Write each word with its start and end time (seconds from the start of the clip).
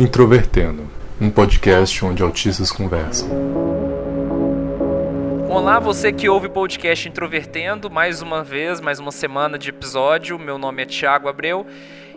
Introvertendo, 0.00 0.88
um 1.20 1.28
podcast 1.28 2.02
onde 2.06 2.22
autistas 2.22 2.72
conversam. 2.72 3.28
Olá, 5.46 5.78
você 5.78 6.10
que 6.10 6.26
ouve 6.26 6.46
o 6.46 6.50
podcast 6.50 7.06
Introvertendo, 7.06 7.90
mais 7.90 8.22
uma 8.22 8.42
vez, 8.42 8.80
mais 8.80 8.98
uma 8.98 9.12
semana 9.12 9.58
de 9.58 9.68
episódio. 9.68 10.38
Meu 10.38 10.56
nome 10.56 10.84
é 10.84 10.86
Thiago 10.86 11.28
Abreu 11.28 11.66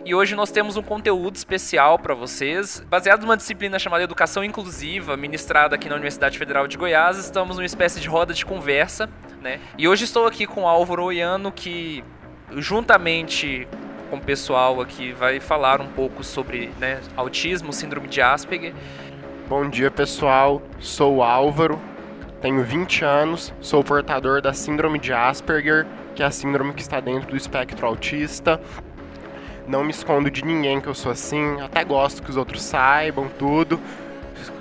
e 0.02 0.14
hoje 0.14 0.34
nós 0.34 0.50
temos 0.50 0.78
um 0.78 0.82
conteúdo 0.82 1.36
especial 1.36 1.98
para 1.98 2.14
vocês, 2.14 2.82
baseado 2.88 3.20
numa 3.20 3.36
disciplina 3.36 3.78
chamada 3.78 4.02
Educação 4.02 4.42
Inclusiva, 4.42 5.14
ministrada 5.14 5.74
aqui 5.74 5.86
na 5.86 5.96
Universidade 5.96 6.38
Federal 6.38 6.66
de 6.66 6.78
Goiás. 6.78 7.18
Estamos 7.18 7.58
numa 7.58 7.66
espécie 7.66 8.00
de 8.00 8.08
roda 8.08 8.32
de 8.32 8.46
conversa, 8.46 9.10
né? 9.42 9.60
E 9.76 9.86
hoje 9.86 10.04
estou 10.04 10.26
aqui 10.26 10.46
com 10.46 10.66
Álvaro 10.66 11.04
Oiano, 11.04 11.52
que 11.52 12.02
juntamente 12.50 13.68
com 14.14 14.18
o 14.18 14.20
pessoal 14.20 14.80
aqui 14.80 15.10
vai 15.10 15.40
falar 15.40 15.80
um 15.80 15.88
pouco 15.88 16.22
sobre 16.22 16.70
né, 16.78 17.00
autismo, 17.16 17.72
síndrome 17.72 18.06
de 18.06 18.22
Asperger. 18.22 18.72
Bom 19.48 19.68
dia, 19.68 19.90
pessoal. 19.90 20.62
Sou 20.78 21.20
Álvaro, 21.20 21.80
tenho 22.40 22.62
20 22.62 23.04
anos, 23.04 23.52
sou 23.60 23.82
portador 23.82 24.40
da 24.40 24.52
síndrome 24.52 25.00
de 25.00 25.12
Asperger, 25.12 25.84
que 26.14 26.22
é 26.22 26.26
a 26.26 26.30
síndrome 26.30 26.72
que 26.74 26.80
está 26.80 27.00
dentro 27.00 27.28
do 27.30 27.36
espectro 27.36 27.84
autista. 27.84 28.60
Não 29.66 29.82
me 29.82 29.90
escondo 29.90 30.30
de 30.30 30.44
ninguém 30.44 30.80
que 30.80 30.86
eu 30.86 30.94
sou 30.94 31.10
assim, 31.10 31.60
até 31.60 31.82
gosto 31.82 32.22
que 32.22 32.30
os 32.30 32.36
outros 32.36 32.62
saibam 32.62 33.28
tudo. 33.36 33.80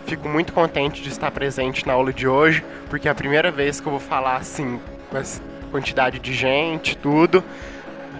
Fico 0.08 0.28
muito 0.28 0.52
contente 0.52 1.00
de 1.00 1.10
estar 1.10 1.30
presente 1.30 1.86
na 1.86 1.94
aula 1.94 2.12
de 2.12 2.28
hoje, 2.28 2.66
porque 2.90 3.08
é 3.08 3.12
a 3.12 3.16
primeira 3.16 3.52
vez 3.52 3.80
que 3.80 3.86
eu 3.86 3.92
vou 3.92 4.02
falar 4.02 4.38
assim 4.38 4.80
com 5.12 5.18
essa 5.18 5.40
quantidade 5.70 6.18
de 6.18 6.34
gente, 6.34 6.98
tudo 6.98 7.44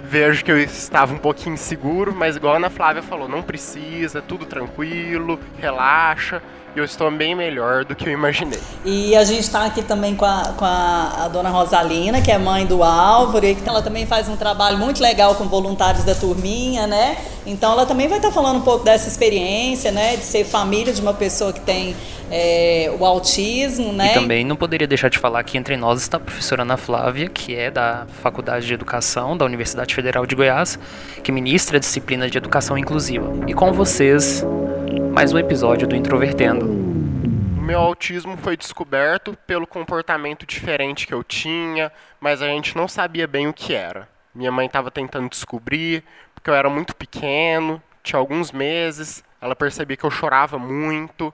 vejo 0.04 0.44
que 0.44 0.52
eu 0.52 0.60
estava 0.60 1.14
um 1.14 1.18
pouquinho 1.18 1.54
inseguro, 1.54 2.14
mas 2.14 2.36
igual 2.36 2.54
a 2.54 2.58
Ana 2.58 2.70
Flávia 2.70 3.02
falou, 3.02 3.30
não 3.30 3.42
precisa, 3.42 4.22
tudo 4.22 4.46
tranquilo, 4.46 5.40
relaxa. 5.58 6.44
E 6.76 6.80
eu 6.80 6.86
estou 6.86 7.12
bem 7.12 7.36
melhor 7.36 7.86
do 7.86 7.96
que 7.96 8.10
eu 8.10 8.14
imaginei. 8.14 8.60
E 8.84 9.16
a 9.16 9.24
gente 9.24 9.42
está 9.42 9.66
aqui 9.66 9.84
também 9.84 10.16
com, 10.16 10.26
a, 10.26 10.54
com 10.58 10.66
a, 10.66 11.26
a, 11.26 11.28
dona 11.28 11.50
Rosalina, 11.50 12.20
que 12.20 12.32
é 12.32 12.38
mãe 12.40 12.66
do 12.66 12.84
Álvaro, 12.84 13.46
e 13.46 13.54
que 13.54 13.70
ela 13.70 13.82
também 13.82 14.08
faz 14.08 14.28
um 14.28 14.36
trabalho 14.36 14.80
muito 14.80 15.00
legal 15.00 15.36
com 15.36 15.46
voluntários 15.46 16.04
da 16.04 16.16
turminha, 16.16 16.88
né? 16.88 17.16
Então 17.46 17.74
ela 17.74 17.86
também 17.86 18.08
vai 18.08 18.18
estar 18.18 18.32
falando 18.32 18.58
um 18.58 18.62
pouco 18.62 18.84
dessa 18.84 19.08
experiência, 19.08 19.92
né? 19.92 20.16
De 20.16 20.24
ser 20.24 20.46
família 20.46 20.92
de 20.92 21.00
uma 21.00 21.14
pessoa 21.14 21.54
que 21.54 21.60
tem 21.60 21.96
é, 22.32 22.92
o 23.00 23.06
autismo, 23.06 23.94
né? 23.94 24.12
E 24.12 24.14
também 24.16 24.44
não 24.44 24.56
poderia 24.56 24.88
deixar 24.88 25.10
de 25.10 25.20
falar 25.20 25.44
que 25.44 25.60
entre 25.60 25.78
nós 25.78 26.02
está 26.02 26.18
a 26.18 26.20
professora 26.20 26.64
Ana 26.64 26.78
Flávia, 26.78 27.30
que 27.30 27.56
é 27.56 27.70
da 27.70 28.08
Faculdade 28.24 28.66
de 28.66 28.74
Educação 28.74 29.38
da 29.38 29.46
Universidade 29.46 29.94
Federal 29.94 30.26
de 30.26 30.34
Goiás, 30.34 30.80
que 31.22 31.32
ministra 31.32 31.78
a 31.78 31.80
disciplina 31.80 32.28
de 32.28 32.36
Educação 32.36 32.76
Inclusiva. 32.76 33.32
E 33.48 33.54
com 33.54 33.72
vocês, 33.72 34.44
mais 35.14 35.32
um 35.32 35.38
episódio 35.38 35.88
do 35.88 35.96
Introvertendo. 35.96 36.66
Meu 36.66 37.80
autismo 37.80 38.36
foi 38.36 38.58
descoberto 38.58 39.38
pelo 39.46 39.68
comportamento 39.68 40.44
diferente 40.44 41.06
que 41.06 41.14
eu 41.14 41.24
tinha, 41.24 41.92
mas 42.20 42.42
a 42.42 42.48
gente 42.48 42.76
não 42.76 42.88
sabia 42.88 43.28
bem 43.28 43.48
o 43.48 43.54
que 43.54 43.76
era. 43.76 44.10
Minha 44.34 44.52
mãe 44.52 44.66
estava 44.66 44.90
tentando 44.90 45.30
descobrir, 45.30 46.04
porque 46.34 46.50
eu 46.50 46.56
era 46.56 46.68
muito 46.68 46.96
pequeno, 46.96 47.80
tinha 48.02 48.18
alguns 48.18 48.52
meses, 48.52 49.24
ela 49.40 49.56
percebia 49.56 49.96
que 49.96 50.04
eu 50.04 50.10
chorava 50.10 50.58
muito, 50.58 51.32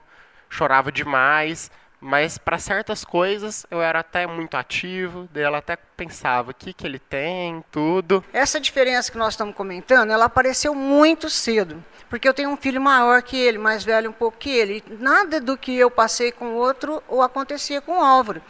chorava 0.50 0.92
demais, 0.92 1.70
mas 2.00 2.38
para 2.38 2.58
certas 2.58 3.04
coisas 3.04 3.66
eu 3.70 3.82
era 3.82 4.00
até 4.00 4.26
muito 4.26 4.56
ativo, 4.56 5.28
ela 5.34 5.58
até 5.58 5.76
pensava 5.76 6.50
o 6.50 6.54
que, 6.54 6.72
que 6.72 6.86
ele 6.86 6.98
tem, 6.98 7.64
tudo. 7.70 8.24
Essa 8.32 8.58
diferença 8.58 9.12
que 9.12 9.18
nós 9.18 9.34
estamos 9.34 9.54
comentando, 9.54 10.10
ela 10.10 10.24
apareceu 10.24 10.74
muito 10.74 11.28
cedo 11.28 11.82
porque 12.10 12.28
eu 12.28 12.34
tenho 12.34 12.50
um 12.50 12.56
filho 12.56 12.80
maior 12.80 13.22
que 13.22 13.36
ele, 13.36 13.56
mais 13.56 13.84
velho 13.84 14.10
um 14.10 14.12
pouco 14.12 14.36
que 14.36 14.50
ele. 14.50 14.82
Nada 14.98 15.40
do 15.40 15.56
que 15.56 15.78
eu 15.78 15.88
passei 15.88 16.32
com 16.32 16.46
o 16.46 16.54
outro 16.56 17.00
ou 17.06 17.22
acontecia 17.22 17.80
com 17.80 17.92
o 17.92 18.04
Álvaro. 18.04 18.42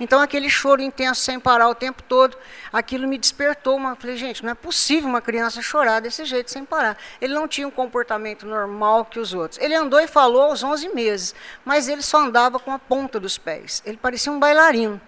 Então 0.00 0.20
aquele 0.20 0.48
choro 0.48 0.80
intenso 0.80 1.20
sem 1.20 1.40
parar 1.40 1.68
o 1.68 1.74
tempo 1.74 2.02
todo, 2.02 2.36
aquilo 2.72 3.08
me 3.08 3.18
despertou. 3.18 3.76
Uma, 3.76 3.96
falei, 3.96 4.16
gente, 4.16 4.42
não 4.44 4.50
é 4.50 4.54
possível 4.54 5.08
uma 5.08 5.20
criança 5.20 5.60
chorar 5.60 6.00
desse 6.00 6.24
jeito 6.24 6.50
sem 6.50 6.64
parar. 6.64 6.96
Ele 7.20 7.34
não 7.34 7.48
tinha 7.48 7.66
um 7.66 7.70
comportamento 7.70 8.46
normal 8.46 9.04
que 9.04 9.18
os 9.18 9.34
outros. 9.34 9.60
Ele 9.60 9.74
andou 9.74 10.00
e 10.00 10.06
falou 10.06 10.42
aos 10.42 10.62
11 10.62 10.88
meses, 10.90 11.34
mas 11.64 11.88
ele 11.88 12.02
só 12.02 12.18
andava 12.18 12.58
com 12.58 12.72
a 12.72 12.78
ponta 12.78 13.18
dos 13.18 13.38
pés. 13.38 13.82
Ele 13.84 13.96
parecia 13.96 14.32
um 14.32 14.38
bailarino 14.38 15.00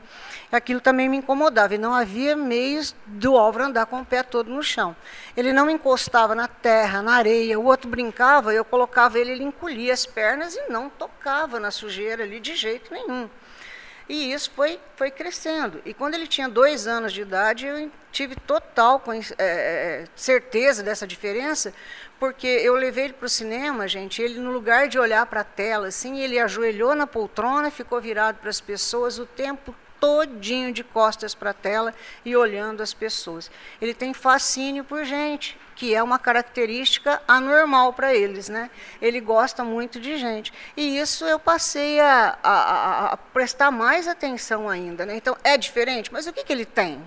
aquilo 0.50 0.80
também 0.80 1.08
me 1.08 1.16
incomodava. 1.16 1.74
E 1.74 1.78
não 1.78 1.94
havia 1.94 2.34
meios 2.34 2.94
do 3.06 3.36
Álvaro 3.36 3.66
andar 3.66 3.86
com 3.86 4.00
o 4.00 4.04
pé 4.04 4.22
todo 4.22 4.50
no 4.50 4.62
chão. 4.62 4.94
Ele 5.36 5.52
não 5.52 5.70
encostava 5.70 6.34
na 6.34 6.48
terra, 6.48 7.02
na 7.02 7.14
areia. 7.14 7.58
O 7.58 7.64
outro 7.64 7.88
brincava, 7.88 8.52
eu 8.52 8.64
colocava 8.64 9.18
ele, 9.18 9.32
ele 9.32 9.44
encolhia 9.44 9.92
as 9.92 10.04
pernas 10.04 10.54
e 10.54 10.68
não 10.68 10.88
tocava 10.88 11.60
na 11.60 11.70
sujeira 11.70 12.24
ali 12.24 12.40
de 12.40 12.56
jeito 12.56 12.92
nenhum. 12.92 13.28
E 14.10 14.32
isso 14.32 14.50
foi, 14.56 14.80
foi 14.96 15.08
crescendo. 15.08 15.80
E 15.84 15.94
quando 15.94 16.14
ele 16.14 16.26
tinha 16.26 16.48
dois 16.48 16.88
anos 16.88 17.12
de 17.12 17.22
idade, 17.22 17.64
eu 17.64 17.88
tive 18.10 18.34
total 18.34 19.00
é, 19.38 20.04
certeza 20.16 20.82
dessa 20.82 21.06
diferença, 21.06 21.72
porque 22.18 22.48
eu 22.48 22.74
levei 22.74 23.04
ele 23.04 23.12
para 23.12 23.26
o 23.26 23.28
cinema, 23.28 23.86
gente, 23.86 24.20
ele 24.20 24.40
no 24.40 24.50
lugar 24.50 24.88
de 24.88 24.98
olhar 24.98 25.24
para 25.26 25.42
a 25.42 25.44
tela, 25.44 25.86
assim, 25.86 26.18
ele 26.18 26.40
ajoelhou 26.40 26.92
na 26.96 27.06
poltrona, 27.06 27.70
ficou 27.70 28.00
virado 28.00 28.40
para 28.40 28.50
as 28.50 28.60
pessoas 28.60 29.16
o 29.16 29.26
tempo 29.26 29.72
todinho 30.00 30.72
de 30.72 30.82
costas 30.82 31.34
para 31.34 31.50
a 31.50 31.54
tela 31.54 31.94
e 32.24 32.34
olhando 32.34 32.82
as 32.82 32.94
pessoas. 32.94 33.50
Ele 33.80 33.94
tem 33.94 34.14
fascínio 34.14 34.82
por 34.82 35.04
gente, 35.04 35.58
que 35.76 35.94
é 35.94 36.02
uma 36.02 36.18
característica 36.18 37.22
anormal 37.28 37.92
para 37.92 38.14
eles, 38.14 38.48
né? 38.48 38.70
Ele 39.00 39.20
gosta 39.20 39.62
muito 39.62 40.00
de 40.00 40.16
gente. 40.16 40.52
E 40.76 40.98
isso 40.98 41.24
eu 41.24 41.38
passei 41.38 42.00
a, 42.00 42.38
a, 42.42 43.12
a 43.12 43.16
prestar 43.16 43.70
mais 43.70 44.08
atenção 44.08 44.68
ainda, 44.68 45.06
né? 45.06 45.16
Então, 45.16 45.36
é 45.44 45.56
diferente, 45.56 46.12
mas 46.12 46.26
o 46.26 46.32
que, 46.32 46.42
que 46.42 46.52
ele 46.52 46.64
tem? 46.64 47.00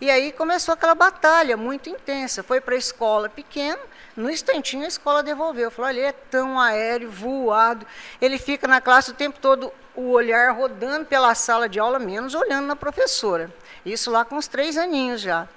E 0.00 0.10
aí 0.10 0.30
começou 0.30 0.74
aquela 0.74 0.94
batalha 0.94 1.56
muito 1.56 1.88
intensa. 1.88 2.42
Foi 2.42 2.60
para 2.60 2.74
a 2.74 2.78
escola 2.78 3.28
pequena, 3.28 3.80
no 4.14 4.30
instantinho 4.30 4.84
a 4.84 4.88
escola 4.88 5.22
devolveu. 5.22 5.70
Falou, 5.70 5.88
olha, 5.88 5.98
ele 5.98 6.06
é 6.08 6.12
tão 6.12 6.60
aéreo, 6.60 7.10
voado. 7.10 7.86
Ele 8.20 8.38
fica 8.38 8.66
na 8.66 8.80
classe 8.80 9.10
o 9.10 9.14
tempo 9.14 9.38
todo, 9.40 9.72
o 9.96 10.10
olhar 10.10 10.54
rodando 10.54 11.06
pela 11.06 11.34
sala 11.34 11.68
de 11.68 11.80
aula, 11.80 11.98
menos 11.98 12.34
olhando 12.34 12.66
na 12.66 12.76
professora. 12.76 13.52
Isso 13.84 14.10
lá 14.10 14.24
com 14.24 14.36
os 14.36 14.46
três 14.46 14.76
aninhos 14.76 15.20
já. 15.20 15.48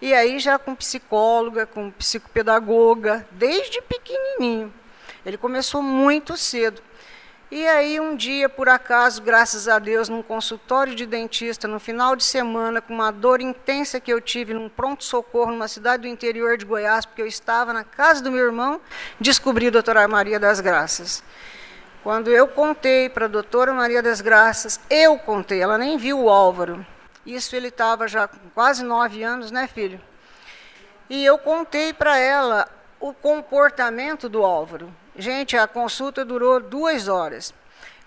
E 0.00 0.12
aí 0.12 0.40
já 0.40 0.58
com 0.58 0.74
psicóloga, 0.74 1.66
com 1.66 1.90
psicopedagoga, 1.90 3.26
desde 3.30 3.80
pequenininho. 3.82 4.72
Ele 5.24 5.36
começou 5.36 5.82
muito 5.82 6.36
cedo. 6.36 6.82
E 7.54 7.66
aí, 7.66 8.00
um 8.00 8.16
dia, 8.16 8.48
por 8.48 8.66
acaso, 8.66 9.20
graças 9.20 9.68
a 9.68 9.78
Deus, 9.78 10.08
num 10.08 10.22
consultório 10.22 10.94
de 10.94 11.04
dentista, 11.04 11.68
no 11.68 11.78
final 11.78 12.16
de 12.16 12.24
semana, 12.24 12.80
com 12.80 12.94
uma 12.94 13.10
dor 13.10 13.42
intensa 13.42 14.00
que 14.00 14.10
eu 14.10 14.22
tive 14.22 14.54
num 14.54 14.70
pronto-socorro 14.70 15.52
numa 15.52 15.68
cidade 15.68 16.04
do 16.04 16.08
interior 16.08 16.56
de 16.56 16.64
Goiás, 16.64 17.04
porque 17.04 17.20
eu 17.20 17.26
estava 17.26 17.74
na 17.74 17.84
casa 17.84 18.22
do 18.22 18.32
meu 18.32 18.46
irmão, 18.46 18.80
descobri 19.20 19.66
a 19.66 19.70
doutora 19.70 20.08
Maria 20.08 20.40
das 20.40 20.60
Graças. 20.60 21.22
Quando 22.02 22.30
eu 22.30 22.48
contei 22.48 23.08
para 23.08 23.26
a 23.26 23.28
doutora 23.28 23.72
Maria 23.72 24.02
das 24.02 24.20
Graças, 24.20 24.80
eu 24.90 25.16
contei, 25.18 25.60
ela 25.62 25.78
nem 25.78 25.96
viu 25.96 26.20
o 26.20 26.28
Álvaro. 26.28 26.84
Isso 27.24 27.54
ele 27.54 27.68
estava 27.68 28.08
já 28.08 28.26
com 28.26 28.50
quase 28.52 28.82
nove 28.82 29.22
anos, 29.22 29.52
né, 29.52 29.68
filho? 29.68 30.00
E 31.08 31.24
eu 31.24 31.38
contei 31.38 31.92
para 31.92 32.18
ela 32.18 32.68
o 32.98 33.14
comportamento 33.14 34.28
do 34.28 34.42
Álvaro. 34.42 34.92
Gente, 35.16 35.56
a 35.56 35.68
consulta 35.68 36.24
durou 36.24 36.58
duas 36.58 37.06
horas. 37.06 37.54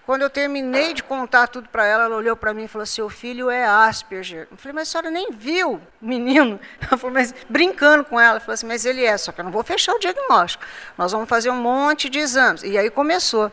Quando 0.06 0.24
eu 0.24 0.30
terminei 0.30 0.94
de 0.94 1.02
contar 1.02 1.48
tudo 1.48 1.70
para 1.70 1.86
ela, 1.86 2.04
ela 2.04 2.16
olhou 2.16 2.36
para 2.36 2.54
mim 2.54 2.66
e 2.66 2.68
falou: 2.68 2.86
Seu 2.86 3.10
filho 3.10 3.50
é 3.50 3.66
Asperger. 3.66 4.48
Eu 4.52 4.58
falei: 4.58 4.74
Mas 4.74 4.90
a 4.90 4.92
senhora 4.92 5.10
nem 5.10 5.32
viu 5.32 5.76
o 5.76 5.82
menino? 6.06 6.60
Ela 6.80 6.98
falou: 6.98 7.14
Mas 7.14 7.34
brincando 7.50 8.06
com 8.06 8.20
ela, 8.20 8.32
ela 8.32 8.40
falou 8.40 8.54
assim: 8.54 8.68
Mas 8.68 8.86
ele 8.86 9.04
é, 9.04 9.18
só 9.18 9.32
que 9.32 9.42
eu 9.42 9.46
não 9.46 9.52
vou 9.52 9.64
fechar 9.64 9.94
o 9.94 10.00
diagnóstico. 10.00 10.64
Nós 10.96 11.12
vamos 11.12 11.28
fazer 11.28 11.50
um 11.50 11.56
monte 11.56 12.08
de 12.08 12.20
exames. 12.20 12.62
E 12.62 12.78
aí 12.78 12.90
começou. 12.92 13.52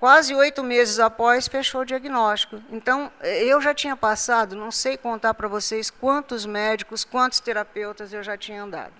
Quase 0.00 0.32
oito 0.32 0.62
meses 0.62 1.00
após, 1.00 1.48
fechou 1.48 1.80
o 1.80 1.84
diagnóstico. 1.84 2.62
Então, 2.70 3.10
eu 3.20 3.60
já 3.60 3.74
tinha 3.74 3.96
passado, 3.96 4.54
não 4.54 4.70
sei 4.70 4.96
contar 4.96 5.34
para 5.34 5.48
vocês 5.48 5.90
quantos 5.90 6.46
médicos, 6.46 7.04
quantos 7.04 7.40
terapeutas 7.40 8.12
eu 8.12 8.22
já 8.22 8.36
tinha 8.36 8.62
andado. 8.62 8.92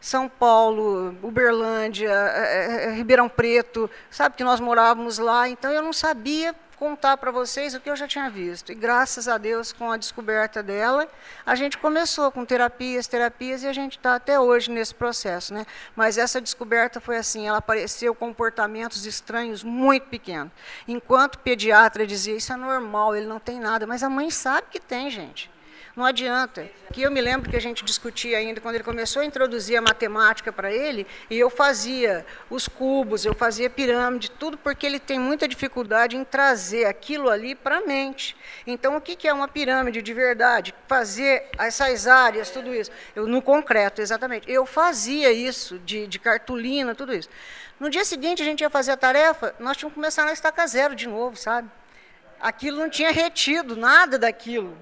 São 0.00 0.28
Paulo, 0.28 1.16
Uberlândia, 1.22 2.10
é, 2.10 2.84
é, 2.84 2.90
Ribeirão 2.92 3.28
Preto, 3.28 3.90
sabe 4.10 4.36
que 4.36 4.44
nós 4.44 4.60
morávamos 4.60 5.18
lá, 5.18 5.48
então 5.48 5.72
eu 5.72 5.82
não 5.82 5.94
sabia 5.94 6.54
contar 6.84 7.16
para 7.16 7.30
vocês 7.30 7.74
o 7.74 7.80
que 7.80 7.88
eu 7.88 7.96
já 7.96 8.06
tinha 8.06 8.28
visto. 8.28 8.70
E 8.70 8.74
graças 8.74 9.26
a 9.26 9.38
Deus, 9.38 9.72
com 9.72 9.90
a 9.90 9.96
descoberta 9.96 10.62
dela, 10.62 11.08
a 11.46 11.54
gente 11.54 11.78
começou 11.78 12.30
com 12.30 12.44
terapias, 12.44 13.06
terapias, 13.06 13.62
e 13.62 13.66
a 13.66 13.72
gente 13.72 13.96
está 13.96 14.16
até 14.16 14.38
hoje 14.38 14.70
nesse 14.70 14.94
processo. 14.94 15.54
Né? 15.54 15.64
Mas 15.96 16.18
essa 16.18 16.42
descoberta 16.42 17.00
foi 17.00 17.16
assim, 17.16 17.48
ela 17.48 17.56
apareceu 17.56 18.14
comportamentos 18.14 19.06
estranhos 19.06 19.64
muito 19.64 20.08
pequenos. 20.08 20.52
Enquanto 20.86 21.36
o 21.36 21.38
pediatra 21.38 22.06
dizia, 22.06 22.36
isso 22.36 22.52
é 22.52 22.56
normal, 22.56 23.16
ele 23.16 23.26
não 23.26 23.40
tem 23.40 23.58
nada, 23.58 23.86
mas 23.86 24.02
a 24.02 24.10
mãe 24.10 24.30
sabe 24.30 24.66
que 24.70 24.78
tem, 24.78 25.08
gente. 25.08 25.53
Não 25.96 26.04
adianta. 26.04 26.68
Que 26.92 27.02
eu 27.02 27.10
me 27.10 27.20
lembro 27.20 27.48
que 27.48 27.56
a 27.56 27.60
gente 27.60 27.84
discutia 27.84 28.38
ainda 28.38 28.60
quando 28.60 28.74
ele 28.74 28.84
começou 28.84 29.22
a 29.22 29.24
introduzir 29.24 29.76
a 29.76 29.80
matemática 29.80 30.52
para 30.52 30.72
ele, 30.72 31.06
e 31.30 31.38
eu 31.38 31.48
fazia 31.48 32.26
os 32.50 32.66
cubos, 32.66 33.24
eu 33.24 33.34
fazia 33.34 33.70
pirâmide, 33.70 34.30
tudo 34.30 34.58
porque 34.58 34.86
ele 34.86 34.98
tem 34.98 35.18
muita 35.18 35.46
dificuldade 35.46 36.16
em 36.16 36.24
trazer 36.24 36.86
aquilo 36.86 37.30
ali 37.30 37.54
para 37.54 37.78
a 37.78 37.80
mente. 37.80 38.36
Então, 38.66 38.96
o 38.96 39.00
que 39.00 39.28
é 39.28 39.32
uma 39.32 39.46
pirâmide 39.46 40.02
de 40.02 40.12
verdade? 40.12 40.74
Fazer 40.88 41.48
essas 41.58 42.08
áreas, 42.08 42.50
tudo 42.50 42.74
isso. 42.74 42.90
Eu, 43.14 43.26
no 43.28 43.40
concreto, 43.40 44.00
exatamente. 44.00 44.50
Eu 44.50 44.66
fazia 44.66 45.32
isso 45.32 45.78
de, 45.78 46.08
de 46.08 46.18
cartolina, 46.18 46.94
tudo 46.94 47.14
isso. 47.14 47.28
No 47.78 47.88
dia 47.88 48.04
seguinte, 48.04 48.42
a 48.42 48.44
gente 48.44 48.62
ia 48.62 48.70
fazer 48.70 48.92
a 48.92 48.96
tarefa, 48.96 49.54
nós 49.60 49.76
tínhamos 49.76 49.94
que 49.94 50.00
começar 50.00 50.24
na 50.24 50.32
estaca 50.32 50.66
zero 50.66 50.94
de 50.96 51.08
novo, 51.08 51.36
sabe? 51.36 51.68
Aquilo 52.40 52.78
não 52.78 52.90
tinha 52.90 53.12
retido 53.12 53.76
nada 53.76 54.18
daquilo. 54.18 54.76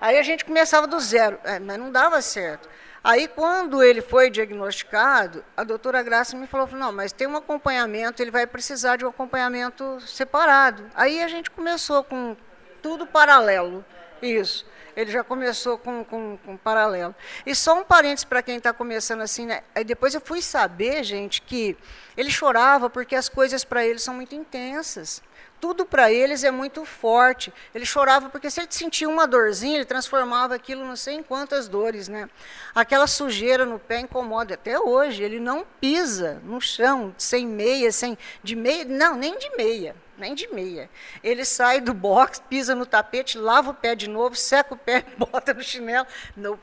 Aí 0.00 0.18
a 0.18 0.22
gente 0.22 0.44
começava 0.44 0.86
do 0.86 0.98
zero, 1.00 1.38
é, 1.44 1.58
mas 1.58 1.78
não 1.78 1.90
dava 1.90 2.20
certo. 2.20 2.68
Aí, 3.02 3.28
quando 3.28 3.82
ele 3.82 4.02
foi 4.02 4.28
diagnosticado, 4.28 5.44
a 5.56 5.64
doutora 5.64 6.02
Graça 6.02 6.36
me 6.36 6.46
falou: 6.46 6.68
não, 6.72 6.92
mas 6.92 7.12
tem 7.12 7.26
um 7.26 7.36
acompanhamento, 7.36 8.22
ele 8.22 8.30
vai 8.30 8.46
precisar 8.46 8.96
de 8.96 9.04
um 9.04 9.08
acompanhamento 9.08 10.00
separado. 10.00 10.84
Aí 10.94 11.22
a 11.22 11.28
gente 11.28 11.50
começou 11.50 12.02
com 12.04 12.36
tudo 12.82 13.06
paralelo. 13.06 13.84
Isso. 14.20 14.66
Ele 14.96 15.12
já 15.12 15.22
começou 15.22 15.78
com, 15.78 16.04
com, 16.04 16.36
com 16.44 16.56
paralelo. 16.56 17.14
E 17.46 17.54
só 17.54 17.78
um 17.78 17.84
parênteses 17.84 18.24
para 18.24 18.42
quem 18.42 18.56
está 18.56 18.72
começando 18.72 19.20
assim, 19.20 19.46
né? 19.46 19.62
Depois 19.86 20.12
eu 20.12 20.20
fui 20.20 20.42
saber, 20.42 21.04
gente, 21.04 21.40
que 21.40 21.76
ele 22.16 22.30
chorava 22.30 22.90
porque 22.90 23.14
as 23.14 23.28
coisas 23.28 23.64
para 23.64 23.86
ele 23.86 24.00
são 24.00 24.12
muito 24.12 24.34
intensas 24.34 25.22
tudo 25.60 25.84
para 25.84 26.12
eles 26.12 26.44
é 26.44 26.50
muito 26.50 26.84
forte. 26.84 27.52
Ele 27.74 27.84
chorava 27.84 28.28
porque 28.28 28.50
se 28.50 28.60
ele 28.60 28.68
sentia 28.70 29.08
uma 29.08 29.26
dorzinha, 29.26 29.76
ele 29.76 29.84
transformava 29.84 30.54
aquilo 30.54 30.84
não 30.84 30.96
sei 30.96 31.14
em 31.14 31.22
quantas 31.22 31.68
dores, 31.68 32.08
né? 32.08 32.28
Aquela 32.74 33.06
sujeira 33.06 33.64
no 33.64 33.78
pé 33.78 34.00
incomoda 34.00 34.54
até 34.54 34.78
hoje. 34.78 35.22
Ele 35.22 35.40
não 35.40 35.66
pisa 35.80 36.40
no 36.44 36.60
chão 36.60 37.14
sem 37.18 37.46
meia, 37.46 37.92
sem 37.92 38.16
de 38.42 38.56
meia, 38.56 38.84
não, 38.84 39.16
nem 39.16 39.38
de 39.38 39.50
meia, 39.56 39.96
nem 40.16 40.34
de 40.34 40.48
meia. 40.48 40.88
Ele 41.22 41.44
sai 41.44 41.80
do 41.80 41.92
box, 41.92 42.42
pisa 42.48 42.74
no 42.74 42.86
tapete, 42.86 43.38
lava 43.38 43.70
o 43.70 43.74
pé 43.74 43.94
de 43.94 44.08
novo, 44.08 44.36
seca 44.36 44.74
o 44.74 44.76
pé, 44.76 45.04
bota 45.18 45.54
no 45.54 45.62
chinelo. 45.62 46.06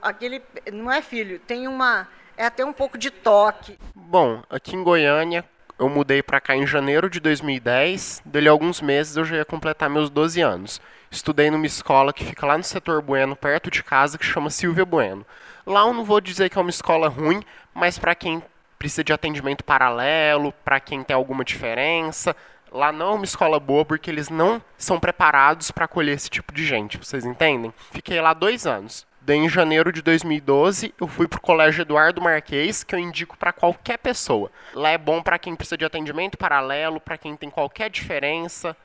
Aquele 0.02 0.42
não 0.72 0.92
é 0.92 1.02
filho, 1.02 1.40
tem 1.40 1.68
uma 1.68 2.08
é 2.38 2.46
até 2.46 2.66
um 2.66 2.74
pouco 2.74 2.98
de 2.98 3.10
toque. 3.10 3.80
Bom, 3.94 4.44
aqui 4.50 4.76
em 4.76 4.84
Goiânia, 4.84 5.46
eu 5.77 5.89
mudei 5.89 6.24
para 6.24 6.39
cá 6.39 6.56
em 6.56 6.66
janeiro 6.66 7.10
de 7.10 7.19
2010. 7.19 8.22
Dele 8.25 8.50
alguns 8.50 8.81
meses 8.81 9.18
eu 9.18 9.25
já 9.25 9.38
ia 9.38 9.45
completar 9.45 9.89
meus 9.89 10.10
12 10.10 10.42
anos. 10.42 10.81
Estudei 11.12 11.50
numa 11.50 11.66
escola 11.66 12.13
que 12.13 12.25
fica 12.25 12.45
lá 12.45 12.57
no 12.57 12.63
setor 12.63 13.01
Bueno, 13.01 13.36
perto 13.36 13.69
de 13.69 13.83
casa, 13.83 14.18
que 14.18 14.25
chama 14.25 14.50
Silvia 14.50 14.86
Bueno. 14.86 15.25
Lá 15.66 15.81
eu 15.81 15.94
não 15.94 16.04
vou 16.04 16.22
dizer 16.22 16.50
que 16.50 16.57
é 16.57 16.62
uma 16.62 16.69
escola 16.69 17.07
ruim, 17.07 17.42
mas 17.74 17.98
para 17.98 18.16
quem 18.16 18.42
precisa 18.77 19.04
de 19.04 19.13
atendimento 19.13 19.63
paralelo, 19.63 20.54
para 20.63 20.80
quem 20.80 21.04
tem 21.04 21.16
alguma 21.16 21.44
diferença, 21.44 22.36
lá 22.72 22.92
não 22.92 23.13
é 23.13 23.16
uma 23.16 23.25
escola 23.25 23.60
boa 23.60 23.86
porque 23.86 24.12
eles 24.12 24.30
não 24.30 24.62
são 24.77 25.00
preparados 25.00 25.72
para 25.72 25.86
acolher 25.86 26.13
esse 26.13 26.30
tipo 26.30 26.54
de 26.54 26.66
gente, 26.66 26.98
vocês 26.98 27.25
entendem? 27.25 27.74
Fiquei 27.92 28.19
lá 28.22 28.33
dois 28.33 28.68
anos. 28.68 29.06
Daí, 29.25 29.39
em 29.39 29.50
janeiro 29.50 29.92
de 29.92 30.04
2012, 30.04 30.94
eu 31.01 31.07
fui 31.07 31.27
para 31.27 31.38
o 31.38 31.42
Colégio 31.42 31.81
Eduardo 31.81 32.22
Marquês, 32.22 32.83
que 32.83 32.94
eu 32.94 33.00
indico 33.00 33.36
para 33.36 33.51
qualquer 33.51 33.98
pessoa. 33.98 34.51
Lá 34.72 34.89
é 34.89 35.00
bom 35.00 35.19
para 35.19 35.39
quem 35.39 35.56
precisa 35.56 35.75
de 35.75 35.83
atendimento 35.83 36.38
paralelo, 36.38 37.00
para 37.00 37.18
quem 37.18 37.36
tem 37.36 37.50
qualquer 37.50 37.89
diferença, 37.89 38.77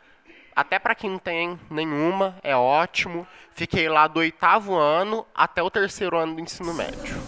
até 0.57 0.79
para 0.79 0.95
quem 0.95 1.11
não 1.11 1.19
tem 1.19 1.61
nenhuma, 1.71 2.37
é 2.43 2.57
ótimo. 2.57 3.27
Fiquei 3.53 3.87
lá 3.91 4.09
do 4.09 4.21
oitavo 4.21 4.75
ano 4.75 5.27
até 5.35 5.63
o 5.63 5.71
terceiro 5.71 6.17
ano 6.17 6.37
do 6.37 6.41
ensino 6.41 6.73
médio. 6.73 7.21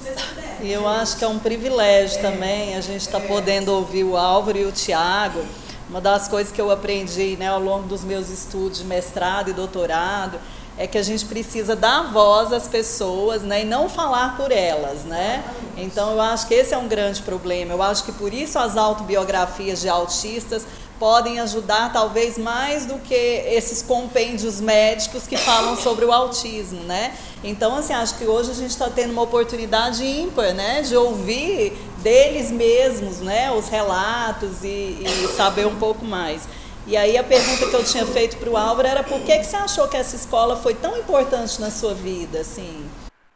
E 0.62 0.72
eu 0.72 0.88
acho 0.88 1.18
que 1.18 1.24
é 1.24 1.28
um 1.28 1.38
privilégio 1.38 2.18
também 2.22 2.76
a 2.76 2.80
gente 2.80 3.02
estar 3.02 3.20
tá 3.20 3.26
podendo 3.26 3.74
ouvir 3.74 4.04
o 4.04 4.16
Álvaro 4.16 4.56
e 4.56 4.64
o 4.64 4.72
Tiago. 4.72 5.44
Uma 5.86 6.00
das 6.00 6.28
coisas 6.28 6.50
que 6.50 6.60
eu 6.60 6.70
aprendi 6.70 7.36
né, 7.36 7.48
ao 7.48 7.60
longo 7.60 7.86
dos 7.86 8.02
meus 8.04 8.30
estudos 8.30 8.78
de 8.78 8.84
mestrado 8.86 9.50
e 9.50 9.52
doutorado 9.52 10.40
é 10.78 10.86
que 10.86 10.96
a 10.96 11.02
gente 11.02 11.24
precisa 11.26 11.76
dar 11.76 12.12
voz 12.12 12.52
às 12.52 12.66
pessoas 12.66 13.42
né, 13.42 13.62
e 13.62 13.64
não 13.64 13.88
falar 13.88 14.36
por 14.36 14.50
elas. 14.50 15.04
Né? 15.04 15.44
Então, 15.76 16.12
eu 16.12 16.20
acho 16.20 16.46
que 16.46 16.54
esse 16.54 16.74
é 16.74 16.78
um 16.78 16.88
grande 16.88 17.22
problema. 17.22 17.72
Eu 17.72 17.82
acho 17.82 18.04
que 18.04 18.12
por 18.12 18.32
isso 18.32 18.58
as 18.58 18.76
autobiografias 18.76 19.80
de 19.80 19.88
autistas 19.88 20.64
podem 21.02 21.40
ajudar 21.40 21.92
talvez 21.92 22.38
mais 22.38 22.86
do 22.86 22.94
que 23.00 23.12
esses 23.12 23.82
compêndios 23.82 24.60
médicos 24.60 25.26
que 25.26 25.36
falam 25.36 25.76
sobre 25.76 26.04
o 26.04 26.12
autismo, 26.12 26.80
né? 26.84 27.12
Então, 27.42 27.74
assim, 27.74 27.92
acho 27.92 28.16
que 28.16 28.24
hoje 28.24 28.52
a 28.52 28.54
gente 28.54 28.70
está 28.70 28.88
tendo 28.88 29.10
uma 29.10 29.22
oportunidade 29.22 30.04
ímpar, 30.04 30.54
né, 30.54 30.82
de 30.82 30.96
ouvir 30.96 31.72
deles 31.98 32.52
mesmos, 32.52 33.18
né, 33.18 33.50
os 33.50 33.68
relatos 33.68 34.62
e, 34.62 35.02
e 35.04 35.28
saber 35.36 35.66
um 35.66 35.74
pouco 35.74 36.04
mais. 36.04 36.42
E 36.84 36.96
aí 36.96 37.16
a 37.16 37.22
pergunta 37.22 37.68
que 37.68 37.76
eu 37.76 37.84
tinha 37.84 38.04
feito 38.04 38.36
para 38.38 38.50
o 38.50 38.56
Álvaro 38.56 38.88
era 38.88 39.04
por 39.04 39.20
que, 39.20 39.38
que 39.38 39.44
você 39.44 39.56
achou 39.56 39.86
que 39.86 39.96
essa 39.96 40.16
escola 40.16 40.56
foi 40.56 40.74
tão 40.74 40.96
importante 40.96 41.60
na 41.60 41.70
sua 41.70 41.94
vida, 41.94 42.40
assim? 42.40 42.90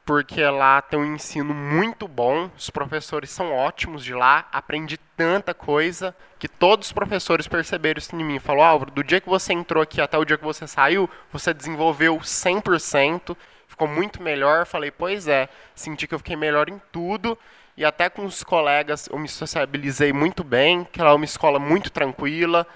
Porque 0.04 0.44
lá 0.44 0.82
tem 0.82 0.98
um 0.98 1.14
ensino 1.14 1.54
muito 1.54 2.08
bom, 2.08 2.50
os 2.56 2.70
professores 2.70 3.30
são 3.30 3.52
ótimos 3.52 4.04
de 4.04 4.14
lá, 4.14 4.48
aprendi 4.52 4.98
tanta 5.16 5.54
coisa 5.54 6.14
que 6.38 6.48
todos 6.48 6.88
os 6.88 6.92
professores 6.92 7.46
perceberam 7.46 7.98
isso 7.98 8.14
em 8.14 8.24
mim. 8.24 8.38
Falou, 8.40 8.64
Álvaro, 8.64 8.90
do 8.90 9.02
dia 9.02 9.20
que 9.20 9.28
você 9.28 9.52
entrou 9.52 9.82
aqui 9.82 10.00
até 10.00 10.18
o 10.18 10.24
dia 10.24 10.36
que 10.38 10.44
você 10.44 10.66
saiu, 10.66 11.08
você 11.32 11.54
desenvolveu 11.54 12.18
100%, 12.18 13.36
ficou 13.68 13.86
muito 13.86 14.20
melhor. 14.20 14.66
Falei, 14.66 14.90
pois 14.90 15.28
é, 15.28 15.48
senti 15.74 16.06
que 16.06 16.14
eu 16.14 16.18
fiquei 16.18 16.36
melhor 16.36 16.68
em 16.68 16.80
tudo 16.90 17.38
e 17.76 17.84
até 17.84 18.08
com 18.08 18.24
os 18.24 18.42
colegas 18.42 19.08
eu 19.12 19.18
me 19.18 19.28
sociabilizei 19.28 20.12
muito 20.12 20.42
bem, 20.42 20.84
que 20.90 21.00
lá 21.00 21.10
é 21.10 21.14
uma 21.14 21.24
escola 21.24 21.58
muito 21.58 21.90
tranquila, 21.90 22.66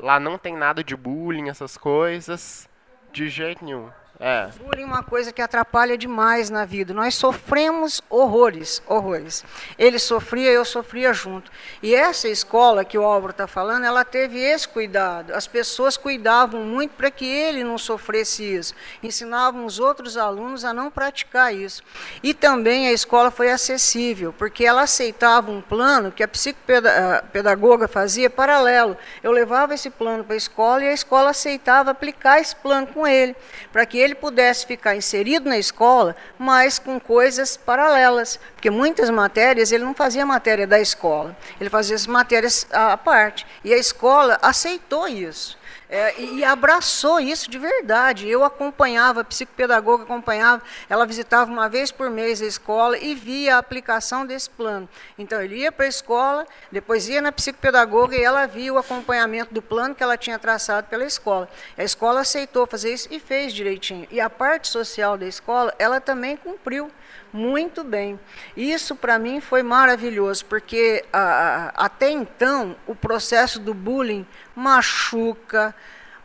Lá 0.00 0.20
não 0.20 0.38
tem 0.38 0.56
nada 0.56 0.84
de 0.84 0.96
bullying, 0.96 1.48
essas 1.48 1.76
coisas. 1.76 2.68
De 3.12 3.28
jeito 3.28 3.64
nenhum. 3.64 3.90
É. 4.20 4.48
Bullying 4.58 4.82
é 4.82 4.86
uma 4.86 5.02
coisa 5.02 5.32
que 5.32 5.40
atrapalha 5.40 5.96
demais 5.96 6.50
na 6.50 6.64
vida. 6.64 6.92
Nós 6.92 7.14
sofremos 7.14 8.02
horrores, 8.10 8.82
horrores. 8.86 9.44
Ele 9.78 9.98
sofria, 9.98 10.50
eu 10.50 10.64
sofria 10.64 11.12
junto. 11.12 11.52
E 11.80 11.94
essa 11.94 12.28
escola 12.28 12.84
que 12.84 12.98
o 12.98 13.04
Álvaro 13.04 13.30
está 13.30 13.46
falando, 13.46 13.84
ela 13.84 14.04
teve 14.04 14.40
esse 14.40 14.66
cuidado. 14.66 15.32
As 15.32 15.46
pessoas 15.46 15.96
cuidavam 15.96 16.64
muito 16.64 16.92
para 16.96 17.12
que 17.12 17.24
ele 17.24 17.62
não 17.62 17.78
sofresse 17.78 18.42
isso. 18.42 18.74
Ensinavam 19.02 19.64
os 19.64 19.78
outros 19.78 20.16
alunos 20.16 20.64
a 20.64 20.74
não 20.74 20.90
praticar 20.90 21.54
isso. 21.54 21.84
E 22.20 22.34
também 22.34 22.88
a 22.88 22.92
escola 22.92 23.30
foi 23.30 23.52
acessível, 23.52 24.34
porque 24.36 24.64
ela 24.64 24.82
aceitava 24.82 25.50
um 25.50 25.60
plano 25.60 26.10
que 26.10 26.24
a 26.24 26.28
psicopedagoga 26.28 27.86
fazia 27.86 28.28
paralelo. 28.28 28.96
Eu 29.22 29.30
levava 29.30 29.74
esse 29.74 29.90
plano 29.90 30.24
para 30.24 30.34
a 30.34 30.36
escola 30.36 30.82
e 30.82 30.88
a 30.88 30.92
escola 30.92 31.30
aceitava 31.30 31.92
aplicar 31.92 32.40
esse 32.40 32.56
plano 32.56 32.88
com 32.88 33.06
ele, 33.06 33.36
para 33.72 33.86
que 33.86 33.98
ele 33.98 34.07
ele 34.08 34.14
pudesse 34.14 34.66
ficar 34.66 34.96
inserido 34.96 35.48
na 35.48 35.58
escola, 35.58 36.16
mas 36.38 36.78
com 36.78 36.98
coisas 36.98 37.56
paralelas, 37.56 38.40
porque 38.54 38.70
muitas 38.70 39.10
matérias 39.10 39.70
ele 39.70 39.84
não 39.84 39.94
fazia 39.94 40.24
matéria 40.24 40.66
da 40.66 40.80
escola, 40.80 41.36
ele 41.60 41.70
fazia 41.70 41.94
as 41.94 42.06
matérias 42.06 42.66
à 42.72 42.96
parte, 42.96 43.46
e 43.62 43.72
a 43.72 43.76
escola 43.76 44.38
aceitou 44.40 45.06
isso. 45.06 45.57
É, 45.90 46.20
e, 46.20 46.44
abraçou 46.44 47.18
isso 47.18 47.50
de 47.50 47.58
verdade. 47.58 48.28
Eu 48.28 48.44
acompanhava, 48.44 49.22
a 49.22 49.24
psicopedagoga 49.24 50.04
acompanhava, 50.04 50.62
ela 50.88 51.06
visitava 51.06 51.50
uma 51.50 51.68
vez 51.68 51.90
por 51.90 52.10
mês 52.10 52.42
a 52.42 52.46
escola 52.46 52.98
e 52.98 53.14
via 53.14 53.56
a 53.56 53.58
aplicação 53.58 54.26
desse 54.26 54.50
plano. 54.50 54.88
Então, 55.18 55.40
ele 55.40 55.56
ia 55.56 55.72
para 55.72 55.86
a 55.86 55.88
escola, 55.88 56.46
depois 56.70 57.08
ia 57.08 57.22
na 57.22 57.32
psicopedagoga 57.32 58.16
e 58.16 58.22
ela 58.22 58.46
via 58.46 58.72
o 58.72 58.78
acompanhamento 58.78 59.54
do 59.54 59.62
plano 59.62 59.94
que 59.94 60.02
ela 60.02 60.18
tinha 60.18 60.38
traçado 60.38 60.88
pela 60.88 61.04
escola. 61.04 61.48
A 61.76 61.82
escola 61.82 62.20
aceitou 62.20 62.66
fazer 62.66 62.92
isso 62.92 63.08
e 63.10 63.18
fez 63.18 63.54
direitinho. 63.54 64.06
E 64.10 64.20
a 64.20 64.28
parte 64.28 64.68
social 64.68 65.16
da 65.16 65.26
escola, 65.26 65.74
ela 65.78 66.00
também 66.00 66.36
cumpriu 66.36 66.90
muito 67.32 67.84
bem. 67.84 68.18
Isso 68.56 68.96
para 68.96 69.18
mim 69.18 69.40
foi 69.40 69.62
maravilhoso, 69.62 70.44
porque 70.46 71.04
a, 71.12 71.72
até 71.76 72.10
então 72.10 72.76
o 72.86 72.94
processo 72.94 73.58
do 73.58 73.74
bullying 73.74 74.26
machuca 74.54 75.74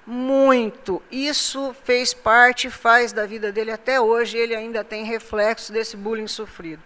muito. 0.06 1.02
Isso 1.12 1.76
fez 1.84 2.14
parte, 2.14 2.70
faz 2.70 3.14
da 3.14 3.26
vida 3.26 3.52
dele 3.52 3.72
até 3.72 4.00
hoje, 4.00 4.38
ele 4.38 4.56
ainda 4.56 4.84
tem 4.84 5.06
reflexo 5.06 5.72
desse 5.72 5.96
bullying 5.96 6.28
sofrido. 6.28 6.82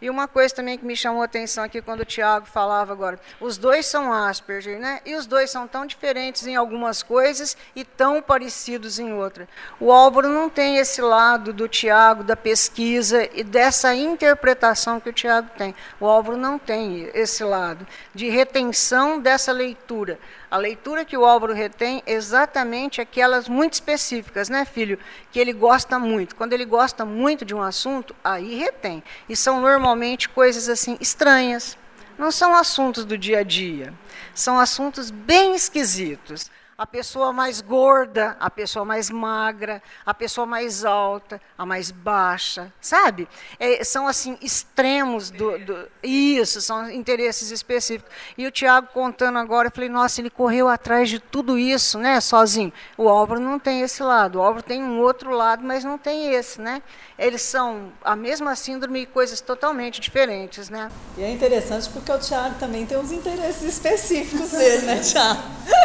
E 0.00 0.10
uma 0.10 0.28
coisa 0.28 0.54
também 0.54 0.76
que 0.76 0.84
me 0.84 0.96
chamou 0.96 1.22
a 1.22 1.24
atenção 1.24 1.64
aqui 1.64 1.80
quando 1.80 2.00
o 2.00 2.04
Tiago 2.04 2.46
falava 2.46 2.92
agora, 2.92 3.18
os 3.40 3.56
dois 3.56 3.86
são 3.86 4.12
Asperger, 4.12 4.78
né? 4.78 5.00
E 5.04 5.14
os 5.14 5.26
dois 5.26 5.50
são 5.50 5.66
tão 5.66 5.86
diferentes 5.86 6.46
em 6.46 6.54
algumas 6.54 7.02
coisas 7.02 7.56
e 7.74 7.84
tão 7.84 8.20
parecidos 8.20 8.98
em 8.98 9.12
outras. 9.12 9.48
O 9.80 9.90
Álvaro 9.90 10.28
não 10.28 10.50
tem 10.50 10.76
esse 10.76 11.00
lado 11.00 11.52
do 11.52 11.68
Tiago, 11.68 12.22
da 12.22 12.36
pesquisa 12.36 13.28
e 13.32 13.42
dessa 13.42 13.94
interpretação 13.94 15.00
que 15.00 15.08
o 15.08 15.12
Tiago 15.12 15.48
tem. 15.56 15.74
O 15.98 16.06
Álvaro 16.06 16.36
não 16.36 16.58
tem 16.58 17.10
esse 17.14 17.42
lado 17.42 17.86
de 18.14 18.28
retenção 18.28 19.18
dessa 19.18 19.52
leitura. 19.52 20.18
A 20.50 20.56
leitura 20.56 21.04
que 21.04 21.16
o 21.16 21.24
Álvaro 21.24 21.52
retém 21.52 22.02
é 22.06 22.12
exatamente 22.12 23.00
aquelas 23.00 23.48
muito 23.48 23.74
específicas, 23.74 24.48
né, 24.48 24.64
filho? 24.64 24.98
Que 25.32 25.40
ele 25.40 25.52
gosta 25.52 25.98
muito. 25.98 26.36
Quando 26.36 26.52
ele 26.52 26.64
gosta 26.64 27.04
muito 27.04 27.44
de 27.44 27.54
um 27.54 27.62
assunto, 27.62 28.14
aí 28.22 28.56
retém. 28.56 29.02
E 29.28 29.36
são 29.36 29.60
normalmente 29.60 30.28
coisas 30.28 30.68
assim 30.68 30.96
estranhas. 31.00 31.76
Não 32.16 32.30
são 32.30 32.54
assuntos 32.54 33.04
do 33.04 33.18
dia 33.18 33.40
a 33.40 33.42
dia. 33.42 33.92
São 34.34 34.58
assuntos 34.58 35.10
bem 35.10 35.54
esquisitos 35.54 36.50
a 36.78 36.86
pessoa 36.86 37.32
mais 37.32 37.62
gorda, 37.62 38.36
a 38.38 38.50
pessoa 38.50 38.84
mais 38.84 39.08
magra, 39.08 39.82
a 40.04 40.12
pessoa 40.12 40.46
mais 40.46 40.84
alta, 40.84 41.40
a 41.56 41.64
mais 41.64 41.90
baixa, 41.90 42.70
sabe? 42.80 43.26
É, 43.58 43.82
são 43.82 44.06
assim 44.06 44.36
extremos 44.42 45.30
do, 45.30 45.58
do, 45.58 45.88
isso, 46.02 46.60
são 46.60 46.90
interesses 46.90 47.50
específicos. 47.50 48.12
E 48.36 48.46
o 48.46 48.50
Tiago 48.50 48.88
contando 48.92 49.38
agora, 49.38 49.68
eu 49.68 49.72
falei, 49.72 49.88
nossa, 49.88 50.20
ele 50.20 50.28
correu 50.28 50.68
atrás 50.68 51.08
de 51.08 51.18
tudo 51.18 51.58
isso, 51.58 51.98
né, 51.98 52.20
sozinho. 52.20 52.72
O 52.98 53.08
Álvaro 53.08 53.40
não 53.40 53.58
tem 53.58 53.80
esse 53.80 54.02
lado, 54.02 54.38
o 54.38 54.42
Álvaro 54.42 54.62
tem 54.62 54.82
um 54.82 55.00
outro 55.00 55.30
lado, 55.30 55.64
mas 55.64 55.82
não 55.82 55.96
tem 55.96 56.34
esse, 56.34 56.60
né? 56.60 56.82
Eles 57.18 57.40
são 57.40 57.90
a 58.04 58.14
mesma 58.14 58.54
síndrome 58.54 59.00
e 59.00 59.06
coisas 59.06 59.40
totalmente 59.40 59.98
diferentes, 59.98 60.68
né? 60.68 60.90
E 61.16 61.22
é 61.22 61.30
interessante 61.30 61.88
porque 61.88 62.12
o 62.12 62.18
Tiago 62.18 62.56
também 62.58 62.84
tem 62.84 62.98
uns 62.98 63.10
interesses 63.10 63.62
específicos 63.62 64.50
dele, 64.50 64.84
né, 64.84 65.00
Tiago? 65.00 65.42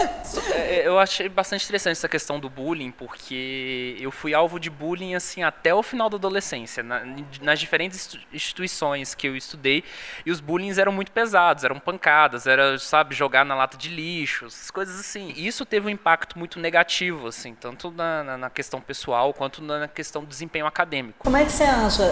É, 0.54 0.88
eu 0.88 0.98
achei 1.00 1.28
bastante 1.28 1.66
interessante 1.66 1.94
essa 1.94 2.10
questão 2.10 2.40
do 2.40 2.50
bullying, 2.50 2.92
porque 2.92 3.98
eu 4.00 4.12
fui 4.12 4.34
alvo 4.34 4.60
de 4.60 4.70
bullying 4.70 5.16
assim 5.16 5.44
até 5.44 5.74
o 5.74 5.84
final 5.84 6.10
da 6.10 6.18
adolescência, 6.18 6.84
na, 6.84 7.02
nas 7.42 7.60
diferentes 7.60 8.18
instituições 8.34 9.14
que 9.14 9.28
eu 9.28 9.36
estudei, 9.36 9.84
e 10.26 10.32
os 10.32 10.40
bullying 10.40 10.72
eram 10.80 10.92
muito 10.92 11.12
pesados, 11.12 11.64
eram 11.64 11.80
pancadas, 11.80 12.48
era, 12.48 12.78
sabe, 12.80 13.16
jogar 13.16 13.46
na 13.46 13.56
lata 13.56 13.78
de 13.78 13.90
lixo, 13.90 14.46
essas 14.46 14.72
coisas 14.72 15.00
assim. 15.00 15.34
E 15.36 15.48
isso 15.48 15.66
teve 15.66 15.88
um 15.88 15.90
impacto 15.90 16.38
muito 16.38 16.60
negativo, 16.60 17.28
assim, 17.28 17.54
tanto 17.54 17.92
na, 17.92 18.38
na 18.38 18.50
questão 18.50 18.80
pessoal 18.80 19.34
quanto 19.34 19.62
na 19.62 19.88
questão 19.88 20.24
do 20.24 20.28
desempenho 20.28 20.66
acadêmico. 20.66 21.20
Como 21.20 21.38
é 21.38 21.46
que 21.46 21.52
você 21.52 21.64
acha, 21.64 22.04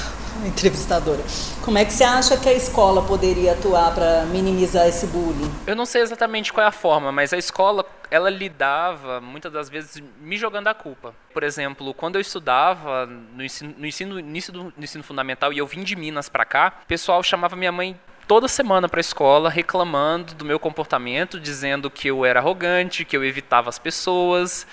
entrevistadora, 0.46 1.22
como 1.62 1.78
é 1.78 1.84
que 1.84 1.92
você 1.92 2.04
acha 2.04 2.36
que 2.36 2.48
a 2.48 2.52
escola 2.52 3.02
poderia 3.02 3.52
atuar 3.52 3.94
para 3.94 4.24
minimizar 4.26 4.86
esse 4.86 5.06
bullying? 5.06 5.50
Eu 5.66 5.76
não 5.76 5.86
sei 5.86 6.02
exatamente 6.02 6.52
qual 6.52 6.64
é 6.64 6.68
a 6.68 6.72
forma, 6.72 7.12
mas 7.12 7.32
a 7.34 7.38
escola 7.38 7.84
ela 8.10 8.30
lidava 8.30 9.20
muitas 9.20 9.52
das 9.52 9.68
vezes 9.68 10.02
me 10.20 10.36
jogando 10.36 10.68
a 10.68 10.74
culpa. 10.74 11.14
Por 11.32 11.42
exemplo, 11.42 11.92
quando 11.94 12.14
eu 12.14 12.20
estudava 12.20 13.06
no 13.06 13.42
ensino, 13.42 13.74
no 13.76 13.86
ensino, 13.86 14.18
início 14.18 14.52
do 14.52 14.64
no 14.64 14.84
ensino 14.84 15.02
fundamental 15.02 15.52
e 15.52 15.58
eu 15.58 15.66
vim 15.66 15.82
de 15.82 15.96
Minas 15.96 16.28
para 16.28 16.44
cá, 16.44 16.80
o 16.84 16.86
pessoal 16.86 17.22
chamava 17.22 17.56
minha 17.56 17.72
mãe 17.72 17.98
toda 18.26 18.48
semana 18.48 18.88
para 18.88 19.00
a 19.00 19.02
escola 19.02 19.50
reclamando 19.50 20.34
do 20.34 20.44
meu 20.44 20.58
comportamento, 20.58 21.40
dizendo 21.40 21.90
que 21.90 22.08
eu 22.08 22.24
era 22.24 22.40
arrogante, 22.40 23.04
que 23.04 23.16
eu 23.16 23.24
evitava 23.24 23.68
as 23.68 23.78
pessoas 23.78 24.66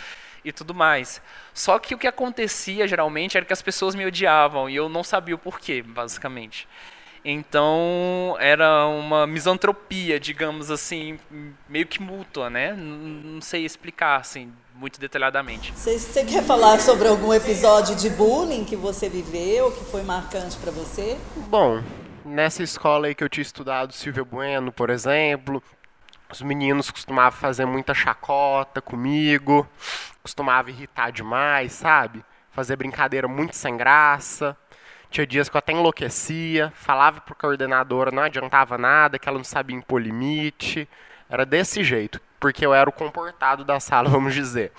e 0.44 0.52
tudo 0.52 0.74
mais. 0.74 1.22
Só 1.54 1.78
que 1.80 1.94
o 1.94 1.98
que 1.98 2.08
acontecia 2.08 2.88
geralmente 2.88 3.38
era 3.38 3.46
que 3.46 3.54
as 3.54 3.62
pessoas 3.62 3.96
me 3.96 4.06
odiavam 4.06 4.70
e 4.70 4.76
eu 4.76 4.88
não 4.88 5.04
sabia 5.04 5.36
o 5.36 5.38
porquê, 5.38 5.82
basicamente. 5.82 6.68
Então 7.24 8.36
era 8.40 8.88
uma 8.88 9.28
misantropia, 9.28 10.20
digamos 10.20 10.72
assim, 10.72 11.20
meio 11.70 11.86
que 11.86 12.02
mútua, 12.02 12.50
né? 12.50 12.74
Não 12.74 13.42
sei 13.42 13.64
explicar 13.64 14.20
assim 14.20 14.52
muito 14.82 15.00
detalhadamente. 15.00 15.72
Você, 15.74 16.00
você 16.00 16.26
quer 16.26 16.44
falar 16.44 16.80
sobre 16.80 17.08
algum 17.08 17.32
episódio 17.32 17.96
de 17.96 18.10
bullying 18.10 18.66
que 18.66 18.76
você 18.76 19.08
viveu, 19.08 19.72
que 19.72 19.86
foi 19.86 20.02
marcante 20.02 20.58
para 20.58 20.72
você? 20.72 21.20
Bom, 21.36 21.84
nessa 22.26 22.64
escola 22.64 23.06
aí 23.06 23.14
que 23.14 23.24
eu 23.24 23.30
tinha 23.30 23.44
estudado, 23.44 23.94
Silvio 23.94 24.26
Bueno, 24.26 24.72
por 24.72 24.90
exemplo, 24.90 25.62
os 26.32 26.42
meninos 26.42 26.90
costumavam 26.90 27.40
fazer 27.40 27.66
muita 27.66 27.94
chacota 27.94 28.82
comigo, 28.82 29.68
costumavam 30.24 30.72
irritar 30.72 31.12
demais, 31.12 31.74
sabe? 31.74 32.26
Fazer 32.50 32.76
brincadeira 32.76 33.28
muito 33.28 33.56
sem 33.56 33.78
graça. 33.78 34.58
Tinha 35.12 35.28
dias 35.28 35.50
que 35.50 35.58
eu 35.58 35.60
até 35.60 35.74
enlouquecia, 35.74 36.72
falava 36.74 37.20
para 37.20 37.34
a 37.34 37.36
coordenadora, 37.36 38.12
não 38.12 38.24
adiantava 38.24 38.78
nada, 38.78 39.20
que 39.20 39.28
ela 39.28 39.38
não 39.38 39.44
sabia 39.44 39.76
impor 39.76 40.02
limite. 40.02 40.88
Era 41.30 41.46
desse 41.46 41.84
jeito, 41.84 42.22
porque 42.40 42.66
eu 42.66 42.74
era 42.74 42.90
o 42.90 42.94
comportado 42.94 43.66
da 43.66 43.78
sala, 43.78 44.08
vamos 44.10 44.34
dizer. 44.34 44.72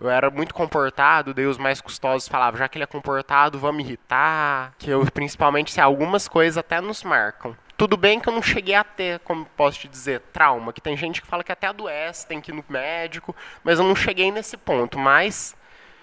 Eu 0.00 0.08
era 0.08 0.30
muito 0.30 0.54
comportado, 0.54 1.34
daí 1.34 1.44
os 1.44 1.58
mais 1.58 1.80
custosos 1.80 2.28
falavam, 2.28 2.56
já 2.56 2.68
que 2.68 2.78
ele 2.78 2.84
é 2.84 2.86
comportado, 2.86 3.58
vamos 3.58 3.84
irritar. 3.84 4.74
Que 4.78 4.90
eu, 4.90 5.04
principalmente, 5.10 5.72
se 5.72 5.80
algumas 5.80 6.28
coisas 6.28 6.56
até 6.56 6.80
nos 6.80 7.02
marcam. 7.02 7.56
Tudo 7.76 7.96
bem 7.96 8.20
que 8.20 8.28
eu 8.28 8.32
não 8.32 8.42
cheguei 8.42 8.76
a 8.76 8.84
ter, 8.84 9.18
como 9.20 9.44
posso 9.56 9.80
te 9.80 9.88
dizer, 9.88 10.20
trauma, 10.32 10.72
que 10.72 10.80
tem 10.80 10.96
gente 10.96 11.20
que 11.20 11.26
fala 11.26 11.42
que 11.42 11.50
até 11.50 11.66
adoece, 11.66 12.28
tem 12.28 12.40
que 12.40 12.52
ir 12.52 12.54
no 12.54 12.64
médico, 12.68 13.34
mas 13.64 13.80
eu 13.80 13.84
não 13.84 13.96
cheguei 13.96 14.30
nesse 14.30 14.56
ponto, 14.56 14.96
mas 15.00 15.56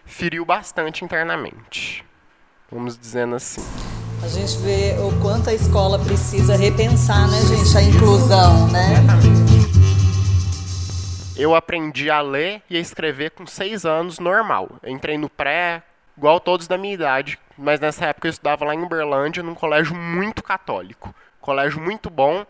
feriu 0.05 0.43
bastante 0.43 1.05
internamente 1.05 2.03
vamos 2.71 2.97
dizendo 2.97 3.35
assim. 3.35 3.61
A 4.23 4.27
gente 4.27 4.57
vê 4.57 4.95
o 4.99 5.21
quanto 5.21 5.49
a 5.49 5.53
escola 5.53 5.99
precisa 5.99 6.55
repensar, 6.55 7.29
né, 7.29 7.39
gente, 7.41 7.77
a 7.77 7.81
inclusão, 7.83 8.67
né? 8.69 8.95
Eu 11.37 11.53
aprendi 11.53 12.09
a 12.09 12.21
ler 12.21 12.61
e 12.69 12.77
a 12.77 12.79
escrever 12.79 13.31
com 13.31 13.45
seis 13.45 13.85
anos 13.85 14.19
normal. 14.19 14.69
Eu 14.81 14.89
entrei 14.89 15.17
no 15.17 15.29
pré, 15.29 15.83
igual 16.17 16.39
todos 16.39 16.65
da 16.65 16.77
minha 16.77 16.93
idade, 16.93 17.37
mas 17.57 17.79
nessa 17.79 18.05
época 18.05 18.27
eu 18.27 18.31
estudava 18.31 18.63
lá 18.65 18.73
em 18.73 18.81
Uberlândia, 18.81 19.43
num 19.43 19.53
colégio 19.53 19.95
muito 19.95 20.41
católico. 20.41 21.13
Colégio 21.41 21.79
muito 21.79 22.09
bom, 22.09 22.45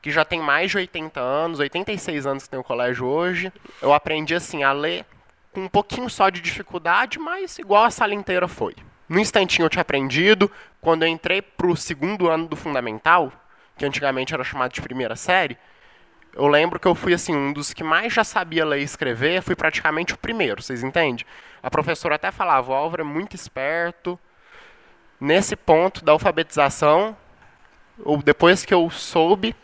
que 0.00 0.10
já 0.10 0.24
tem 0.24 0.40
mais 0.40 0.70
de 0.70 0.78
80 0.78 1.20
anos, 1.20 1.58
86 1.58 2.26
anos 2.26 2.44
que 2.44 2.50
tem 2.50 2.60
o 2.60 2.64
colégio 2.64 3.06
hoje. 3.06 3.52
Eu 3.82 3.92
aprendi 3.92 4.34
assim 4.34 4.62
a 4.62 4.72
ler 4.72 5.04
com 5.52 5.64
um 5.64 5.68
pouquinho 5.68 6.08
só 6.08 6.30
de 6.30 6.40
dificuldade, 6.40 7.18
mas 7.18 7.58
igual 7.58 7.84
a 7.84 7.90
sala 7.90 8.14
inteira 8.14 8.46
foi. 8.48 8.74
No 9.10 9.18
instantinho 9.18 9.66
eu 9.66 9.68
tinha 9.68 9.82
aprendido. 9.82 10.48
Quando 10.80 11.02
eu 11.02 11.08
entrei 11.08 11.42
pro 11.42 11.76
segundo 11.76 12.30
ano 12.30 12.46
do 12.46 12.54
fundamental, 12.54 13.32
que 13.76 13.84
antigamente 13.84 14.32
era 14.32 14.44
chamado 14.44 14.72
de 14.72 14.80
primeira 14.80 15.16
série, 15.16 15.58
eu 16.32 16.46
lembro 16.46 16.78
que 16.78 16.86
eu 16.86 16.94
fui 16.94 17.12
assim 17.12 17.34
um 17.34 17.52
dos 17.52 17.72
que 17.72 17.82
mais 17.82 18.12
já 18.12 18.22
sabia 18.22 18.64
ler 18.64 18.78
e 18.78 18.84
escrever, 18.84 19.42
fui 19.42 19.56
praticamente 19.56 20.14
o 20.14 20.16
primeiro, 20.16 20.62
vocês 20.62 20.84
entendem? 20.84 21.26
A 21.60 21.68
professora 21.68 22.14
até 22.14 22.30
falava, 22.30 22.70
o 22.70 22.74
Álvaro 22.74 23.02
é 23.02 23.04
muito 23.04 23.34
esperto. 23.34 24.16
Nesse 25.20 25.56
ponto 25.56 26.04
da 26.04 26.12
alfabetização, 26.12 27.16
ou 28.04 28.22
depois 28.22 28.64
que 28.64 28.72
eu 28.72 28.88
soube, 28.90 29.56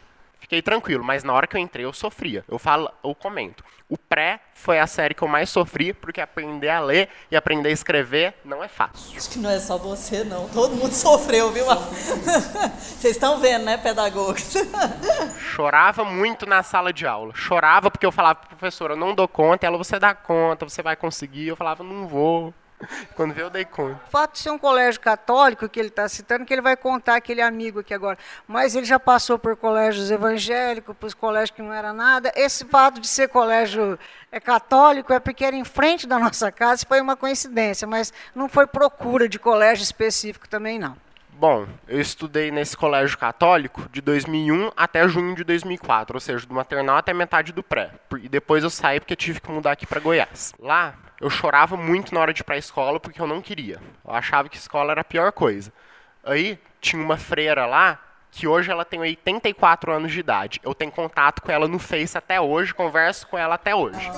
fiquei 0.46 0.62
tranquilo, 0.62 1.02
mas 1.02 1.24
na 1.24 1.32
hora 1.32 1.46
que 1.46 1.56
eu 1.56 1.60
entrei 1.60 1.84
eu 1.84 1.92
sofria. 1.92 2.44
Eu 2.48 2.58
falo, 2.58 2.90
eu 3.02 3.14
comento. 3.14 3.64
O 3.88 3.98
pré 3.98 4.40
foi 4.54 4.78
a 4.78 4.86
série 4.86 5.14
que 5.14 5.22
eu 5.22 5.28
mais 5.28 5.50
sofri, 5.50 5.92
porque 5.92 6.20
aprender 6.20 6.68
a 6.68 6.80
ler 6.80 7.08
e 7.30 7.36
aprender 7.36 7.68
a 7.68 7.72
escrever 7.72 8.34
não 8.44 8.62
é 8.62 8.68
fácil. 8.68 9.16
Acho 9.16 9.30
que 9.30 9.38
não 9.38 9.50
é 9.50 9.58
só 9.58 9.76
você, 9.76 10.24
não. 10.24 10.48
Todo 10.48 10.74
mundo 10.74 10.90
sofreu, 10.94 11.50
viu? 11.52 11.66
Vocês 12.78 13.16
estão 13.16 13.38
vendo, 13.38 13.64
né, 13.64 13.76
pedagogos? 13.76 14.54
Chorava 15.54 16.04
muito 16.04 16.46
na 16.46 16.62
sala 16.62 16.92
de 16.92 17.06
aula. 17.06 17.32
Chorava 17.34 17.90
porque 17.90 18.06
eu 18.06 18.12
falava 18.12 18.36
para 18.36 18.48
professora, 18.48 18.94
eu 18.94 18.96
não 18.96 19.14
dou 19.14 19.28
conta. 19.28 19.66
Ela, 19.66 19.76
você 19.76 19.98
dá 19.98 20.14
conta, 20.14 20.68
você 20.68 20.82
vai 20.82 20.96
conseguir. 20.96 21.48
Eu 21.48 21.56
falava, 21.56 21.82
não 21.82 22.06
vou. 22.06 22.54
Quando 23.14 23.32
veio, 23.32 23.46
eu 23.46 23.50
dei 23.50 23.64
conta. 23.64 24.00
O 24.06 24.10
fato 24.10 24.32
de 24.32 24.38
ser 24.40 24.50
um 24.50 24.58
colégio 24.58 25.00
católico, 25.00 25.68
que 25.68 25.80
ele 25.80 25.88
está 25.88 26.08
citando, 26.08 26.44
que 26.44 26.52
ele 26.52 26.60
vai 26.60 26.76
contar 26.76 27.16
aquele 27.16 27.40
amigo 27.40 27.80
aqui 27.80 27.94
agora. 27.94 28.18
Mas 28.46 28.74
ele 28.74 28.84
já 28.84 29.00
passou 29.00 29.38
por 29.38 29.56
colégios 29.56 30.10
evangélicos, 30.10 30.94
por 30.94 31.14
colégios 31.14 31.50
que 31.50 31.62
não 31.62 31.72
era 31.72 31.92
nada. 31.92 32.32
Esse 32.36 32.64
fato 32.66 33.00
de 33.00 33.08
ser 33.08 33.28
colégio 33.28 33.98
é 34.30 34.38
católico 34.38 35.12
é 35.12 35.18
porque 35.18 35.44
era 35.44 35.56
em 35.56 35.64
frente 35.64 36.06
da 36.06 36.18
nossa 36.18 36.52
casa, 36.52 36.84
foi 36.86 37.00
uma 37.00 37.16
coincidência, 37.16 37.86
mas 37.86 38.12
não 38.34 38.48
foi 38.48 38.66
procura 38.66 39.28
de 39.28 39.38
colégio 39.38 39.82
específico 39.82 40.48
também, 40.48 40.78
não. 40.78 40.96
Bom, 41.38 41.66
eu 41.86 42.00
estudei 42.00 42.50
nesse 42.50 42.74
colégio 42.74 43.18
católico 43.18 43.86
de 43.90 44.00
2001 44.00 44.70
até 44.74 45.06
junho 45.06 45.34
de 45.34 45.44
2004, 45.44 46.16
ou 46.16 46.20
seja, 46.20 46.46
do 46.46 46.54
maternal 46.54 46.96
até 46.96 47.12
metade 47.12 47.52
do 47.52 47.62
pré. 47.62 47.90
E 48.22 48.28
depois 48.28 48.64
eu 48.64 48.70
saí 48.70 48.98
porque 48.98 49.14
tive 49.14 49.38
que 49.38 49.50
mudar 49.50 49.72
aqui 49.72 49.86
para 49.86 50.00
Goiás. 50.00 50.54
Lá, 50.58 50.94
eu 51.20 51.30
chorava 51.30 51.76
muito 51.76 52.14
na 52.14 52.20
hora 52.20 52.32
de 52.32 52.42
ir 52.42 52.44
para 52.44 52.54
a 52.54 52.58
escola 52.58 53.00
porque 53.00 53.20
eu 53.20 53.26
não 53.26 53.40
queria. 53.40 53.80
Eu 54.04 54.12
achava 54.12 54.48
que 54.48 54.56
escola 54.56 54.92
era 54.92 55.00
a 55.00 55.04
pior 55.04 55.32
coisa. 55.32 55.72
Aí 56.24 56.58
tinha 56.80 57.02
uma 57.02 57.16
freira 57.16 57.66
lá 57.66 58.00
que 58.30 58.46
hoje 58.46 58.70
ela 58.70 58.84
tem 58.84 59.00
84 59.00 59.90
anos 59.90 60.12
de 60.12 60.20
idade. 60.20 60.60
Eu 60.62 60.74
tenho 60.74 60.92
contato 60.92 61.40
com 61.40 61.50
ela 61.50 61.66
no 61.66 61.78
Face 61.78 62.18
até 62.18 62.38
hoje, 62.38 62.74
converso 62.74 63.26
com 63.28 63.38
ela 63.38 63.54
até 63.54 63.74
hoje. 63.74 64.10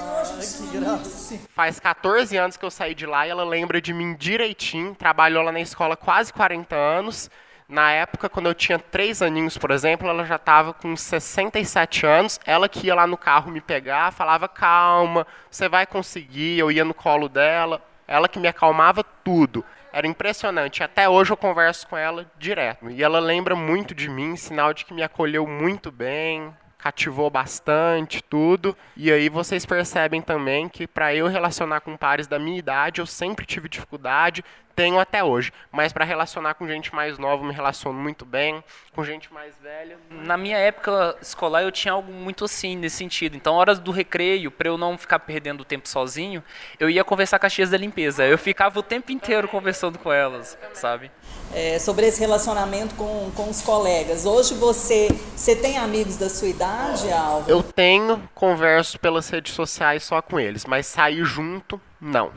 Faz 1.51 1.79
14 1.79 2.37
anos 2.37 2.57
que 2.57 2.65
eu 2.65 2.71
saí 2.71 2.97
de 2.97 3.07
lá 3.07 3.27
e 3.27 3.31
ela 3.31 3.45
lembra 3.45 3.81
de 3.81 3.93
mim 3.93 4.17
direitinho. 4.17 4.95
Trabalhou 4.95 5.45
lá 5.45 5.53
na 5.53 5.61
escola 5.61 5.97
quase 5.97 6.33
40 6.33 6.75
anos. 6.75 7.31
Na 7.69 7.93
época, 7.93 8.31
quando 8.31 8.47
eu 8.47 8.55
tinha 8.55 8.79
três 8.79 9.21
aninhos, 9.21 9.59
por 9.59 9.71
exemplo, 9.71 10.09
ela 10.09 10.25
já 10.25 10.37
estava 10.37 10.73
com 10.73 10.97
67 10.97 12.07
anos. 12.07 12.41
Ela 12.47 12.67
que 12.67 12.87
ia 12.87 12.95
lá 12.95 13.07
no 13.07 13.19
carro 13.19 13.51
me 13.51 13.61
pegar, 13.61 14.11
falava: 14.11 14.49
calma, 14.49 15.27
você 15.51 15.69
vai 15.69 15.87
conseguir. 15.87 16.59
Eu 16.59 16.73
ia 16.73 16.85
no 16.85 16.95
colo 16.95 17.29
dela. 17.29 17.83
Ela 18.07 18.27
que 18.27 18.39
me 18.39 18.49
acalmava 18.49 19.05
tudo. 19.05 19.63
Era 19.93 20.07
impressionante. 20.07 20.83
Até 20.83 21.09
hoje 21.09 21.31
eu 21.31 21.37
converso 21.37 21.87
com 21.89 21.97
ela 21.97 22.31
direto. 22.39 22.91
E 22.91 23.03
ela 23.03 23.19
lembra 23.21 23.55
muito 23.55 23.95
de 23.95 24.09
mim, 24.09 24.35
sinal 24.35 24.73
de 24.73 24.87
que 24.87 24.95
me 24.95 25.03
acolheu 25.03 25.47
muito 25.47 25.93
bem, 25.93 26.55
cativou 26.79 27.29
bastante, 27.29 28.23
tudo. 28.23 28.77
E 28.97 29.11
aí 29.13 29.29
vocês 29.29 29.67
percebem 29.67 30.23
também 30.23 30.69
que 30.69 30.87
para 30.87 31.15
eu 31.15 31.27
relacionar 31.27 31.81
com 31.81 31.97
pares 31.97 32.27
da 32.27 32.39
minha 32.39 32.59
idade, 32.59 33.01
eu 33.01 33.07
sempre 33.07 33.45
tive 33.45 33.69
dificuldade, 33.69 34.45
tenho 34.79 35.01
até 35.01 35.25
hoje. 35.25 35.53
Mas 35.73 35.93
para 35.93 36.05
relacionar 36.05 36.55
com 36.55 36.69
gente 36.69 36.95
mais 36.95 37.19
nova, 37.19 37.45
me 37.45 37.53
relaciono 37.53 37.99
muito 37.99 38.25
bem. 38.25 38.63
Com 38.95 39.03
gente 39.03 39.33
mais 39.35 39.53
velha. 39.61 39.99
Na 40.09 40.37
minha 40.37 40.57
época 40.57 41.17
escolar, 41.21 41.63
eu 41.63 41.73
tinha 41.73 41.93
algo 41.93 42.13
muito 42.13 42.45
assim 42.45 42.77
nesse 42.77 42.97
sentido. 42.97 43.37
Então, 43.37 43.55
horas 43.55 43.81
do 43.81 43.91
recreio, 43.91 44.53
para 44.53 44.69
eu 44.69 44.79
não 44.79 44.97
ficar 44.97 45.19
perdendo 45.19 45.65
tempo 45.65 45.89
sozinho, 45.89 46.45
eu 46.79 46.89
ia 46.89 47.03
conversar 47.03 47.41
com 47.41 47.47
as 47.47 47.53
tias 47.53 47.71
da 47.71 47.77
limpeza. 47.77 48.25
Eu 48.25 48.39
ficava 48.39 48.79
o 48.79 48.83
tempo 48.83 49.11
inteiro 49.11 49.49
conversando 49.49 49.99
com 49.99 50.13
elas, 50.13 50.57
sabe? 50.75 51.11
É, 51.53 51.79
sobre 51.81 52.07
esse 52.07 52.21
relacionamento 52.21 52.95
com, 52.95 53.33
com 53.35 53.51
os 53.51 53.61
colegas. 53.61 54.27
Hoje 54.27 54.55
você, 54.55 55.09
você 55.35 55.57
tem 55.57 55.77
amigos 55.77 56.17
da 56.17 56.29
sua 56.29 56.49
idade, 56.49 57.11
Alvo? 57.11 57.51
Eu 57.51 57.65
tenho, 57.65 58.29
converso 58.33 58.99
pelas 59.01 59.29
redes 59.29 59.55
sociais 59.55 60.05
só 60.05 60.23
com 60.23 60.39
eles, 60.39 60.65
mas 60.65 60.87
sair 60.87 61.25
junto, 61.25 61.81
não. 62.01 62.33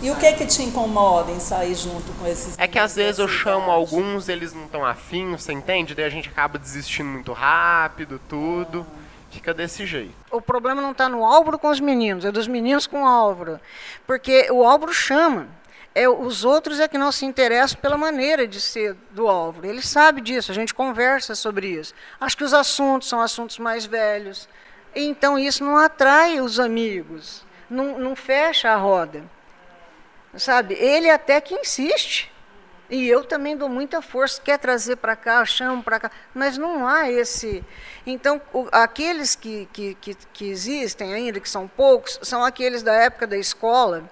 E 0.00 0.10
o 0.10 0.16
que 0.16 0.26
é 0.26 0.32
que 0.32 0.46
te 0.46 0.62
incomoda 0.62 1.32
em 1.32 1.40
sair 1.40 1.74
junto 1.74 2.12
com 2.14 2.26
esses 2.26 2.58
É 2.58 2.68
que 2.68 2.78
às 2.78 2.94
vezes 2.94 3.18
eu 3.18 3.26
chamo 3.26 3.70
alguns, 3.70 4.28
eles 4.28 4.52
não 4.52 4.64
estão 4.64 4.84
afim, 4.84 5.32
você 5.32 5.52
entende? 5.52 5.94
Daí 5.94 6.04
a 6.04 6.10
gente 6.10 6.28
acaba 6.28 6.58
desistindo 6.58 7.08
muito 7.08 7.32
rápido, 7.32 8.20
tudo. 8.28 8.86
Fica 9.30 9.52
desse 9.52 9.84
jeito. 9.84 10.14
O 10.30 10.40
problema 10.40 10.80
não 10.80 10.92
está 10.92 11.08
no 11.08 11.24
Álvaro 11.24 11.58
com 11.58 11.68
os 11.68 11.80
meninos, 11.80 12.24
é 12.24 12.32
dos 12.32 12.48
meninos 12.48 12.86
com 12.86 13.02
o 13.02 13.06
Álvaro. 13.06 13.60
Porque 14.06 14.48
o 14.50 14.64
Álvaro 14.64 14.92
chama. 14.92 15.48
É, 15.94 16.08
os 16.08 16.44
outros 16.44 16.78
é 16.78 16.86
que 16.86 16.96
não 16.96 17.10
se 17.10 17.26
interessam 17.26 17.80
pela 17.80 17.98
maneira 17.98 18.46
de 18.46 18.60
ser 18.60 18.94
do 19.10 19.26
Álvaro. 19.26 19.66
Ele 19.66 19.82
sabe 19.82 20.20
disso, 20.20 20.52
a 20.52 20.54
gente 20.54 20.72
conversa 20.72 21.34
sobre 21.34 21.66
isso. 21.68 21.92
Acho 22.20 22.36
que 22.36 22.44
os 22.44 22.54
assuntos 22.54 23.08
são 23.08 23.20
assuntos 23.20 23.58
mais 23.58 23.84
velhos. 23.84 24.48
Então 24.94 25.38
isso 25.38 25.64
não 25.64 25.76
atrai 25.76 26.40
os 26.40 26.60
amigos, 26.60 27.44
não, 27.68 27.98
não 27.98 28.16
fecha 28.16 28.70
a 28.70 28.76
roda. 28.76 29.24
Sabe? 30.36 30.74
Ele 30.74 31.10
até 31.10 31.40
que 31.40 31.54
insiste. 31.54 32.30
E 32.90 33.06
eu 33.06 33.22
também 33.22 33.54
dou 33.54 33.68
muita 33.68 34.00
força, 34.00 34.40
quer 34.40 34.58
trazer 34.58 34.96
para 34.96 35.14
cá, 35.14 35.44
chamo 35.44 35.82
para 35.82 36.00
cá, 36.00 36.10
mas 36.32 36.56
não 36.56 36.86
há 36.86 37.10
esse. 37.10 37.62
Então, 38.06 38.40
o, 38.50 38.66
aqueles 38.72 39.34
que, 39.34 39.68
que, 39.72 39.94
que, 39.96 40.14
que 40.32 40.48
existem 40.48 41.12
ainda, 41.12 41.38
que 41.38 41.50
são 41.50 41.68
poucos, 41.68 42.18
são 42.22 42.42
aqueles 42.42 42.82
da 42.82 42.94
época 42.94 43.26
da 43.26 43.36
escola, 43.36 44.10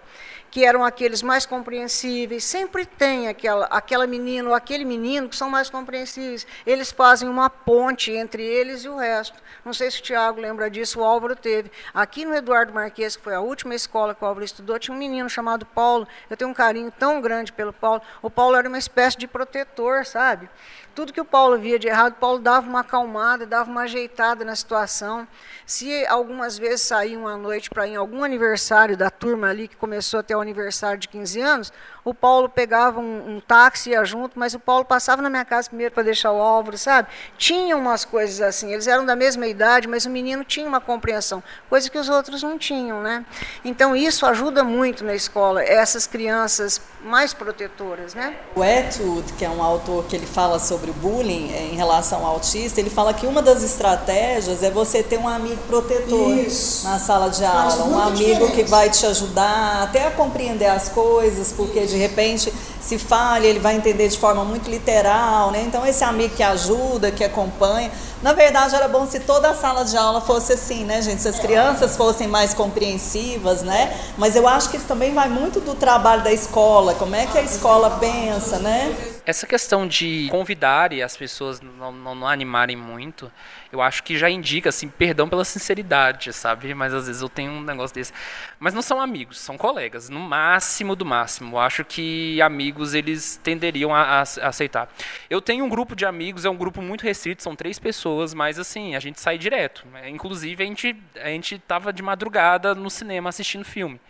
que 0.57 0.65
eram 0.65 0.83
aqueles 0.83 1.21
mais 1.21 1.45
compreensíveis. 1.45 2.43
Sempre 2.43 2.87
tem 2.87 3.29
aquela, 3.29 3.67
aquela 3.67 4.07
menina 4.07 4.49
ou 4.49 4.55
aquele 4.55 4.87
menino 4.87 5.29
que 5.29 5.37
são 5.37 5.51
mais 5.51 5.69
compreensíveis. 5.69 6.47
Eles 6.67 6.91
fazem 6.91 7.29
uma 7.29 7.51
ponte 7.51 8.11
entre 8.11 8.43
eles 8.43 8.83
e 8.83 8.89
o 8.89 8.97
resto. 8.97 9.37
Não 9.63 9.75
sei 9.75 9.91
se 9.91 10.01
o 10.01 10.03
Tiago 10.03 10.41
lembra 10.41 10.71
disso, 10.71 11.01
o 11.01 11.05
Álvaro 11.05 11.37
teve. 11.37 11.71
Aqui 11.93 12.25
no 12.25 12.35
Eduardo 12.35 12.73
Marques, 12.73 13.17
que 13.17 13.23
foi 13.23 13.35
a 13.35 13.41
última 13.43 13.75
escola 13.75 14.15
que 14.15 14.25
o 14.25 14.27
Álvaro 14.27 14.47
estudou, 14.47 14.79
tinha 14.79 14.95
um 14.95 14.99
menino 14.99 15.29
chamado 15.29 15.67
Paulo. 15.67 16.09
Eu 16.31 16.39
tenho 16.39 16.51
um 16.51 16.55
carinho 16.55 16.91
tão 16.91 17.21
grande 17.21 17.53
pelo 17.53 17.75
Paulo. 17.75 18.01
O 18.23 18.31
Paulo 18.31 18.57
era 18.57 18.67
uma 18.67 18.79
espécie 18.79 19.19
de 19.19 19.27
protetor, 19.27 20.07
sabe? 20.07 20.49
Tudo 20.97 21.13
que 21.13 21.21
o 21.21 21.27
Paulo 21.27 21.59
via 21.59 21.79
de 21.79 21.89
errado, 21.89 22.15
Paulo 22.15 22.39
dava 22.39 22.67
uma 22.67 22.81
acalmada, 22.81 23.45
dava 23.45 23.71
uma 23.71 23.83
ajeitada 23.83 24.47
na 24.47 24.57
situação. 24.57 25.29
Se 25.67 26.07
algumas 26.07 26.57
vezes 26.57 26.87
saíam 26.87 27.29
à 27.29 27.37
noite 27.37 27.69
para 27.69 27.87
ir 27.87 27.91
em 27.91 27.97
algum 27.97 28.25
aniversário 28.25 28.97
da 28.97 29.11
turma 29.11 29.49
ali, 29.49 29.69
que 29.69 29.77
começou 29.77 30.21
até 30.21 30.35
o 30.35 30.41
aniversário 30.41 30.99
de 30.99 31.07
15 31.09 31.41
anos, 31.41 31.73
o 32.03 32.15
Paulo 32.15 32.49
pegava 32.49 33.01
um, 33.01 33.37
um 33.37 33.41
táxi, 33.41 33.91
ia 33.91 34.05
junto, 34.05 34.39
mas 34.39 34.55
o 34.55 34.61
Paulo 34.61 34.85
passava 34.85 35.21
na 35.21 35.29
minha 35.29 35.45
casa 35.45 35.69
primeiro 35.69 35.93
para 35.93 36.05
deixar 36.05 36.31
o 36.31 36.41
Álvaro, 36.41 36.79
sabe? 36.79 37.09
Tinha 37.37 37.77
umas 37.77 38.05
coisas 38.05 38.41
assim, 38.41 38.73
eles 38.73 38.87
eram 38.87 39.05
da 39.05 39.17
mesma 39.17 39.47
idade, 39.47 39.89
mas 39.89 40.07
o 40.07 40.11
menino 40.11 40.45
tinha 40.45 40.67
uma 40.67 40.81
compreensão, 40.81 41.43
coisa 41.69 41.91
que 41.91 41.99
os 41.99 42.09
outros 42.09 42.45
não 42.45 42.57
tinham, 42.57 43.03
né? 43.03 43.27
Então 43.65 43.95
isso 43.95 44.25
ajuda 44.25 44.63
muito 44.63 45.05
na 45.05 45.17
escola, 45.17 45.63
essas 45.63 46.07
crianças 46.07 46.81
mais 47.03 47.35
protetoras, 47.35 48.15
né? 48.15 48.37
O 48.55 48.63
Etude, 48.63 49.33
que 49.33 49.45
é 49.45 49.51
um 49.51 49.61
autor 49.61 50.05
que 50.07 50.15
ele 50.15 50.27
fala 50.27 50.61
sobre 50.61 50.86
o 50.91 50.95
bullying 50.95 51.51
eh, 51.53 51.71
em 51.73 51.77
relação 51.77 52.25
ao 52.25 52.35
autista, 52.35 52.81
ele 52.81 52.91
fala 52.91 53.13
que 53.15 53.27
uma 53.27 53.43
das 53.43 53.63
estratégias 53.63 54.63
é 54.63 54.71
você 54.71 55.03
ter 55.03 55.19
um 55.19 55.29
amigo 55.29 55.61
protetor 55.67 56.37
Isso. 56.39 56.85
na 56.85 56.99
sala 56.99 57.29
de 57.29 57.43
Faz 57.43 57.81
aula, 57.81 57.85
um 57.85 57.99
amigo 57.99 58.51
que 58.51 58.65
vai 58.65 58.91
te 58.91 59.05
ajudar 59.07 59.83
até 59.83 60.07
a 60.07 60.11
compreender 60.11 60.67
as 60.67 60.89
coisas, 60.89 61.53
porque 61.53 61.87
de 61.87 61.97
repente 61.97 62.53
se 62.81 62.99
falha, 62.99 63.47
ele 63.47 63.59
vai 63.59 63.77
entender 63.77 64.09
de 64.09 64.19
forma 64.19 64.45
muito 64.45 64.71
literal, 64.71 65.51
né? 65.51 65.65
Então 65.67 65.85
esse 65.85 66.05
amigo 66.05 66.35
que 66.35 66.43
ajuda, 66.43 67.11
que 67.11 67.25
acompanha, 67.25 67.91
na 68.23 68.33
verdade 68.33 68.75
era 68.75 68.87
bom 68.87 69.07
se 69.07 69.21
toda 69.21 69.51
a 69.51 69.55
sala 69.55 69.85
de 69.85 69.97
aula 69.97 70.21
fosse 70.21 70.53
assim, 70.53 70.85
né, 70.85 71.03
gente? 71.03 71.21
Se 71.21 71.29
as 71.29 71.39
crianças 71.39 71.97
fossem 71.97 72.29
mais 72.29 72.55
compreensivas, 72.55 73.63
né? 73.63 73.99
Mas 74.17 74.37
eu 74.37 74.47
acho 74.47 74.71
que 74.71 74.77
isso 74.77 74.87
também 74.87 75.13
vai 75.13 75.29
muito 75.29 75.61
do 75.61 75.75
trabalho 75.75 76.23
da 76.23 76.33
escola, 76.33 76.95
como 76.95 77.17
é 77.17 77.27
que 77.27 77.37
a 77.37 77.43
escola 77.43 77.91
pensa, 77.99 78.59
né? 78.59 79.16
Essa 79.27 79.45
questão 79.45 79.89
de 79.89 80.29
convidar 80.31 80.93
e 80.93 81.03
as 81.03 81.17
pessoas 81.17 81.61
não, 81.61 81.91
não, 81.91 82.15
não 82.15 82.29
animarem 82.29 82.77
muito, 82.77 83.31
eu 83.73 83.83
acho 83.83 84.05
que 84.05 84.17
já 84.17 84.31
indica, 84.31 84.69
assim, 84.69 84.89
perdão 84.89 85.29
pela 85.29 85.45
sinceridade, 85.45 86.33
sabe? 86.33 86.73
Mas 86.73 86.95
às 86.95 87.09
vezes 87.09 87.23
eu 87.23 87.29
tenho 87.29 87.51
um 87.51 87.61
negócio 87.61 87.93
desse. 87.93 88.13
Mas 88.61 88.73
não 88.73 88.83
são 88.83 89.01
amigos, 89.01 89.41
são 89.41 89.59
colegas, 89.59 90.09
no 90.09 90.21
máximo 90.21 90.95
do 90.95 91.05
máximo. 91.05 91.57
Eu 91.57 91.59
acho 91.59 91.85
que 91.85 92.41
amigos 92.41 92.95
eles 92.95 93.41
tenderiam 93.43 93.93
a, 93.93 94.21
a 94.21 94.21
aceitar. 94.21 94.89
Eu 95.29 95.43
tenho 95.43 95.65
um 95.65 95.69
grupo 95.69 95.97
de 95.97 96.07
amigos, 96.07 96.45
é 96.45 96.51
um 96.51 96.57
grupo 96.57 96.81
muito 96.81 97.03
restrito, 97.03 97.43
são 97.43 97.57
três 97.57 97.81
pessoas, 97.81 98.33
mas 98.33 98.61
assim, 98.61 98.95
a 98.95 99.01
gente 99.01 99.21
sai 99.21 99.37
direto. 99.39 99.85
Inclusive, 100.07 100.63
a 100.63 100.67
gente, 100.67 100.97
a 101.17 101.29
gente 101.31 101.59
tava 101.59 101.93
de 101.93 102.01
madrugada 102.01 102.77
no 102.77 102.89
cinema 102.89 103.29
assistindo 103.29 103.65
filme. 103.65 104.01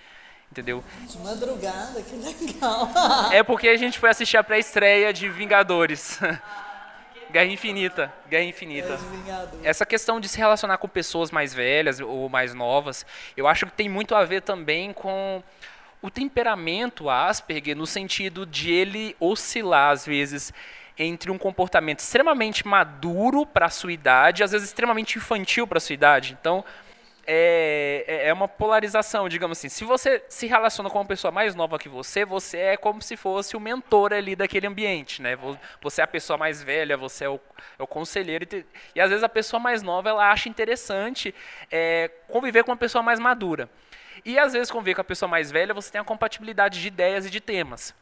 Entendeu? 0.56 0.82
De 1.06 1.18
madrugada, 1.18 2.00
que 2.00 2.16
legal. 2.16 2.90
É 3.30 3.42
porque 3.42 3.68
a 3.68 3.76
gente 3.76 3.98
foi 3.98 4.08
assistir 4.08 4.38
a 4.38 4.42
pré-estreia 4.42 5.12
de 5.12 5.28
Vingadores. 5.28 6.18
Guerra 7.30 7.52
Infinita. 7.52 8.10
Guerra 8.26 8.44
Infinita. 8.44 8.98
Essa 9.62 9.84
questão 9.84 10.18
de 10.18 10.30
se 10.30 10.38
relacionar 10.38 10.78
com 10.78 10.88
pessoas 10.88 11.30
mais 11.30 11.52
velhas 11.52 12.00
ou 12.00 12.30
mais 12.30 12.54
novas, 12.54 13.04
eu 13.36 13.46
acho 13.46 13.66
que 13.66 13.72
tem 13.72 13.86
muito 13.86 14.14
a 14.14 14.24
ver 14.24 14.40
também 14.40 14.94
com 14.94 15.42
o 16.00 16.10
temperamento 16.10 17.10
Asperger, 17.10 17.76
no 17.76 17.86
sentido 17.86 18.46
de 18.46 18.72
ele 18.72 19.14
oscilar, 19.20 19.90
às 19.90 20.06
vezes, 20.06 20.54
entre 20.96 21.30
um 21.30 21.36
comportamento 21.36 21.98
extremamente 21.98 22.66
maduro 22.66 23.44
para 23.44 23.66
a 23.66 23.70
sua 23.70 23.92
idade, 23.92 24.42
às 24.42 24.52
vezes 24.52 24.68
extremamente 24.68 25.18
infantil 25.18 25.66
para 25.66 25.76
a 25.76 25.80
sua 25.82 25.92
idade. 25.92 26.34
Então, 26.40 26.64
é, 27.26 28.04
é- 28.06 28.28
é 28.28 28.32
uma 28.32 28.48
polarização, 28.48 29.28
digamos 29.28 29.58
assim. 29.58 29.68
Se 29.68 29.84
você 29.84 30.22
se 30.28 30.46
relaciona 30.46 30.88
com 30.90 30.98
uma 30.98 31.04
pessoa 31.04 31.30
mais 31.30 31.54
nova 31.54 31.78
que 31.78 31.88
você, 31.88 32.24
você 32.24 32.58
é 32.58 32.76
como 32.76 33.02
se 33.02 33.16
fosse 33.16 33.56
o 33.56 33.60
mentor 33.60 34.12
ali 34.12 34.36
daquele 34.36 34.66
ambiente, 34.66 35.20
né? 35.20 35.36
Vo- 35.36 35.58
Você 35.82 36.00
é 36.00 36.04
a 36.04 36.06
pessoa 36.06 36.36
mais 36.38 36.62
velha, 36.62 36.96
você 36.96 37.24
é 37.24 37.28
o, 37.28 37.40
é 37.78 37.82
o 37.82 37.86
conselheiro. 37.86 38.46
E, 38.52 38.64
e 38.94 39.00
às 39.00 39.08
vezes 39.10 39.24
a 39.24 39.28
pessoa 39.28 39.58
mais 39.60 39.82
nova 39.82 40.08
ela 40.08 40.30
acha 40.30 40.48
interessante 40.48 41.34
é, 41.70 42.10
conviver 42.28 42.64
com 42.64 42.70
uma 42.70 42.76
pessoa 42.76 43.02
mais 43.02 43.18
madura. 43.18 43.68
E 44.24 44.38
às 44.38 44.52
vezes 44.52 44.70
conviver 44.70 44.94
com 44.94 45.00
a 45.02 45.04
pessoa 45.04 45.28
mais 45.28 45.50
velha, 45.50 45.74
você 45.74 45.90
tem 45.92 46.00
a 46.00 46.04
compatibilidade 46.04 46.80
de 46.80 46.88
ideias 46.88 47.26
e 47.26 47.30
de 47.30 47.40
temas. 47.40 47.94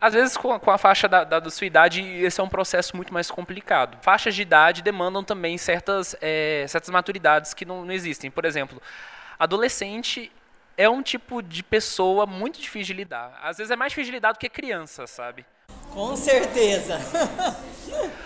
Às 0.00 0.14
vezes, 0.14 0.36
com 0.36 0.52
a, 0.52 0.60
com 0.60 0.70
a 0.70 0.78
faixa 0.78 1.08
da, 1.08 1.24
da, 1.24 1.40
da 1.40 1.50
sua 1.50 1.66
idade, 1.66 2.02
esse 2.02 2.40
é 2.40 2.44
um 2.44 2.48
processo 2.48 2.96
muito 2.96 3.12
mais 3.12 3.30
complicado. 3.30 3.96
Faixas 4.02 4.34
de 4.34 4.42
idade 4.42 4.82
demandam 4.82 5.24
também 5.24 5.56
certas, 5.56 6.14
eh, 6.20 6.66
certas 6.68 6.90
maturidades 6.90 7.54
que 7.54 7.64
não, 7.64 7.84
não 7.84 7.92
existem. 7.92 8.30
Por 8.30 8.44
exemplo, 8.44 8.82
adolescente 9.38 10.30
é 10.76 10.88
um 10.88 11.02
tipo 11.02 11.40
de 11.40 11.62
pessoa 11.62 12.26
muito 12.26 12.60
difícil 12.60 12.94
de 12.94 13.00
lidar. 13.02 13.38
Às 13.42 13.58
vezes 13.58 13.70
é 13.70 13.76
mais 13.76 13.92
difícil 13.92 14.10
de 14.10 14.16
lidar 14.16 14.32
do 14.32 14.38
que 14.38 14.48
criança, 14.48 15.06
sabe? 15.06 15.46
Com 15.92 16.16
certeza. 16.16 16.98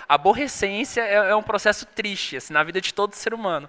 A 0.08 0.14
aborrecência 0.14 1.02
é, 1.02 1.30
é 1.30 1.36
um 1.36 1.42
processo 1.42 1.84
triste 1.84 2.36
assim, 2.36 2.52
na 2.52 2.62
vida 2.64 2.80
de 2.80 2.94
todo 2.94 3.14
ser 3.14 3.34
humano. 3.34 3.68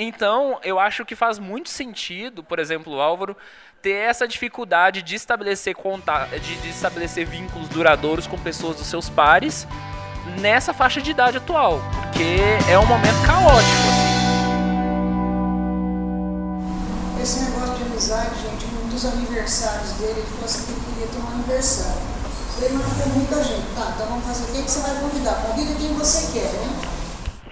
Então, 0.00 0.60
eu 0.62 0.78
acho 0.78 1.04
que 1.04 1.16
faz 1.16 1.40
muito 1.40 1.68
sentido, 1.68 2.44
por 2.44 2.60
exemplo, 2.60 2.94
o 2.94 3.00
Álvaro, 3.00 3.36
ter 3.82 3.94
essa 3.94 4.28
dificuldade 4.28 5.02
de 5.02 5.16
estabelecer 5.16 5.74
contato, 5.74 6.38
de, 6.38 6.54
de 6.54 6.68
estabelecer 6.68 7.26
vínculos 7.26 7.68
duradouros 7.68 8.24
com 8.24 8.38
pessoas 8.38 8.76
dos 8.76 8.86
seus 8.86 9.10
pares 9.10 9.66
nessa 10.40 10.72
faixa 10.72 11.02
de 11.02 11.10
idade 11.10 11.38
atual, 11.38 11.80
porque 12.00 12.38
é 12.70 12.78
um 12.78 12.86
momento 12.86 13.20
caótico. 13.26 13.58
assim. 13.90 14.08
Esse 17.20 17.50
negócio 17.50 17.74
de 17.74 17.82
amizade, 17.82 18.40
gente, 18.40 18.66
um 18.66 18.88
dos 18.90 19.04
aniversários 19.04 19.94
dele, 19.94 20.20
ele 20.20 20.28
falou 20.28 20.44
assim 20.44 20.64
que 20.64 20.70
ele 20.70 20.80
queria 20.94 21.06
ter 21.08 21.18
um 21.18 21.28
aniversário. 21.28 22.02
Ele 22.62 22.74
marcou 22.74 23.06
muita 23.14 23.42
gente. 23.42 23.66
Tá, 23.74 23.92
então 23.96 24.06
vamos 24.06 24.24
fazer 24.24 24.44
o 24.44 24.46
que 24.46 24.70
você 24.70 24.78
vai 24.78 25.00
convidar? 25.00 25.34
Convida 25.42 25.74
quem 25.74 25.92
você 25.94 26.38
quer, 26.38 26.52
né? 26.52 26.87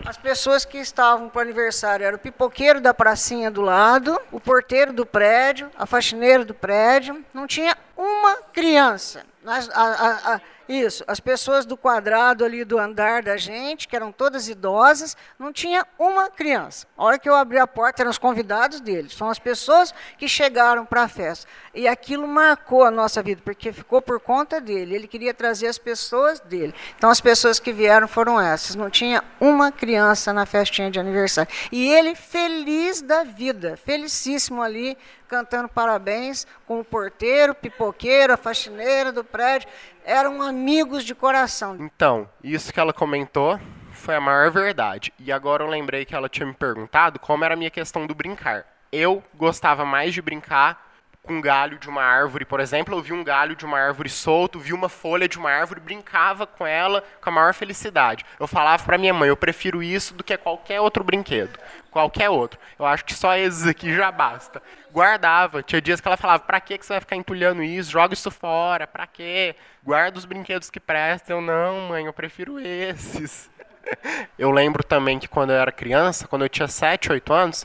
As 0.07 0.16
pessoas 0.16 0.64
que 0.64 0.79
estavam 0.79 1.29
para 1.29 1.40
o 1.40 1.42
aniversário 1.42 2.07
eram 2.07 2.16
o 2.16 2.21
pipoqueiro 2.21 2.81
da 2.81 2.95
pracinha 2.95 3.51
do 3.51 3.61
lado, 3.61 4.16
o 4.31 4.38
porteiro 4.38 4.92
do 4.92 5.05
prédio, 5.05 5.69
a 5.77 5.85
faxineira 5.85 6.45
do 6.45 6.55
prédio. 6.55 7.25
Não 7.35 7.45
tinha 7.47 7.77
uma 7.97 8.37
criança. 8.53 9.25
Nas- 9.42 9.69
a- 9.71 9.83
a- 9.83 10.35
a- 10.35 10.40
Isso, 10.68 11.05
as 11.07 11.20
pessoas 11.20 11.64
do 11.64 11.76
quadrado 11.76 12.44
ali 12.44 12.64
do 12.64 12.79
andar 12.79 13.22
da 13.22 13.37
gente, 13.37 13.87
que 13.87 13.94
eram 13.94 14.11
todas 14.11 14.48
idosas, 14.48 15.16
não 15.38 15.52
tinha 15.52 15.87
uma 15.98 16.29
criança. 16.29 16.87
A 16.96 17.05
hora 17.05 17.18
que 17.18 17.29
eu 17.29 17.35
abri 17.35 17.59
a 17.59 17.66
porta, 17.66 18.02
eram 18.02 18.11
os 18.11 18.18
convidados 18.18 18.81
deles, 18.81 19.14
são 19.14 19.29
as 19.29 19.38
pessoas 19.38 19.94
que 20.18 20.29
chegaram 20.29 20.85
para 20.85 21.02
a 21.02 21.09
festa. 21.09 21.46
E 21.72 21.87
aquilo 21.87 22.26
marcou 22.26 22.85
a 22.85 22.90
nossa 22.90 23.22
vida, 23.22 23.40
porque 23.44 23.72
ficou 23.72 24.02
por 24.02 24.18
conta 24.18 24.61
dele. 24.61 24.94
Ele 24.94 25.07
queria 25.07 25.33
trazer 25.33 25.68
as 25.68 25.79
pessoas 25.79 26.40
dele. 26.40 26.74
Então 26.96 27.11
as 27.11 27.20
pessoas 27.20 27.61
que 27.61 27.72
vieram 27.72 28.09
foram 28.09 28.40
essas. 28.40 28.74
Não 28.74 28.90
tinha 28.90 29.22
uma 29.38 29.70
criança 29.70 30.33
na 30.33 30.46
festinha 30.46 30.90
de 30.90 30.98
aniversário. 30.98 31.50
E 31.70 31.92
ele 31.92 32.14
feliz 32.14 33.02
da 33.02 33.24
vida, 33.24 33.76
felicíssimo 33.76 34.62
ali, 34.62 34.96
cantando 35.27 35.69
parabéns 35.69 36.47
com 36.67 36.81
o 36.81 36.85
porteiro, 36.85 37.55
pipoqueiro, 37.55 38.33
a 38.33 38.37
faxineira 38.37 39.12
do 39.12 39.25
prédio. 39.25 39.69
Eram 40.05 40.41
amigos 40.41 41.05
de 41.05 41.15
coração. 41.15 41.77
Então, 41.81 42.29
isso 42.43 42.73
que 42.73 42.81
ela 42.81 42.93
comentou 42.93 43.61
foi 43.93 44.15
a 44.15 44.21
maior 44.21 44.51
verdade. 44.51 45.12
E 45.19 45.33
agora 45.33 45.65
eu 45.65 45.69
lembrei 45.69 46.05
que 46.05 46.15
ela 46.15 46.29
tinha 46.29 46.47
me 46.47 46.55
perguntado 46.55 47.19
como 47.19 47.45
era 47.45 47.55
a 47.55 47.57
minha 47.57 47.71
questão 47.71 48.07
do 48.07 48.15
brincar. 48.15 48.65
Eu 48.93 49.23
gostava 49.35 49.85
mais 49.85 50.15
de 50.15 50.23
brincar 50.23 50.87
com 51.27 51.35
um 51.35 51.41
galho 51.41 51.79
de 51.79 51.89
uma 51.89 52.03
árvore, 52.03 52.45
por 52.45 52.61
exemplo, 52.61 52.97
eu 52.97 53.03
vi 53.03 53.12
um 53.12 53.25
galho 53.25 53.57
de 53.57 53.65
uma 53.65 53.79
árvore 53.79 54.09
solto, 54.09 54.61
vi 54.61 54.73
uma 54.73 54.89
folha 54.89 55.29
de 55.29 55.37
uma 55.37 55.51
árvore, 55.51 55.81
brincava 55.81 56.47
com 56.47 56.65
ela 56.65 57.03
com 57.21 57.29
a 57.29 57.33
maior 57.33 57.53
felicidade. 57.53 58.25
Eu 58.39 58.47
falava 58.47 58.85
para 58.85 58.97
minha 58.97 59.12
mãe, 59.12 59.29
eu 59.29 59.37
prefiro 59.37 59.83
isso 59.83 60.15
do 60.15 60.23
que 60.23 60.37
qualquer 60.37 60.81
outro 60.81 61.03
brinquedo, 61.03 61.59
qualquer 61.97 62.29
outro. 62.29 62.61
Eu 62.79 62.85
acho 62.85 63.05
que 63.07 63.15
só 63.15 63.35
esses 63.35 63.67
aqui 63.67 63.95
já 63.95 64.13
basta. 64.13 64.63
Guardava. 64.93 65.63
Tinha 65.63 65.81
dias 65.81 65.99
que 65.99 66.07
ela 66.07 66.17
falava: 66.17 66.43
"Para 66.43 66.61
que 66.61 66.77
você 66.77 66.93
vai 66.93 67.01
ficar 67.01 67.17
entulhando 67.17 67.63
isso? 67.63 67.91
Joga 67.91 68.13
isso 68.13 68.31
fora. 68.31 68.87
Para 68.87 69.07
quê? 69.07 69.57
Guarda 69.83 70.19
os 70.19 70.27
brinquedos 70.27 70.69
que 70.69 70.79
prestam". 70.79 71.37
Eu, 71.37 71.43
não, 71.43 71.89
mãe, 71.89 72.05
eu 72.05 72.13
prefiro 72.13 72.59
esses. 72.59 73.51
Eu 74.37 74.51
lembro 74.51 74.83
também 74.83 75.17
que 75.17 75.29
quando 75.29 75.51
eu 75.51 75.57
era 75.57 75.71
criança, 75.71 76.27
quando 76.27 76.43
eu 76.43 76.49
tinha 76.49 76.67
7, 76.67 77.13
8 77.13 77.33
anos, 77.33 77.65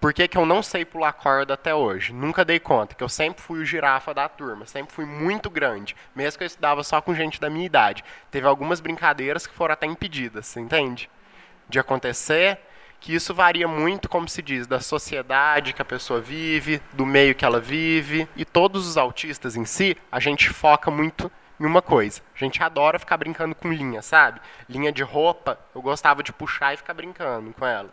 por 0.00 0.14
que, 0.14 0.26
que 0.26 0.38
eu 0.38 0.46
não 0.46 0.62
sei 0.62 0.82
pular 0.82 1.12
corda 1.12 1.52
até 1.52 1.74
hoje? 1.74 2.10
Nunca 2.10 2.42
dei 2.42 2.58
conta, 2.58 2.94
que 2.94 3.04
eu 3.04 3.08
sempre 3.08 3.42
fui 3.42 3.60
o 3.60 3.66
girafa 3.66 4.14
da 4.14 4.26
turma, 4.30 4.64
sempre 4.64 4.94
fui 4.94 5.04
muito 5.04 5.50
grande, 5.50 5.94
mesmo 6.16 6.38
que 6.38 6.44
eu 6.44 6.46
estudava 6.46 6.82
só 6.82 7.02
com 7.02 7.14
gente 7.14 7.38
da 7.38 7.50
minha 7.50 7.66
idade. 7.66 8.02
Teve 8.30 8.46
algumas 8.46 8.80
brincadeiras 8.80 9.46
que 9.46 9.52
foram 9.52 9.74
até 9.74 9.86
impedidas, 9.86 10.56
entende? 10.56 11.10
De 11.68 11.78
acontecer, 11.78 12.58
que 13.00 13.14
isso 13.14 13.34
varia 13.34 13.68
muito, 13.68 14.08
como 14.08 14.28
se 14.28 14.42
diz, 14.42 14.66
da 14.66 14.80
sociedade 14.80 15.72
que 15.72 15.82
a 15.82 15.84
pessoa 15.84 16.20
vive, 16.20 16.80
do 16.92 17.06
meio 17.06 17.34
que 17.34 17.44
ela 17.44 17.60
vive, 17.60 18.28
e 18.36 18.44
todos 18.44 18.86
os 18.86 18.96
autistas 18.96 19.56
em 19.56 19.64
si, 19.64 19.96
a 20.10 20.20
gente 20.20 20.50
foca 20.50 20.90
muito 20.90 21.30
em 21.60 21.66
uma 21.66 21.82
coisa. 21.82 22.20
A 22.34 22.38
gente 22.38 22.62
adora 22.62 22.98
ficar 22.98 23.16
brincando 23.16 23.54
com 23.54 23.72
linha, 23.72 24.02
sabe? 24.02 24.40
Linha 24.68 24.92
de 24.92 25.02
roupa, 25.02 25.58
eu 25.74 25.82
gostava 25.82 26.22
de 26.22 26.32
puxar 26.32 26.74
e 26.74 26.76
ficar 26.76 26.94
brincando 26.94 27.52
com 27.52 27.66
ela 27.66 27.90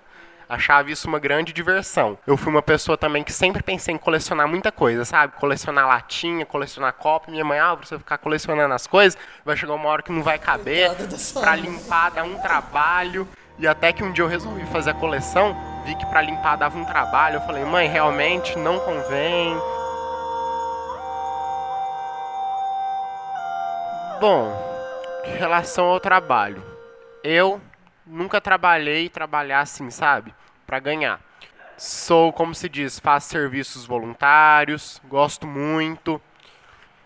achava 0.48 0.92
isso 0.92 1.08
uma 1.08 1.20
grande 1.20 1.52
diversão. 1.52 2.18
Eu 2.26 2.38
fui 2.38 2.52
uma 2.52 2.62
pessoa 2.62 2.98
também 2.98 3.24
que 3.24 3.34
sempre 3.34 3.62
pensei 3.62 3.94
em 3.94 3.98
colecionar 3.98 4.48
muita 4.48 4.72
coisa, 4.72 5.04
sabe? 5.06 5.34
Colecionar 5.36 5.88
latinha, 5.88 6.46
colecionar 6.46 6.94
copo. 6.94 7.32
Minha 7.32 7.44
mãe, 7.44 7.60
ah, 7.60 7.76
você 7.76 7.98
ficar 7.98 8.18
colecionando 8.18 8.74
as 8.74 8.88
coisas, 8.88 9.18
vai 9.44 9.58
chegar 9.58 9.74
uma 9.74 9.90
hora 9.90 10.02
que 10.02 10.12
não 10.12 10.24
vai 10.24 10.40
caber. 10.40 10.92
Para 11.34 11.56
limpar 11.56 12.12
dá 12.12 12.24
um 12.24 12.40
trabalho. 12.40 13.28
E 13.58 13.68
até 13.68 13.94
que 13.94 14.04
um 14.04 14.12
dia 14.12 14.24
eu 14.24 14.28
resolvi 14.28 14.66
fazer 14.66 14.92
a 14.92 14.94
coleção, 14.94 15.56
vi 15.86 15.96
que 15.96 16.06
para 16.06 16.22
limpar 16.22 16.58
dava 16.58 16.78
um 16.78 16.84
trabalho. 16.84 17.38
Eu 17.38 17.42
falei, 17.42 17.64
mãe, 17.64 17.88
realmente 17.88 18.58
não 18.58 18.80
convém. 18.80 19.56
Bom, 24.20 24.52
em 25.26 25.38
relação 25.38 25.86
ao 25.86 26.00
trabalho, 26.00 26.62
eu 27.24 27.62
nunca 28.06 28.42
trabalhei 28.42 29.08
trabalhar 29.10 29.62
assim, 29.62 29.90
sabe? 29.90 30.34
Para 30.68 30.80
ganhar. 30.80 31.20
Sou, 31.78 32.32
como 32.34 32.56
se 32.56 32.68
diz, 32.70 33.00
faço 33.00 33.30
serviços 33.30 33.86
voluntários, 33.86 35.02
gosto 35.08 35.48
muito. 35.48 36.22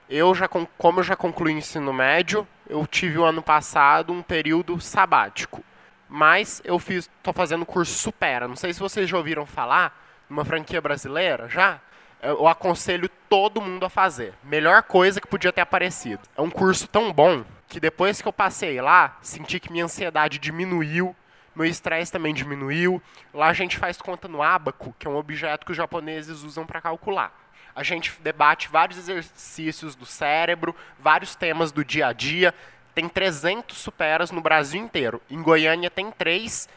Eu 0.09 0.33
já, 0.33 0.47
como 0.47 0.99
eu 0.99 1.03
já 1.03 1.15
concluí 1.15 1.53
o 1.53 1.57
ensino 1.57 1.93
médio, 1.93 2.47
eu 2.67 2.85
tive 2.87 3.19
o 3.19 3.23
ano 3.23 3.41
passado 3.41 4.11
um 4.11 4.21
período 4.21 4.79
sabático. 4.79 5.63
Mas 6.09 6.61
eu 6.65 6.79
fiz, 6.79 7.09
tô 7.21 7.31
fazendo 7.31 7.65
curso 7.65 7.93
Supera. 7.93 8.47
Não 8.47 8.55
sei 8.55 8.73
se 8.73 8.79
vocês 8.79 9.07
já 9.07 9.15
ouviram 9.15 9.45
falar, 9.45 9.95
uma 10.29 10.43
franquia 10.43 10.81
brasileira, 10.81 11.47
já? 11.47 11.79
Eu 12.21 12.47
aconselho 12.47 13.07
todo 13.29 13.61
mundo 13.61 13.85
a 13.85 13.89
fazer. 13.89 14.33
Melhor 14.43 14.83
coisa 14.83 15.21
que 15.21 15.27
podia 15.27 15.53
ter 15.53 15.61
aparecido. 15.61 16.21
É 16.35 16.41
um 16.41 16.49
curso 16.49 16.87
tão 16.87 17.13
bom 17.13 17.45
que 17.67 17.79
depois 17.79 18.21
que 18.21 18.27
eu 18.27 18.33
passei 18.33 18.81
lá, 18.81 19.17
senti 19.21 19.59
que 19.59 19.71
minha 19.71 19.85
ansiedade 19.85 20.39
diminuiu, 20.39 21.15
meu 21.55 21.65
estresse 21.65 22.11
também 22.11 22.33
diminuiu. 22.33 23.01
Lá 23.33 23.47
a 23.47 23.53
gente 23.53 23.77
faz 23.77 24.01
conta 24.01 24.27
no 24.27 24.41
abaco, 24.41 24.95
que 24.97 25.07
é 25.07 25.09
um 25.09 25.15
objeto 25.15 25.65
que 25.65 25.71
os 25.71 25.77
japoneses 25.77 26.43
usam 26.43 26.65
para 26.65 26.81
calcular. 26.81 27.31
A 27.75 27.83
gente 27.83 28.13
debate 28.21 28.67
vários 28.67 28.97
exercícios 28.97 29.95
do 29.95 30.05
cérebro, 30.05 30.75
vários 30.99 31.35
temas 31.35 31.71
do 31.71 31.85
dia 31.85 32.07
a 32.07 32.13
dia. 32.13 32.53
Tem 32.93 33.07
300 33.07 33.77
superas 33.77 34.31
no 34.31 34.41
Brasil 34.41 34.81
inteiro. 34.81 35.21
Em 35.29 35.41
Goiânia 35.41 35.89
tem 35.89 36.11
três 36.11 36.67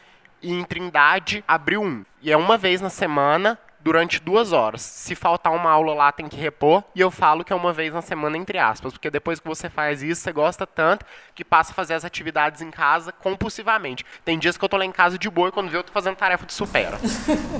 e 0.41 0.51
em 0.51 0.63
Trindade 0.63 1.43
abriu 1.47 1.81
um. 1.81 2.03
E 2.21 2.31
é 2.31 2.37
uma 2.37 2.57
vez 2.57 2.81
na 2.81 2.89
semana 2.89 3.57
durante 3.83 4.19
duas 4.19 4.53
horas. 4.53 4.81
Se 4.81 5.13
faltar 5.13 5.53
uma 5.53 5.69
aula 5.69 5.93
lá, 5.93 6.11
tem 6.11 6.27
que 6.27 6.37
repor. 6.37 6.83
E 6.95 7.01
eu 7.01 7.11
falo 7.11 7.43
que 7.43 7.51
é 7.51 7.55
uma 7.55 7.73
vez 7.73 7.93
na 7.93 8.01
semana, 8.01 8.37
entre 8.37 8.57
aspas. 8.57 8.93
Porque 8.93 9.09
depois 9.09 9.39
que 9.39 9.47
você 9.47 9.69
faz 9.69 10.01
isso, 10.01 10.21
você 10.21 10.31
gosta 10.31 10.65
tanto 10.65 11.05
que 11.35 11.43
passa 11.43 11.71
a 11.71 11.75
fazer 11.75 11.93
as 11.93 12.05
atividades 12.05 12.61
em 12.61 12.71
casa 12.71 13.11
compulsivamente. 13.11 14.05
Tem 14.23 14.39
dias 14.39 14.57
que 14.57 14.63
eu 14.63 14.69
tô 14.69 14.77
lá 14.77 14.85
em 14.85 14.91
casa 14.91 15.17
de 15.17 15.29
boa 15.29 15.49
e 15.49 15.51
quando 15.51 15.69
vê 15.69 15.77
eu 15.77 15.83
tô 15.83 15.91
fazendo 15.91 16.15
tarefa 16.15 16.45
de 16.45 16.53
supera. 16.53 16.97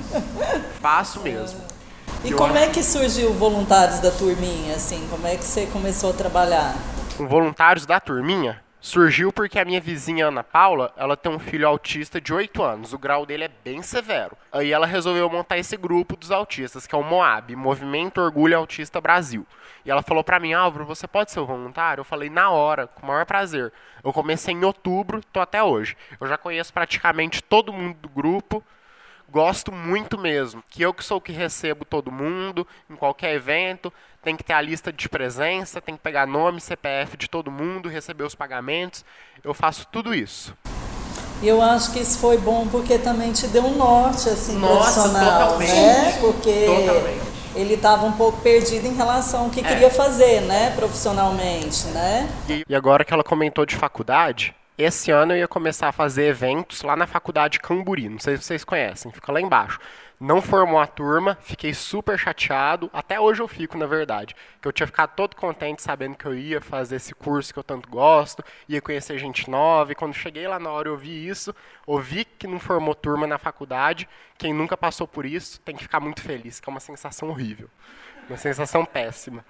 Faço 0.80 1.20
mesmo. 1.22 1.62
E 2.24 2.32
eu 2.32 2.38
como 2.38 2.58
é 2.58 2.70
que 2.70 2.82
surgiu 2.82 3.34
Voluntários 3.34 4.00
da 4.00 4.10
Turminha, 4.10 4.76
assim? 4.76 5.06
Como 5.10 5.28
é 5.28 5.36
que 5.36 5.44
você 5.44 5.66
começou 5.68 6.12
a 6.12 6.14
trabalhar? 6.14 6.74
Voluntários 7.18 7.86
da 7.86 8.00
Turminha 8.00 8.62
surgiu 8.82 9.32
porque 9.32 9.60
a 9.60 9.66
minha 9.66 9.80
vizinha 9.80 10.28
Ana 10.28 10.44
Paula, 10.44 10.92
ela 10.98 11.16
tem 11.16 11.32
um 11.32 11.40
filho 11.40 11.68
autista 11.68 12.20
de 12.20 12.34
8 12.34 12.62
anos. 12.62 12.92
O 12.92 12.98
grau 12.98 13.26
dele 13.26 13.46
é 13.46 13.52
bem 13.64 13.82
severo. 13.82 14.36
Aí 14.52 14.72
ela 14.72 14.86
resolveu 14.86 15.30
montar 15.30 15.58
esse 15.58 15.78
grupo 15.78 16.18
dos 16.18 16.32
autistas, 16.32 16.88
que 16.88 16.94
é 16.94 16.98
o 16.98 17.04
MOAB, 17.04 17.56
Movimento 17.56 18.20
Orgulho 18.20 18.58
Autista 18.58 19.00
Brasil. 19.00 19.46
E 19.86 19.92
ela 19.92 20.02
falou 20.02 20.24
para 20.24 20.40
mim, 20.40 20.54
Álvaro, 20.54 20.86
você 20.86 21.08
pode 21.08 21.32
ser 21.32 21.40
voluntário? 21.42 22.02
Eu 22.02 22.06
falei, 22.06 22.30
na 22.30 22.50
hora, 22.50 22.88
com 22.88 23.04
o 23.04 23.08
maior 23.08 23.26
prazer. 23.26 23.72
Eu 24.04 24.12
comecei 24.12 24.54
em 24.54 24.66
outubro, 24.66 25.22
tô 25.32 25.40
até 25.40 25.62
hoje. 25.62 25.96
Eu 26.20 26.28
já 26.28 26.38
conheço 26.38 26.74
praticamente 26.74 27.44
todo 27.44 27.72
mundo 27.72 27.96
do 28.00 28.10
grupo. 28.10 28.64
Gosto 29.34 29.72
muito 29.72 30.16
mesmo. 30.16 30.64
Que 30.70 30.84
eu 30.84 30.94
que 30.94 31.04
sou 31.04 31.18
o 31.18 31.22
que 31.22 31.32
recebo 31.32 31.84
todo 31.84 32.12
mundo, 32.12 32.68
em 32.88 32.96
qualquer 32.96 33.34
evento 33.34 33.92
tem 34.24 34.38
que 34.38 34.44
ter 34.44 34.54
a 34.54 34.62
lista 34.62 34.92
de 34.92 35.10
presença, 35.10 35.82
tem 35.82 35.96
que 35.96 36.02
pegar 36.02 36.26
nome, 36.26 36.62
CPF 36.62 37.18
de 37.18 37.28
todo 37.30 37.52
mundo, 37.52 37.90
receber 37.90 38.24
os 38.24 38.34
pagamentos. 38.34 39.04
Eu 39.44 39.54
faço 39.54 39.86
tudo 39.92 40.16
isso. 40.16 40.56
E 41.42 41.48
eu 41.48 41.62
acho 41.62 41.92
que 41.92 42.00
isso 42.00 42.20
foi 42.20 42.38
bom 42.38 42.68
porque 42.70 42.98
também 42.98 43.34
te 43.34 43.48
deu 43.48 43.66
um 43.66 43.76
norte 43.76 44.30
assim 44.30 44.56
Nossa, 44.58 45.02
profissional, 45.02 45.42
totalmente, 45.42 45.74
né? 45.74 46.18
Porque 46.22 46.66
totalmente. 46.66 47.22
ele 47.56 47.74
estava 47.74 48.06
um 48.06 48.14
pouco 48.14 48.40
perdido 48.40 48.88
em 48.88 48.96
relação 48.96 49.46
ao 49.46 49.50
que 49.50 49.60
é. 49.60 49.64
queria 49.64 49.90
fazer, 49.90 50.42
né, 50.42 50.72
profissionalmente, 50.74 51.88
né? 51.88 52.30
E 52.70 52.74
agora 52.74 53.04
que 53.04 53.14
ela 53.14 53.26
comentou 53.26 53.66
de 53.66 53.76
faculdade, 53.76 54.56
esse 54.78 55.12
ano 55.12 55.34
eu 55.34 55.40
ia 55.40 55.48
começar 55.48 55.90
a 55.90 55.92
fazer 55.92 56.26
eventos 56.26 56.82
lá 56.82 56.96
na 56.96 57.08
faculdade 57.08 57.60
Camburi, 57.60 58.10
não 58.10 58.20
sei 58.20 58.38
se 58.38 58.44
vocês 58.44 58.64
conhecem, 58.64 59.12
fica 59.12 59.32
lá 59.32 59.40
embaixo 59.40 59.80
não 60.24 60.42
formou 60.42 60.80
a 60.80 60.88
turma, 60.88 61.38
fiquei 61.42 61.74
super 61.74 62.18
chateado. 62.18 62.90
Até 62.94 63.20
hoje 63.20 63.42
eu 63.42 63.48
fico, 63.48 63.78
na 63.78 63.86
verdade. 63.86 64.34
Que 64.62 64.68
eu 64.68 64.72
tinha 64.72 64.88
ficado 64.88 65.14
todo 65.16 65.36
contente 65.36 65.82
sabendo 65.82 66.16
que 66.16 66.26
eu 66.26 66.34
ia 66.34 66.62
fazer 66.62 66.96
esse 66.96 67.14
curso 67.14 67.52
que 67.52 67.60
eu 67.60 67.64
tanto 67.64 67.90
gosto, 67.90 68.42
ia 68.70 68.82
conhecer 68.82 69.18
gente 69.18 69.50
nova. 69.50 69.92
E 69.92 69.96
quando 69.96 70.14
cheguei 70.14 70.48
lá 70.48 70.58
na 70.58 70.70
hora 70.70 70.88
eu 70.88 70.96
vi 70.96 71.28
isso, 71.28 71.54
ouvi 71.86 72.24
que 72.24 72.48
não 72.48 72.58
formou 72.58 72.96
turma 72.96 73.28
na 73.28 73.38
faculdade. 73.38 74.08
Quem 74.38 74.54
nunca 74.54 74.78
passou 74.78 75.06
por 75.06 75.26
isso 75.26 75.60
tem 75.60 75.76
que 75.76 75.84
ficar 75.84 76.00
muito 76.00 76.22
feliz, 76.22 76.62
que 76.62 76.70
é 76.70 76.72
uma 76.72 76.80
sensação 76.80 77.30
horrível. 77.30 77.70
Uma 78.30 78.38
sensação 78.38 78.86
péssima. 78.86 79.44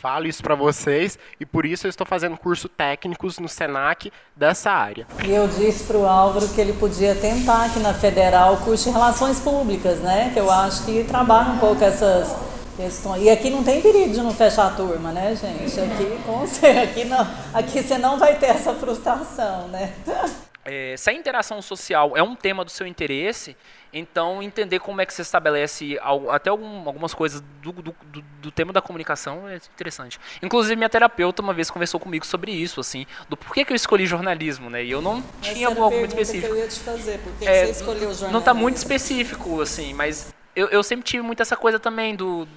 Falo 0.00 0.26
isso 0.26 0.42
para 0.42 0.54
vocês 0.54 1.18
e 1.40 1.46
por 1.46 1.64
isso 1.64 1.86
eu 1.86 1.88
estou 1.88 2.06
fazendo 2.06 2.36
curso 2.36 2.68
técnicos 2.68 3.38
no 3.38 3.48
Senac 3.48 4.12
dessa 4.36 4.70
área. 4.70 5.06
E 5.24 5.30
eu 5.30 5.48
disse 5.48 5.84
para 5.84 5.96
o 5.96 6.06
Álvaro 6.06 6.48
que 6.48 6.60
ele 6.60 6.72
podia 6.74 7.14
tentar 7.14 7.66
aqui 7.66 7.78
na 7.78 7.94
Federal 7.94 8.54
o 8.54 8.56
curso 8.58 8.84
de 8.84 8.90
Relações 8.90 9.40
Públicas, 9.40 10.00
né? 10.00 10.30
Que 10.34 10.40
eu 10.40 10.50
acho 10.50 10.84
que 10.84 11.04
trabalha 11.04 11.50
um 11.50 11.58
pouco 11.58 11.82
essas 11.82 12.34
questões. 12.76 13.22
E 13.22 13.30
aqui 13.30 13.50
não 13.50 13.62
tem 13.62 13.80
perigo 13.80 14.12
de 14.12 14.20
não 14.20 14.32
fechar 14.32 14.66
a 14.66 14.70
turma, 14.70 15.12
né, 15.12 15.34
gente? 15.36 15.80
Aqui, 15.80 16.18
com 16.26 16.40
você, 16.46 16.66
aqui, 16.66 17.04
não, 17.04 17.26
aqui 17.52 17.82
você 17.82 17.96
não 17.96 18.18
vai 18.18 18.36
ter 18.36 18.46
essa 18.46 18.74
frustração, 18.74 19.68
né? 19.68 19.92
é, 20.64 20.96
se 20.96 21.10
a 21.10 21.12
interação 21.12 21.60
social 21.60 22.16
é 22.16 22.22
um 22.22 22.34
tema 22.34 22.64
do 22.64 22.70
seu 22.70 22.86
interesse, 22.86 23.56
então 23.92 24.42
entender 24.42 24.78
como 24.78 25.00
é 25.00 25.06
que 25.06 25.12
se 25.12 25.22
estabelece 25.22 25.98
até 26.30 26.50
algum, 26.50 26.86
algumas 26.86 27.12
coisas 27.12 27.42
do, 27.62 27.70
do, 27.72 27.94
do, 28.04 28.24
do, 28.40 28.50
tema 28.50 28.72
da 28.72 28.80
comunicação 28.80 29.48
é 29.48 29.56
interessante. 29.56 30.18
Inclusive 30.42 30.74
minha 30.74 30.88
terapeuta 30.88 31.42
uma 31.42 31.52
vez 31.52 31.70
conversou 31.70 32.00
comigo 32.00 32.26
sobre 32.26 32.50
isso, 32.50 32.80
assim, 32.80 33.06
do 33.28 33.36
porquê 33.36 33.64
que 33.64 33.72
eu 33.72 33.76
escolhi 33.76 34.06
jornalismo, 34.06 34.70
né? 34.70 34.84
E 34.84 34.90
eu 34.90 35.02
não 35.02 35.22
tinha 35.42 35.68
algo 35.68 35.90
muito 35.90 36.10
específico. 36.10 36.52
Que 36.52 36.58
eu 36.58 36.62
ia 36.62 36.68
te 36.68 36.80
fazer, 36.80 37.18
por 37.18 37.32
que 37.34 37.46
é, 37.46 37.66
você 37.66 37.70
escolheu 37.72 38.00
jornalismo? 38.00 38.32
Não 38.32 38.40
está 38.40 38.54
muito 38.54 38.76
específico, 38.76 39.60
assim, 39.60 39.92
mas 39.92 40.34
eu, 40.56 40.68
eu 40.68 40.82
sempre 40.82 41.04
tive 41.04 41.22
muito 41.22 41.40
essa 41.40 41.56
coisa 41.56 41.78
também 41.78 42.16
do 42.16 42.48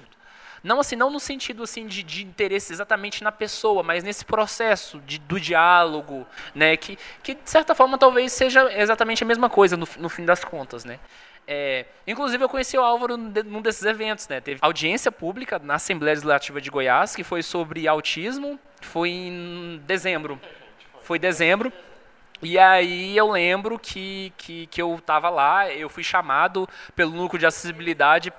não 0.62 0.80
assim, 0.80 0.96
não 0.96 1.10
no 1.10 1.20
sentido 1.20 1.62
assim 1.62 1.86
de, 1.86 2.02
de 2.02 2.24
interesse 2.24 2.72
exatamente 2.72 3.22
na 3.22 3.32
pessoa, 3.32 3.82
mas 3.82 4.02
nesse 4.02 4.24
processo 4.24 5.00
de, 5.00 5.18
do 5.18 5.40
diálogo, 5.40 6.26
né, 6.54 6.76
que, 6.76 6.98
que 7.22 7.34
de 7.34 7.50
certa 7.50 7.74
forma 7.74 7.98
talvez 7.98 8.32
seja 8.32 8.70
exatamente 8.80 9.22
a 9.22 9.26
mesma 9.26 9.48
coisa 9.48 9.76
no, 9.76 9.88
no 9.98 10.08
fim 10.08 10.24
das 10.24 10.44
contas, 10.44 10.84
né. 10.84 10.98
É, 11.50 11.86
inclusive 12.06 12.44
eu 12.44 12.48
conheci 12.48 12.76
o 12.76 12.82
Álvaro 12.82 13.16
num 13.16 13.62
desses 13.62 13.82
eventos, 13.82 14.28
né? 14.28 14.38
Teve 14.38 14.58
audiência 14.60 15.10
pública 15.10 15.58
na 15.58 15.76
Assembleia 15.76 16.12
Legislativa 16.12 16.60
de 16.60 16.68
Goiás, 16.68 17.16
que 17.16 17.24
foi 17.24 17.42
sobre 17.42 17.88
autismo, 17.88 18.60
foi 18.82 19.08
em 19.08 19.80
dezembro. 19.86 20.38
Foi 21.04 21.18
dezembro. 21.18 21.72
E 22.42 22.58
aí 22.58 23.16
eu 23.16 23.30
lembro 23.30 23.78
que, 23.78 24.30
que, 24.36 24.66
que 24.66 24.80
eu 24.80 24.94
estava 24.96 25.30
lá, 25.30 25.72
eu 25.72 25.88
fui 25.88 26.04
chamado 26.04 26.68
pelo 26.94 27.12
núcleo 27.12 27.40
de 27.40 27.46
acessibilidade 27.46 28.30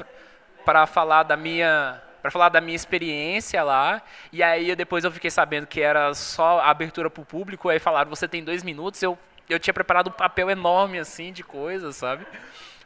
para 0.64 0.86
falar 0.86 1.24
da 1.24 1.36
minha 1.36 2.00
para 2.22 2.32
falar 2.32 2.50
da 2.50 2.62
minha 2.62 2.76
experiência 2.76 3.64
lá. 3.64 4.02
E 4.32 4.42
aí 4.44 4.76
depois 4.76 5.04
eu 5.04 5.12
fiquei 5.12 5.32
sabendo 5.32 5.68
que 5.68 5.82
era 5.82 6.14
só 6.14 6.60
abertura 6.62 7.10
para 7.10 7.22
o 7.22 7.26
público. 7.26 7.70
Aí 7.70 7.80
falaram: 7.80 8.10
você 8.10 8.28
tem 8.28 8.44
dois 8.44 8.64
minutos. 8.64 9.02
Eu, 9.02 9.18
eu 9.50 9.60
tinha 9.60 9.74
preparado 9.74 10.10
um 10.10 10.14
papel 10.14 10.50
enorme 10.50 11.00
assim 11.00 11.32
de 11.32 11.44
coisas, 11.44 11.96
sabe? 11.96 12.26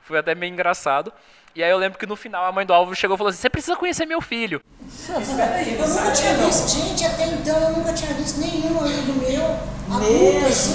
Foi 0.02 0.20
até 0.20 0.36
meio 0.36 0.52
engraçado. 0.52 1.14
E 1.56 1.64
aí 1.64 1.70
eu 1.70 1.78
lembro 1.78 2.00
que 2.00 2.08
no 2.08 2.16
final 2.16 2.44
a 2.46 2.52
mãe 2.52 2.66
do 2.66 2.74
Álvaro 2.74 2.96
chegou 2.96 3.16
e 3.16 3.18
falou 3.18 3.30
assim: 3.30 3.40
Você 3.40 3.50
precisa 3.50 3.76
conhecer 3.76 4.06
meu 4.06 4.22
filho. 4.22 4.60
eu 5.80 5.88
nunca 5.88 6.12
tinha 6.12 6.34
visto, 6.36 6.68
gente, 6.68 7.06
até 7.06 7.26
então 7.26 7.56
eu 7.60 7.78
nunca 7.78 7.94
tinha 7.94 8.12
visto 8.16 8.40
nenhum 8.40 8.80
amigo 8.80 9.14
meu 9.14 9.46
adulto 9.96 10.46
assim. 10.48 10.74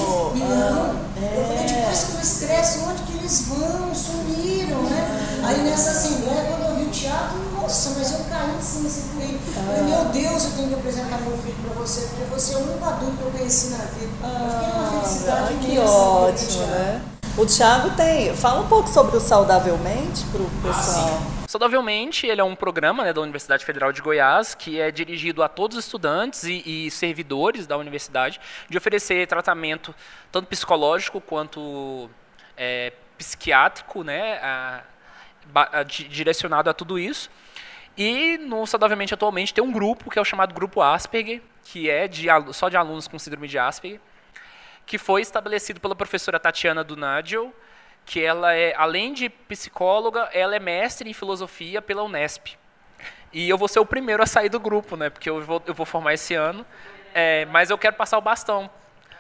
Nossa, 7.78 7.94
mas 7.96 8.12
eu 8.12 8.24
caí 8.24 8.56
em 8.56 8.60
cima 8.60 8.88
assim 8.88 9.14
com 9.14 9.22
ele. 9.22 9.40
Ah. 9.56 9.82
Meu 9.82 10.04
Deus, 10.06 10.44
eu 10.46 10.50
tenho 10.56 10.68
que 10.68 10.74
apresentar 10.74 11.20
meu 11.20 11.38
filho 11.38 11.54
para 11.62 11.74
você, 11.74 12.08
porque 12.08 12.24
você 12.24 12.54
é 12.54 12.56
o 12.56 12.60
único 12.62 12.84
adulto 12.84 13.16
que 13.16 13.22
eu 13.22 13.30
conheci 13.30 13.70
na 13.70 13.84
vida. 13.84 14.12
Ah, 14.24 15.50
eu 15.52 15.58
que 15.60 15.78
ótimo, 15.78 16.66
né? 16.66 17.02
O 17.36 17.46
Thiago 17.46 17.90
tem. 17.90 18.34
Fala 18.34 18.62
um 18.62 18.68
pouco 18.68 18.88
sobre 18.88 19.16
o 19.16 19.20
Saudavelmente 19.20 20.24
para 20.24 20.42
o 20.42 20.50
pessoal. 20.60 21.20
Ah, 21.22 21.46
Saudavelmente, 21.46 22.26
ele 22.26 22.40
é 22.40 22.44
um 22.44 22.56
programa 22.56 23.04
né, 23.04 23.12
da 23.12 23.20
Universidade 23.20 23.64
Federal 23.64 23.92
de 23.92 24.02
Goiás 24.02 24.56
que 24.56 24.80
é 24.80 24.90
dirigido 24.90 25.42
a 25.44 25.48
todos 25.48 25.78
os 25.78 25.84
estudantes 25.84 26.42
e, 26.42 26.62
e 26.66 26.90
servidores 26.90 27.64
da 27.64 27.76
universidade 27.76 28.40
de 28.68 28.76
oferecer 28.76 29.26
tratamento 29.28 29.94
tanto 30.32 30.48
psicológico 30.48 31.20
quanto 31.20 32.10
é, 32.56 32.92
psiquiátrico, 33.16 34.02
né, 34.02 34.38
a, 34.42 34.82
a, 35.54 35.82
direcionado 35.84 36.68
a 36.68 36.74
tudo 36.74 36.98
isso. 36.98 37.30
E 37.98 38.38
no 38.38 38.64
Saudavelmente 38.64 39.12
atualmente 39.12 39.52
tem 39.52 39.62
um 39.62 39.72
grupo 39.72 40.08
que 40.08 40.20
é 40.20 40.22
o 40.22 40.24
chamado 40.24 40.54
Grupo 40.54 40.80
Asperger, 40.80 41.42
que 41.64 41.90
é 41.90 42.06
de, 42.06 42.28
só 42.52 42.68
de 42.68 42.76
alunos 42.76 43.08
com 43.08 43.18
síndrome 43.18 43.48
de 43.48 43.58
Asperger, 43.58 44.00
que 44.87 44.96
foi 44.96 45.20
estabelecido 45.20 45.80
pela 45.80 45.96
professora 45.96 46.38
Tatiana 46.38 46.84
Dunagel, 46.84 47.52
que 48.06 48.22
ela 48.22 48.54
é, 48.54 48.72
além 48.76 49.12
de 49.12 49.28
psicóloga, 49.28 50.30
ela 50.32 50.54
é 50.54 50.61
mestre 50.61 51.11
em 51.11 51.12
filosofia 51.12 51.82
pela 51.82 52.04
Unesp. 52.04 52.56
E 53.32 53.48
eu 53.48 53.58
vou 53.58 53.66
ser 53.66 53.80
o 53.80 53.84
primeiro 53.84 54.22
a 54.22 54.26
sair 54.26 54.48
do 54.48 54.61
grupo, 54.61 54.96
né? 54.96 55.11
Porque 55.11 55.28
eu 55.28 55.42
vou, 55.42 55.61
eu 55.66 55.74
vou 55.74 55.84
formar 55.84 56.14
esse 56.14 56.34
ano. 56.34 56.64
É, 57.12 57.46
mas 57.46 57.68
eu 57.68 57.76
quero 57.76 57.96
passar 57.96 58.16
o 58.16 58.22
bastão 58.22 58.70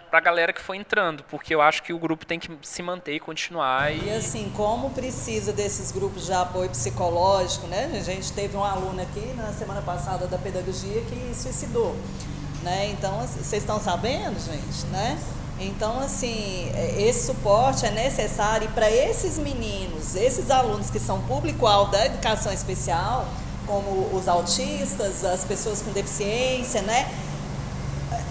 para 0.08 0.18
a 0.18 0.22
galera 0.22 0.52
que 0.52 0.60
foi 0.60 0.76
entrando, 0.76 1.22
porque 1.30 1.54
eu 1.54 1.60
acho 1.60 1.82
que 1.82 1.92
o 1.92 1.98
grupo 1.98 2.26
tem 2.26 2.38
que 2.38 2.50
se 2.62 2.82
manter 2.82 3.14
e 3.14 3.20
continuar. 3.20 3.92
E... 3.92 4.06
e 4.06 4.10
assim, 4.10 4.50
como 4.56 4.90
precisa 4.90 5.52
desses 5.52 5.92
grupos 5.92 6.26
de 6.26 6.32
apoio 6.32 6.70
psicológico, 6.70 7.66
né? 7.66 7.90
A 7.94 8.02
gente 8.02 8.32
teve 8.32 8.56
um 8.56 8.64
aluno 8.64 9.00
aqui 9.00 9.32
na 9.36 9.52
semana 9.52 9.82
passada 9.82 10.26
da 10.26 10.38
pedagogia 10.38 11.00
que 11.02 11.34
suicidou, 11.34 11.94
né? 12.62 12.88
Então, 12.90 13.20
assim, 13.20 13.42
vocês 13.42 13.62
estão 13.62 13.80
sabendo, 13.80 14.38
gente, 14.40 14.86
né? 14.90 15.18
Então, 15.60 15.98
assim, 15.98 16.70
é, 16.74 17.02
esse 17.02 17.26
suporte 17.26 17.84
é 17.84 17.90
necessário 17.90 18.68
para 18.70 18.90
esses 18.90 19.38
meninos, 19.38 20.14
esses 20.14 20.50
alunos 20.50 20.88
que 20.88 21.00
são 21.00 21.20
público-alvo 21.22 21.90
da 21.90 22.06
educação 22.06 22.52
especial, 22.52 23.26
como 23.66 24.16
os 24.16 24.28
autistas, 24.28 25.24
as 25.24 25.44
pessoas 25.44 25.82
com 25.82 25.92
deficiência, 25.92 26.80
né? 26.82 27.10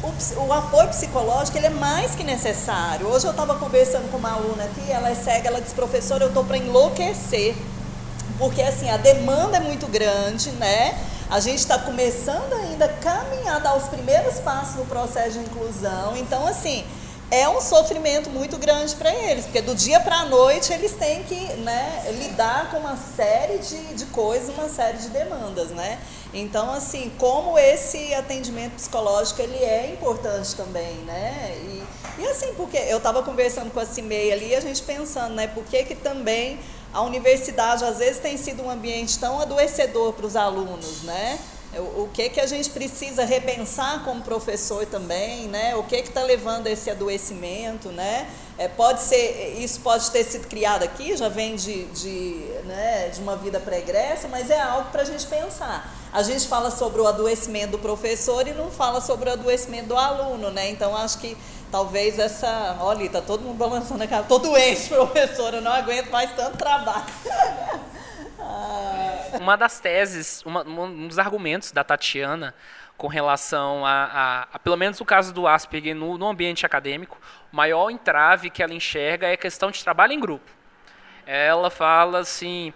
O, 0.03 0.41
o, 0.47 0.53
apoio 0.53 0.87
psicológico 0.89 1.57
ele 1.57 1.67
é 1.67 1.71
mais 1.71 2.15
que 2.15 2.23
necessário. 2.23 3.07
Hoje 3.07 3.25
eu 3.25 3.31
estava 3.31 3.55
conversando 3.55 4.09
com 4.11 4.17
uma 4.17 4.33
aluna 4.33 4.63
aqui, 4.63 4.91
ela 4.91 5.09
é 5.09 5.15
cega, 5.15 5.47
ela 5.47 5.61
disse, 5.61 5.75
professora, 5.75 6.23
eu 6.23 6.29
estou 6.29 6.43
para 6.43 6.57
enlouquecer. 6.57 7.55
Porque 8.37 8.61
assim, 8.61 8.89
a 8.89 8.97
demanda 8.97 9.57
é 9.57 9.59
muito 9.59 9.87
grande, 9.87 10.51
né? 10.51 10.97
A 11.29 11.39
gente 11.39 11.59
está 11.59 11.77
começando 11.77 12.53
ainda 12.53 12.85
a 12.85 12.89
caminhar, 12.89 13.59
dar 13.59 13.75
os 13.75 13.87
primeiros 13.87 14.39
passos 14.39 14.75
no 14.75 14.85
processo 14.85 15.31
de 15.31 15.39
inclusão. 15.39 16.15
Então, 16.15 16.47
assim, 16.47 16.85
é 17.29 17.47
um 17.49 17.59
sofrimento 17.59 18.29
muito 18.29 18.57
grande 18.57 18.95
para 18.95 19.13
eles, 19.13 19.45
porque 19.45 19.61
do 19.61 19.75
dia 19.75 19.99
para 19.99 20.19
a 20.19 20.25
noite 20.25 20.71
eles 20.71 20.93
têm 20.93 21.23
que 21.23 21.35
né, 21.57 22.05
lidar 22.19 22.71
com 22.71 22.77
uma 22.77 22.95
série 22.95 23.57
de, 23.57 23.95
de 23.95 24.05
coisas, 24.05 24.49
uma 24.55 24.69
série 24.69 24.97
de 24.97 25.09
demandas, 25.09 25.69
né? 25.71 25.99
Então, 26.33 26.71
assim, 26.71 27.11
como 27.17 27.57
esse 27.57 28.13
atendimento 28.13 28.75
psicológico 28.75 29.41
ele 29.41 29.57
é 29.57 29.91
importante 29.91 30.55
também, 30.55 30.95
né? 31.05 31.53
E, 31.57 31.83
e 32.21 32.27
assim, 32.27 32.53
porque 32.55 32.77
eu 32.77 32.97
estava 32.97 33.21
conversando 33.23 33.71
com 33.71 33.79
a 33.79 33.85
Cimei 33.85 34.31
ali, 34.31 34.55
a 34.55 34.61
gente 34.61 34.81
pensando, 34.83 35.35
né? 35.35 35.47
Por 35.47 35.65
que, 35.65 35.83
que 35.83 35.95
também 35.95 36.59
a 36.93 37.01
universidade 37.01 37.83
às 37.83 37.97
vezes 37.97 38.19
tem 38.19 38.37
sido 38.37 38.63
um 38.63 38.69
ambiente 38.69 39.19
tão 39.19 39.39
adoecedor 39.41 40.13
para 40.13 40.25
os 40.25 40.35
alunos, 40.37 41.03
né? 41.03 41.37
O, 41.79 42.09
que 42.13 42.29
que 42.29 42.39
a 42.39 42.45
gente 42.45 42.69
precisa 42.69 43.23
repensar 43.23 44.03
como 44.03 44.21
professor 44.21 44.85
também, 44.85 45.47
né? 45.47 45.75
O 45.75 45.83
que 45.83 46.01
que 46.01 46.09
está 46.09 46.23
levando 46.23 46.67
a 46.67 46.71
esse 46.71 46.89
adoecimento, 46.89 47.89
né? 47.89 48.27
É, 48.57 48.67
pode 48.67 49.01
ser, 49.01 49.57
isso 49.59 49.81
pode 49.81 50.09
ter 50.09 50.23
sido 50.23 50.47
criado 50.47 50.83
aqui, 50.83 51.15
já 51.15 51.29
vem 51.29 51.55
de, 51.55 51.85
de, 51.85 52.43
né, 52.65 53.09
de 53.09 53.21
uma 53.21 53.35
vida 53.35 53.59
pregressa, 53.59 54.27
mas 54.27 54.49
é 54.49 54.59
algo 54.59 54.89
para 54.89 55.03
a 55.03 55.05
gente 55.05 55.27
pensar. 55.27 55.93
A 56.11 56.23
gente 56.23 56.47
fala 56.47 56.71
sobre 56.71 56.99
o 56.99 57.05
adoecimento 57.05 57.73
do 57.73 57.79
professor 57.79 58.47
e 58.47 58.53
não 58.53 58.71
fala 58.71 58.99
sobre 58.99 59.29
o 59.29 59.33
adoecimento 59.33 59.89
do 59.89 59.97
aluno, 59.97 60.49
né? 60.49 60.69
Então 60.69 60.95
acho 60.95 61.19
que 61.19 61.37
talvez 61.71 62.17
essa. 62.17 62.77
Olha, 62.81 63.03
está 63.03 63.21
todo 63.21 63.43
mundo 63.43 63.57
balançando 63.57 64.03
a 64.03 64.07
cara. 64.07 64.23
Estou 64.23 64.39
doente, 64.39 64.87
professora, 64.89 65.61
não 65.61 65.71
aguento 65.71 66.09
mais 66.09 66.33
tanto 66.35 66.57
trabalho. 66.57 67.05
Uma 69.39 69.56
das 69.56 69.80
teses, 69.80 70.43
uma, 70.45 70.63
um 70.63 71.08
dos 71.08 71.19
argumentos 71.19 71.71
da 71.71 71.84
Tatiana 71.84 72.54
com 72.97 73.08
relação 73.08 73.86
a, 73.86 73.91
a, 73.91 74.47
a, 74.54 74.60
pelo 74.60 74.76
menos 74.76 75.00
o 75.00 75.06
caso 75.06 75.34
do 75.34 75.47
Asperger 75.47 75.95
no, 75.95 76.17
no 76.17 76.28
ambiente 76.28 76.65
acadêmico, 76.65 77.19
o 77.54 77.56
maior 77.56 77.91
entrave 77.91 78.50
que 78.50 78.63
ela 78.63 78.73
enxerga 78.73 79.28
é 79.28 79.34
a 79.34 79.38
questão 79.38 79.69
de 79.69 79.84
trabalho 79.84 80.13
em 80.13 80.19
grupo. 80.19 80.50
Ela 81.26 81.69
fala 81.69 82.19
assim, 82.19 82.73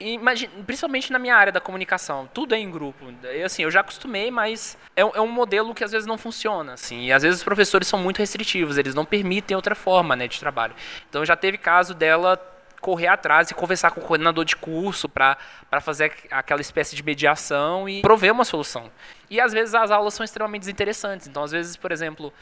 imagine, 0.00 0.50
principalmente 0.64 1.12
na 1.12 1.18
minha 1.18 1.36
área 1.36 1.52
da 1.52 1.60
comunicação, 1.60 2.28
tudo 2.32 2.54
é 2.54 2.58
em 2.58 2.70
grupo. 2.70 3.12
Eu, 3.22 3.46
assim, 3.46 3.62
eu 3.62 3.70
já 3.70 3.80
acostumei, 3.80 4.30
mas 4.30 4.78
é, 4.96 5.02
é, 5.02 5.20
um 5.20 5.28
modelo 5.28 5.74
que 5.74 5.84
às 5.84 5.92
vezes 5.92 6.06
não 6.06 6.16
funciona. 6.16 6.74
Assim, 6.74 7.06
e 7.06 7.12
às 7.12 7.22
vezes 7.22 7.40
os 7.40 7.44
professores 7.44 7.86
são 7.86 7.98
muito 7.98 8.18
restritivos, 8.18 8.78
eles 8.78 8.94
não 8.94 9.04
permitem 9.04 9.54
outra 9.56 9.74
forma 9.74 10.16
né, 10.16 10.26
de 10.28 10.38
trabalho. 10.40 10.74
Então 11.08 11.24
já 11.24 11.36
teve 11.36 11.58
caso 11.58 11.92
dela 11.92 12.40
correr 12.80 13.08
atrás 13.08 13.50
e 13.50 13.54
conversar 13.54 13.90
com 13.90 14.00
o 14.00 14.04
coordenador 14.04 14.44
de 14.44 14.56
curso 14.56 15.08
para 15.08 15.36
fazer 15.80 16.12
aquela 16.30 16.60
espécie 16.60 16.94
de 16.94 17.02
mediação 17.02 17.88
e 17.88 18.00
prover 18.02 18.32
uma 18.32 18.44
solução. 18.44 18.90
E 19.28 19.40
às 19.40 19.52
vezes 19.52 19.74
as 19.74 19.90
aulas 19.90 20.14
são 20.14 20.24
extremamente 20.24 20.60
desinteressantes. 20.62 21.26
Então, 21.26 21.42
às 21.42 21.50
vezes, 21.50 21.76
por 21.76 21.92
exemplo, 21.92 22.32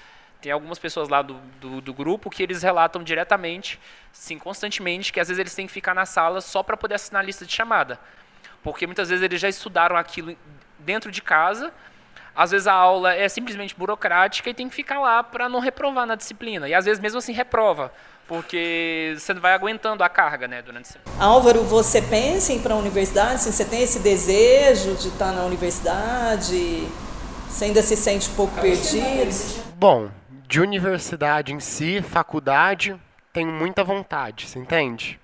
tem 0.41 0.53
algumas 0.53 0.79
pessoas 0.79 1.09
lá 1.09 1.23
do, 1.23 1.35
do, 1.61 1.81
do, 1.81 1.95
grupo 1.95 2.31
que 2.31 2.43
eles 2.43 2.63
relatam 2.63 3.03
diretamente, 3.03 3.81
sim, 4.13 4.39
constantemente, 4.39 5.13
que 5.13 5.19
às 5.19 5.29
vezes 5.29 5.41
eles 5.41 5.55
têm 5.55 5.67
que 5.67 5.73
ficar 5.73 5.95
na 5.95 6.05
sala 6.05 6.41
só 6.41 6.63
para 6.63 6.77
poder 6.77 6.95
assinar 6.95 7.23
a 7.23 7.27
lista 7.27 7.45
de 7.47 7.53
chamada. 7.53 7.99
Porque 8.63 8.87
muitas 8.87 9.09
vezes 9.09 9.25
eles 9.25 9.41
já 9.41 9.49
estudaram 9.49 9.97
aquilo 9.97 10.37
dentro 10.79 11.11
de 11.11 11.23
casa, 11.23 11.73
às 12.35 12.51
vezes 12.51 12.67
a 12.67 12.73
aula 12.75 13.15
é 13.15 13.29
simplesmente 13.31 13.75
burocrática 13.75 14.51
e 14.51 14.55
tem 14.55 14.69
que 14.69 14.75
ficar 14.75 15.01
lá 15.01 15.23
para 15.23 15.49
não 15.49 15.59
reprovar 15.59 16.07
na 16.07 16.15
disciplina. 16.15 16.69
E 16.69 16.75
às 16.75 16.85
vezes 16.85 17.01
mesmo 17.01 17.19
assim 17.19 17.33
reprova 17.33 17.91
porque 18.27 19.15
você 19.17 19.33
vai 19.35 19.53
aguentando 19.53 20.03
a 20.03 20.09
carga, 20.09 20.49
né, 20.49 20.63
durante 20.63 20.89
semana. 20.89 21.11
Álvaro, 21.19 21.63
você 21.63 22.03
pensa 22.03 22.53
em 22.53 22.57
ir 22.57 22.61
para 22.61 22.75
a 22.75 22.77
universidade? 22.77 23.35
Assim, 23.35 23.53
você 23.53 23.65
tem 23.65 23.83
esse 23.83 24.01
desejo 24.01 24.95
de 24.95 25.09
estar 25.09 25.33
na 25.33 25.45
universidade? 25.45 26.87
Você 27.49 27.67
ainda 27.67 27.83
se 27.83 27.97
sente 27.97 28.31
um 28.31 28.35
pouco 28.35 28.61
perdido? 28.61 29.31
Bom, 29.77 30.11
de 30.49 30.61
universidade 30.61 31.53
em 31.53 31.61
si, 31.61 32.03
faculdade, 32.03 32.97
tenho 33.33 33.51
muita 33.53 33.85
vontade, 33.85 34.47
você 34.47 34.59
entende? 34.59 35.21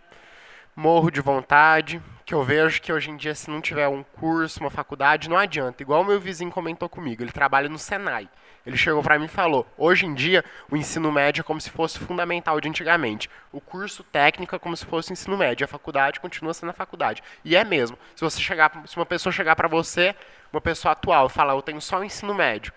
Morro 0.75 1.11
de 1.11 1.21
vontade, 1.21 2.01
que 2.25 2.35
eu 2.35 2.43
vejo 2.43 2.81
que 2.81 2.93
hoje 2.93 3.11
em 3.11 3.17
dia, 3.17 3.35
se 3.35 3.51
não 3.51 3.61
tiver 3.61 3.89
um 3.89 4.03
curso, 4.03 4.61
uma 4.61 4.71
faculdade, 4.71 5.29
não 5.29 5.37
adianta. 5.37 5.83
Igual 5.83 6.03
o 6.03 6.05
meu 6.05 6.21
vizinho 6.21 6.51
comentou 6.51 6.89
comigo, 6.89 7.23
ele 7.23 7.33
trabalha 7.33 7.69
no 7.69 7.79
Senai. 7.79 8.29
Ele 8.65 8.77
chegou 8.77 9.03
para 9.03 9.19
mim 9.19 9.25
e 9.25 9.29
falou: 9.29 9.67
hoje 9.77 10.07
em 10.07 10.15
dia, 10.15 10.45
o 10.71 10.77
ensino 10.77 11.11
médio 11.11 11.41
é 11.41 11.45
como 11.45 11.61
se 11.61 11.71
fosse 11.71 11.99
fundamental 11.99 12.61
de 12.61 12.69
antigamente. 12.69 13.29
O 13.51 13.61
curso 13.61 14.05
técnico 14.05 14.55
é 14.55 14.59
como 14.59 14.77
se 14.77 14.87
fosse 14.87 15.13
ensino 15.13 15.37
médio. 15.37 15.65
A 15.65 15.69
faculdade 15.69 16.21
continua 16.21 16.55
sendo 16.55 16.71
a 16.71 16.75
faculdade. 16.75 17.23
E 17.45 17.57
é 17.57 17.65
mesmo. 17.65 17.99
Se, 18.15 18.23
você 18.23 18.41
chegar, 18.41 18.71
se 18.87 18.97
uma 18.97 19.07
pessoa 19.07 19.33
chegar 19.33 19.57
para 19.57 19.69
você, 19.69 20.15
uma 20.53 20.61
pessoa 20.61 20.93
atual, 20.93 21.29
falar: 21.29 21.55
eu 21.55 21.63
tenho 21.63 21.81
só 21.81 21.99
o 21.99 22.05
ensino 22.05 22.35
médio 22.35 22.73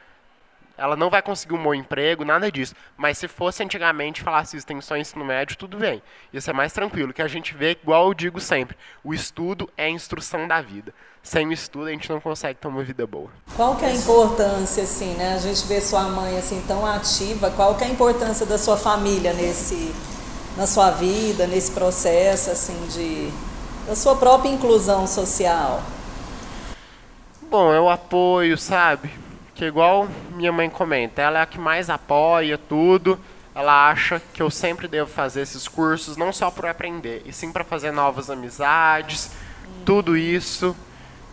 ela 0.77 0.95
não 0.95 1.09
vai 1.09 1.21
conseguir 1.21 1.53
um 1.53 1.63
bom 1.63 1.73
emprego, 1.73 2.25
nada 2.25 2.51
disso. 2.51 2.75
Mas 2.97 3.17
se 3.17 3.27
fosse 3.27 3.63
antigamente 3.63 4.21
falasse 4.21 4.57
isso, 4.57 4.65
tem 4.65 4.79
só 4.81 4.97
ensino 4.97 5.23
médio, 5.23 5.57
tudo 5.57 5.77
bem. 5.77 6.01
Isso 6.33 6.49
é 6.49 6.53
mais 6.53 6.73
tranquilo. 6.73 7.13
que 7.13 7.21
a 7.21 7.27
gente 7.27 7.53
vê, 7.53 7.71
igual 7.71 8.07
eu 8.07 8.13
digo 8.13 8.39
sempre, 8.39 8.77
o 9.03 9.13
estudo 9.13 9.69
é 9.77 9.85
a 9.85 9.89
instrução 9.89 10.47
da 10.47 10.61
vida. 10.61 10.93
Sem 11.23 11.47
o 11.47 11.51
estudo 11.51 11.87
a 11.87 11.91
gente 11.91 12.09
não 12.09 12.21
consegue 12.21 12.59
ter 12.59 12.67
uma 12.67 12.83
vida 12.83 13.07
boa. 13.07 13.29
Qual 13.55 13.75
que 13.75 13.85
é 13.85 13.89
a 13.89 13.93
importância, 13.93 14.83
assim, 14.83 15.15
né? 15.15 15.33
A 15.33 15.39
gente 15.39 15.65
vê 15.65 15.81
sua 15.81 16.03
mãe 16.03 16.37
assim 16.37 16.63
tão 16.67 16.85
ativa. 16.85 17.49
Qual 17.51 17.75
que 17.75 17.83
é 17.83 17.87
a 17.87 17.89
importância 17.89 18.45
da 18.45 18.57
sua 18.57 18.77
família 18.77 19.33
nesse, 19.33 19.93
na 20.55 20.67
sua 20.67 20.91
vida, 20.91 21.47
nesse 21.47 21.71
processo, 21.71 22.51
assim, 22.51 22.87
de 22.87 23.31
da 23.87 23.95
sua 23.95 24.15
própria 24.15 24.49
inclusão 24.49 25.07
social? 25.07 25.81
Bom, 27.49 27.73
é 27.73 27.79
o 27.79 27.89
apoio, 27.89 28.57
sabe? 28.57 29.24
Que 29.55 29.63
igual 29.63 30.07
minha 30.33 30.51
mãe 30.51 30.69
comenta, 30.69 31.21
ela 31.21 31.39
é 31.39 31.41
a 31.41 31.45
que 31.45 31.57
mais 31.57 31.89
apoia 31.89 32.57
tudo. 32.57 33.17
Ela 33.55 33.89
acha 33.89 34.21
que 34.33 34.41
eu 34.41 34.51
sempre 34.51 34.85
devo 34.85 35.09
fazer 35.09 35.41
esses 35.41 35.65
cursos, 35.65 36.17
não 36.17 36.33
só 36.33 36.51
para 36.51 36.69
aprender, 36.69 37.21
e 37.25 37.31
sim 37.31 37.53
para 37.53 37.63
fazer 37.63 37.89
novas 37.91 38.29
amizades, 38.29 39.31
tudo 39.85 40.17
isso. 40.17 40.75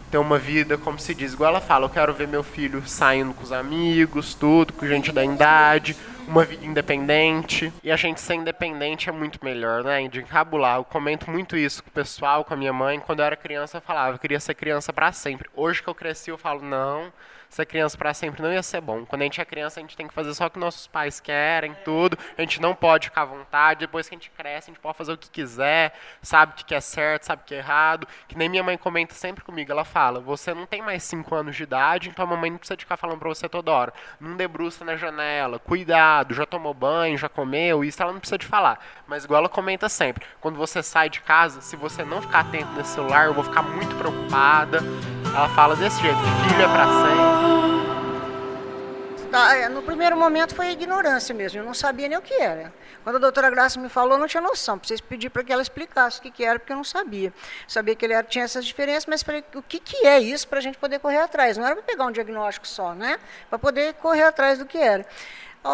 Ter 0.09 0.19
uma 0.19 0.39
vida, 0.39 0.79
como 0.79 1.01
se 1.01 1.15
diz, 1.15 1.33
igual 1.33 1.51
ela 1.51 1.61
fala, 1.61 1.87
eu 1.87 1.91
quero 1.91 2.13
ver 2.13 2.29
meu 2.29 2.45
filho 2.45 2.87
saindo 2.87 3.35
com 3.35 3.43
os 3.43 3.51
amigos, 3.51 4.35
tudo, 4.35 4.73
com 4.75 4.87
gente 4.87 5.11
da 5.11 5.25
idade, 5.25 5.97
uma 6.29 6.45
vida 6.45 6.65
independente. 6.65 7.73
E 7.83 7.91
a 7.91 7.97
gente 7.97 8.21
ser 8.21 8.35
independente 8.35 9.09
é 9.09 9.13
muito 9.13 9.43
melhor, 9.43 9.83
né? 9.83 10.07
De 10.07 10.21
encabular. 10.21 10.77
Eu 10.77 10.85
comento 10.85 11.29
muito 11.31 11.57
isso 11.57 11.83
com 11.83 11.89
o 11.89 11.93
pessoal, 11.93 12.45
com 12.45 12.55
a 12.55 12.57
minha 12.57 12.75
mãe. 12.75 13.01
Quando 13.01 13.21
eu 13.21 13.25
era 13.25 13.37
criança, 13.37 13.79
eu 13.79 13.81
falava, 13.81 14.15
eu 14.15 14.19
queria 14.19 14.39
ser 14.39 14.55
criança 14.55 14.93
para 14.93 15.11
sempre. 15.13 15.49
Hoje 15.57 15.83
que 15.83 15.89
eu 15.89 15.95
cresci, 15.95 16.31
eu 16.31 16.39
falo, 16.39 16.63
não 16.63 17.11
ser 17.53 17.67
criança 17.67 17.99
para 17.99 18.15
sempre 18.15 18.41
não 18.41 18.51
ia 18.51 18.63
ser 18.63 18.81
bom. 18.81 19.05
Quando 19.05 19.21
a 19.21 19.25
gente 19.25 19.39
é 19.39 19.45
criança, 19.45 19.79
a 19.79 19.83
gente 19.83 19.95
tem 19.95 20.09
que 20.09 20.15
fazer 20.15 20.33
só 20.33 20.47
o 20.47 20.51
que 20.51 20.59
nossos 20.59 20.87
pais 20.87 21.21
querem, 21.21 21.77
tudo. 21.85 22.17
A 22.37 22.41
gente 22.41 22.61
não 22.63 22.75
pode 22.75 23.09
ficar 23.09 23.23
à 23.23 23.25
vontade. 23.27 23.81
Depois 23.81 24.09
que 24.09 24.15
a 24.15 24.19
gente 24.19 24.31
cresce, 24.31 24.71
a 24.71 24.73
gente 24.73 24.81
pode 24.81 24.97
fazer 24.97 25.13
o 25.13 25.19
que 25.19 25.29
quiser, 25.29 25.93
sabe 26.23 26.53
o 26.53 26.65
que 26.65 26.75
é 26.75 26.81
certo, 26.81 27.25
sabe 27.25 27.43
o 27.43 27.45
que 27.45 27.55
é 27.55 27.59
errado. 27.59 28.09
Que 28.27 28.39
nem 28.39 28.49
minha 28.49 28.63
mãe 28.63 28.79
comenta 28.79 29.13
sempre 29.13 29.45
comigo. 29.45 29.71
Ela 29.71 29.85
fala: 29.85 30.19
Você 30.21 30.55
não 30.55 30.65
tem 30.65 30.81
mais 30.81 31.03
5 31.03 31.35
anos 31.35 31.55
de 31.55 31.63
idade, 31.63 32.09
então 32.09 32.25
a 32.25 32.29
mamãe 32.29 32.51
não 32.51 32.57
precisa 32.57 32.79
ficar 32.79 32.97
falando 32.97 33.19
para 33.19 33.29
você 33.29 33.47
toda 33.47 33.71
hora. 33.71 33.93
Não 34.19 34.35
debruça 34.35 34.83
na 34.83 34.97
janela, 34.97 35.59
cuidado, 35.59 36.33
já 36.33 36.47
tomou 36.47 36.73
banho, 36.73 37.19
já 37.19 37.29
comeu. 37.29 37.85
Isso 37.85 38.03
ela 38.03 38.13
não 38.13 38.21
precisa 38.21 38.39
de 38.39 38.47
falar. 38.47 38.83
Mas 39.07 39.25
igual 39.25 39.41
ela 39.41 39.49
comenta 39.51 39.91
sempre: 39.91 40.25
quando 40.41 40.57
você 40.57 40.83
sai 40.83 41.11
de 41.11 41.21
casa, 41.21 41.61
se 41.61 41.77
você 41.77 42.03
não 42.03 42.23
ficar 42.23 42.41
atento 42.41 42.73
nesse 42.73 42.95
celular, 42.95 43.27
eu 43.27 43.35
vou 43.35 43.45
ficar 43.45 43.61
muito 43.61 43.95
preocupada. 43.97 44.81
Ela 45.35 45.49
fala 45.51 45.75
desse 45.75 46.01
jeito: 46.01 46.19
filho 46.19 46.63
é 46.63 46.69
pra 46.69 46.85
sempre. 46.87 47.83
Tá, 49.31 49.57
é, 49.57 49.67
no 49.67 49.81
primeiro 49.81 50.15
momento 50.15 50.55
foi 50.55 50.73
ignorância 50.73 51.35
mesmo, 51.35 51.59
eu 51.59 51.65
não 51.65 51.73
sabia 51.73 52.07
nem 52.07 52.19
o 52.19 52.21
que 52.21 52.35
era. 52.35 52.71
Quando 53.03 53.17
a 53.17 53.19
doutora 53.19 53.49
Graça 53.49 53.81
me 53.81 53.89
falou, 53.89 54.13
eu 54.13 54.19
não 54.19 54.27
tinha 54.27 54.43
noção. 54.43 54.79
Precisei 54.79 55.03
pedir 55.09 55.31
para 55.31 55.43
que 55.43 55.51
ela 55.51 55.63
explicasse 55.63 56.19
o 56.19 56.23
que, 56.23 56.31
que 56.31 56.45
era, 56.45 56.59
porque 56.59 56.71
eu 56.71 56.77
não 56.77 56.85
sabia. 56.85 57.33
Sabia 57.67 57.97
que 57.97 58.05
ele 58.05 58.13
era, 58.13 58.23
tinha 58.23 58.45
essas 58.45 58.65
diferenças, 58.65 59.07
mas 59.07 59.23
falei, 59.23 59.43
o 59.55 59.63
que, 59.63 59.81
que 59.81 60.07
é 60.07 60.21
isso 60.21 60.47
para 60.47 60.59
a 60.59 60.61
gente 60.61 60.77
poder 60.77 60.99
correr 60.99 61.19
atrás? 61.19 61.57
Não 61.57 61.65
era 61.65 61.75
para 61.75 61.83
pegar 61.83 62.05
um 62.05 62.13
diagnóstico 62.13 62.69
só, 62.69 62.93
né? 62.95 63.19
Para 63.49 63.59
poder 63.59 63.95
correr 63.95 64.25
atrás 64.25 64.59
do 64.59 64.67
que 64.67 64.77
era. 64.77 65.07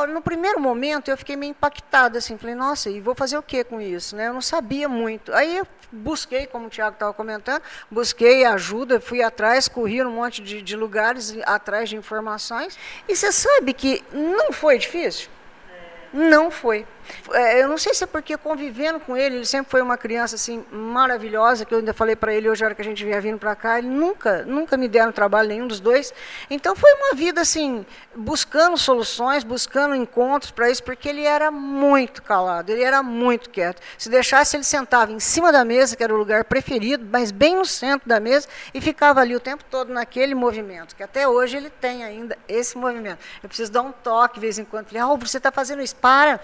No 0.09 0.21
primeiro 0.21 0.61
momento 0.61 1.11
eu 1.11 1.17
fiquei 1.17 1.35
meio 1.35 1.51
impactada, 1.51 2.19
assim, 2.19 2.37
falei, 2.37 2.55
nossa, 2.55 2.91
e 2.91 3.01
vou 3.01 3.15
fazer 3.15 3.39
o 3.39 3.43
que 3.43 3.65
com 3.65 3.81
isso? 3.81 4.15
Né? 4.15 4.29
Eu 4.29 4.35
não 4.35 4.43
sabia 4.43 4.89
muito. 4.89 5.33
Aí 5.33 5.57
eu 5.57 5.67
busquei, 5.91 6.47
como 6.47 6.67
o 6.67 6.71
Tiago 6.71 6.95
estava 6.95 7.15
comentando, 7.15 7.63
busquei 7.91 8.45
ajuda, 8.45 9.01
fui 9.01 9.23
atrás, 9.23 9.67
corri 9.67 10.03
um 10.03 10.11
monte 10.11 10.43
de, 10.43 10.61
de 10.61 10.77
lugares 10.77 11.37
atrás 11.47 11.89
de 11.89 11.97
informações. 11.97 12.79
E 13.09 13.17
você 13.17 13.33
sabe 13.33 13.73
que 13.73 14.05
não 14.13 14.53
foi 14.53 14.79
difícil? 14.79 15.31
Não 16.13 16.51
foi. 16.51 16.87
É, 17.33 17.63
eu 17.63 17.69
não 17.69 17.79
sei 17.79 17.95
se 17.95 18.05
é 18.05 18.07
porque 18.07 18.37
convivendo 18.37 19.01
com 19.01 19.17
ele, 19.17 19.37
ele 19.37 19.47
sempre 19.47 19.71
foi 19.71 19.83
uma 19.83 19.97
criança 19.97 20.35
assim 20.35 20.65
maravilhosa, 20.71 21.65
que 21.65 21.75
eu 21.75 21.79
ainda 21.79 21.93
falei 21.93 22.17
para 22.17 22.33
ele 22.33 22.49
hoje, 22.49 22.65
a 22.65 22.67
hora 22.67 22.75
que 22.75 22.83
a 22.83 22.85
gente 22.85 23.05
vinha 23.05 23.21
vindo 23.21 23.39
para 23.39 23.55
cá, 23.55 23.79
ele 23.79 23.89
nunca, 23.89 24.43
nunca 24.45 24.77
me 24.77 24.89
deram 24.89 25.13
trabalho 25.13 25.49
nenhum 25.49 25.67
dos 25.67 25.81
dois. 25.81 26.13
Então 26.51 26.75
foi 26.75 26.93
uma 26.95 27.15
vida 27.15 27.41
assim, 27.41 27.85
buscando 28.15 28.77
soluções, 28.77 29.45
buscando 29.45 29.95
encontros 29.95 30.51
para 30.51 30.71
isso, 30.71 30.83
porque 30.83 31.09
ele 31.09 31.25
era 31.25 31.51
muito 31.51 32.23
calado, 32.23 32.71
ele 32.71 32.83
era 32.83 33.03
muito 33.03 33.51
quieto. 33.51 33.81
Se 33.97 34.09
deixasse, 34.09 34.57
ele 34.57 34.65
sentava 34.65 35.13
em 35.13 35.21
cima 35.21 35.53
da 35.53 35.65
mesa, 35.65 35.97
que 35.97 36.03
era 36.03 36.15
o 36.15 36.17
lugar 36.17 36.45
preferido, 36.45 37.07
mas 37.11 37.31
bem 37.31 37.57
no 37.57 37.65
centro 37.65 38.09
da 38.09 38.21
mesa, 38.21 38.49
e 38.73 38.81
ficava 38.81 39.21
ali 39.21 39.35
o 39.35 39.41
tempo 39.41 39.65
todo 39.71 39.93
naquele 39.93 40.35
movimento, 40.35 40.95
que 40.97 41.03
até 41.03 41.29
hoje 41.29 41.57
ele 41.57 41.71
tem 41.71 42.05
ainda 42.05 42.37
esse 42.49 42.77
movimento. 42.77 43.19
Eu 43.43 43.49
preciso 43.49 43.71
dar 43.71 43.83
um 43.83 43.93
toque 43.93 44.35
de 44.35 44.41
vez 44.41 44.59
em 44.59 44.65
quando, 44.65 44.87
falei, 44.87 45.03
ah, 45.03 45.17
você 45.17 45.39
está 45.39 45.51
fazendo 45.51 45.83
isso, 45.83 45.97
para 45.97 46.41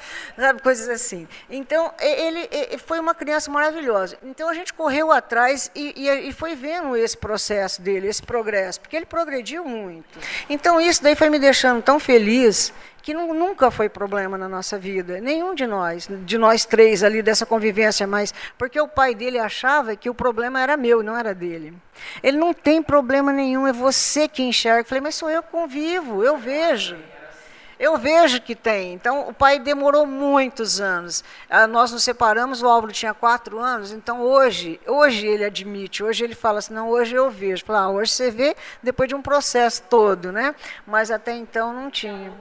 sabe, 0.55 0.63
coisas 0.63 0.89
assim. 0.89 1.27
Então, 1.51 1.93
ele, 2.01 2.49
ele, 2.51 2.79
foi 2.79 2.99
uma 2.99 3.15
criança 3.15 3.51
maravilhosa. 3.51 4.17
Então, 4.23 4.49
a 4.49 4.55
gente 4.55 4.73
correu 4.73 5.11
atrás 5.11 5.71
e, 5.75 5.93
e, 5.97 6.29
e, 6.29 6.33
foi 6.33 6.55
vendo 6.55 6.97
esse 6.97 7.17
processo 7.17 7.83
dele, 7.83 8.09
esse 8.09 8.23
progresso, 8.23 8.81
porque 8.81 8.97
ele 8.97 9.07
progrediu 9.07 9.65
muito. 9.65 10.19
Então, 10.49 10.81
isso 10.81 11.03
daí 11.03 11.15
foi 11.15 11.29
me 11.29 11.39
deixando 11.39 11.83
tão 11.83 11.99
feliz 11.99 12.73
que 13.03 13.13
nunca 13.13 13.71
foi 13.71 13.91
problema 13.91 14.39
na 14.39 14.49
nossa 14.49 14.79
vida, 14.79 15.21
nenhum 15.21 15.55
de 15.55 15.67
nós, 15.67 16.09
de 16.25 16.39
nós 16.39 16.65
três 16.65 17.03
ali 17.03 17.21
dessa 17.21 17.45
convivência, 17.45 18.07
mas 18.07 18.33
porque 18.57 18.81
o 18.81 18.89
pai 18.89 19.15
dele 19.15 19.39
achava 19.39 19.95
que 19.95 20.09
o 20.09 20.15
problema 20.15 20.59
era 20.59 20.75
meu, 20.75 21.03
não 21.03 21.15
era 21.15 21.35
dele. 21.35 21.75
Ele 22.23 22.39
não 22.39 22.55
tem 22.55 22.83
problema 22.83 23.31
nenhum, 23.31 23.67
é 23.67 23.75
você 23.75 24.27
que 24.27 24.43
enxerga. 24.43 24.81
Eu 24.81 24.85
falei, 24.87 25.03
mas 25.03 25.17
sou 25.17 25.29
eu 25.29 25.43
que 25.43 25.51
convivo, 25.51 26.25
eu 26.25 26.39
vejo. 26.39 26.97
Eu 27.79 27.97
vejo 27.97 28.41
que 28.41 28.55
tem. 28.55 28.93
Então, 28.93 29.29
o 29.29 29.35
pai 29.35 29.59
demorou 29.59 30.07
muitos 30.07 30.81
anos. 30.81 31.25
Ah, 31.49 31.67
nós 31.67 31.93
nos 31.93 32.03
separamos, 32.03 32.63
o 32.63 32.69
Álvaro 32.69 32.93
tinha 32.93 33.15
quatro 33.15 33.59
anos, 33.59 33.93
então 33.93 34.21
hoje, 34.21 34.81
hoje 34.87 35.27
ele 35.27 35.45
admite, 35.45 36.03
hoje 36.03 36.25
ele 36.25 36.35
fala 36.35 36.59
assim, 36.59 36.75
não, 36.75 36.89
hoje 36.89 37.15
eu 37.15 37.31
vejo. 37.31 37.65
Fala, 37.65 37.81
ah, 37.81 37.91
hoje 37.91 38.13
você 38.13 38.31
vê 38.31 38.57
depois 38.83 39.09
de 39.09 39.15
um 39.15 39.23
processo 39.23 39.83
todo, 39.89 40.31
né? 40.33 40.55
Mas 40.87 41.11
até 41.11 41.33
então 41.33 41.73
não 41.73 41.91
tinha. 41.91 42.33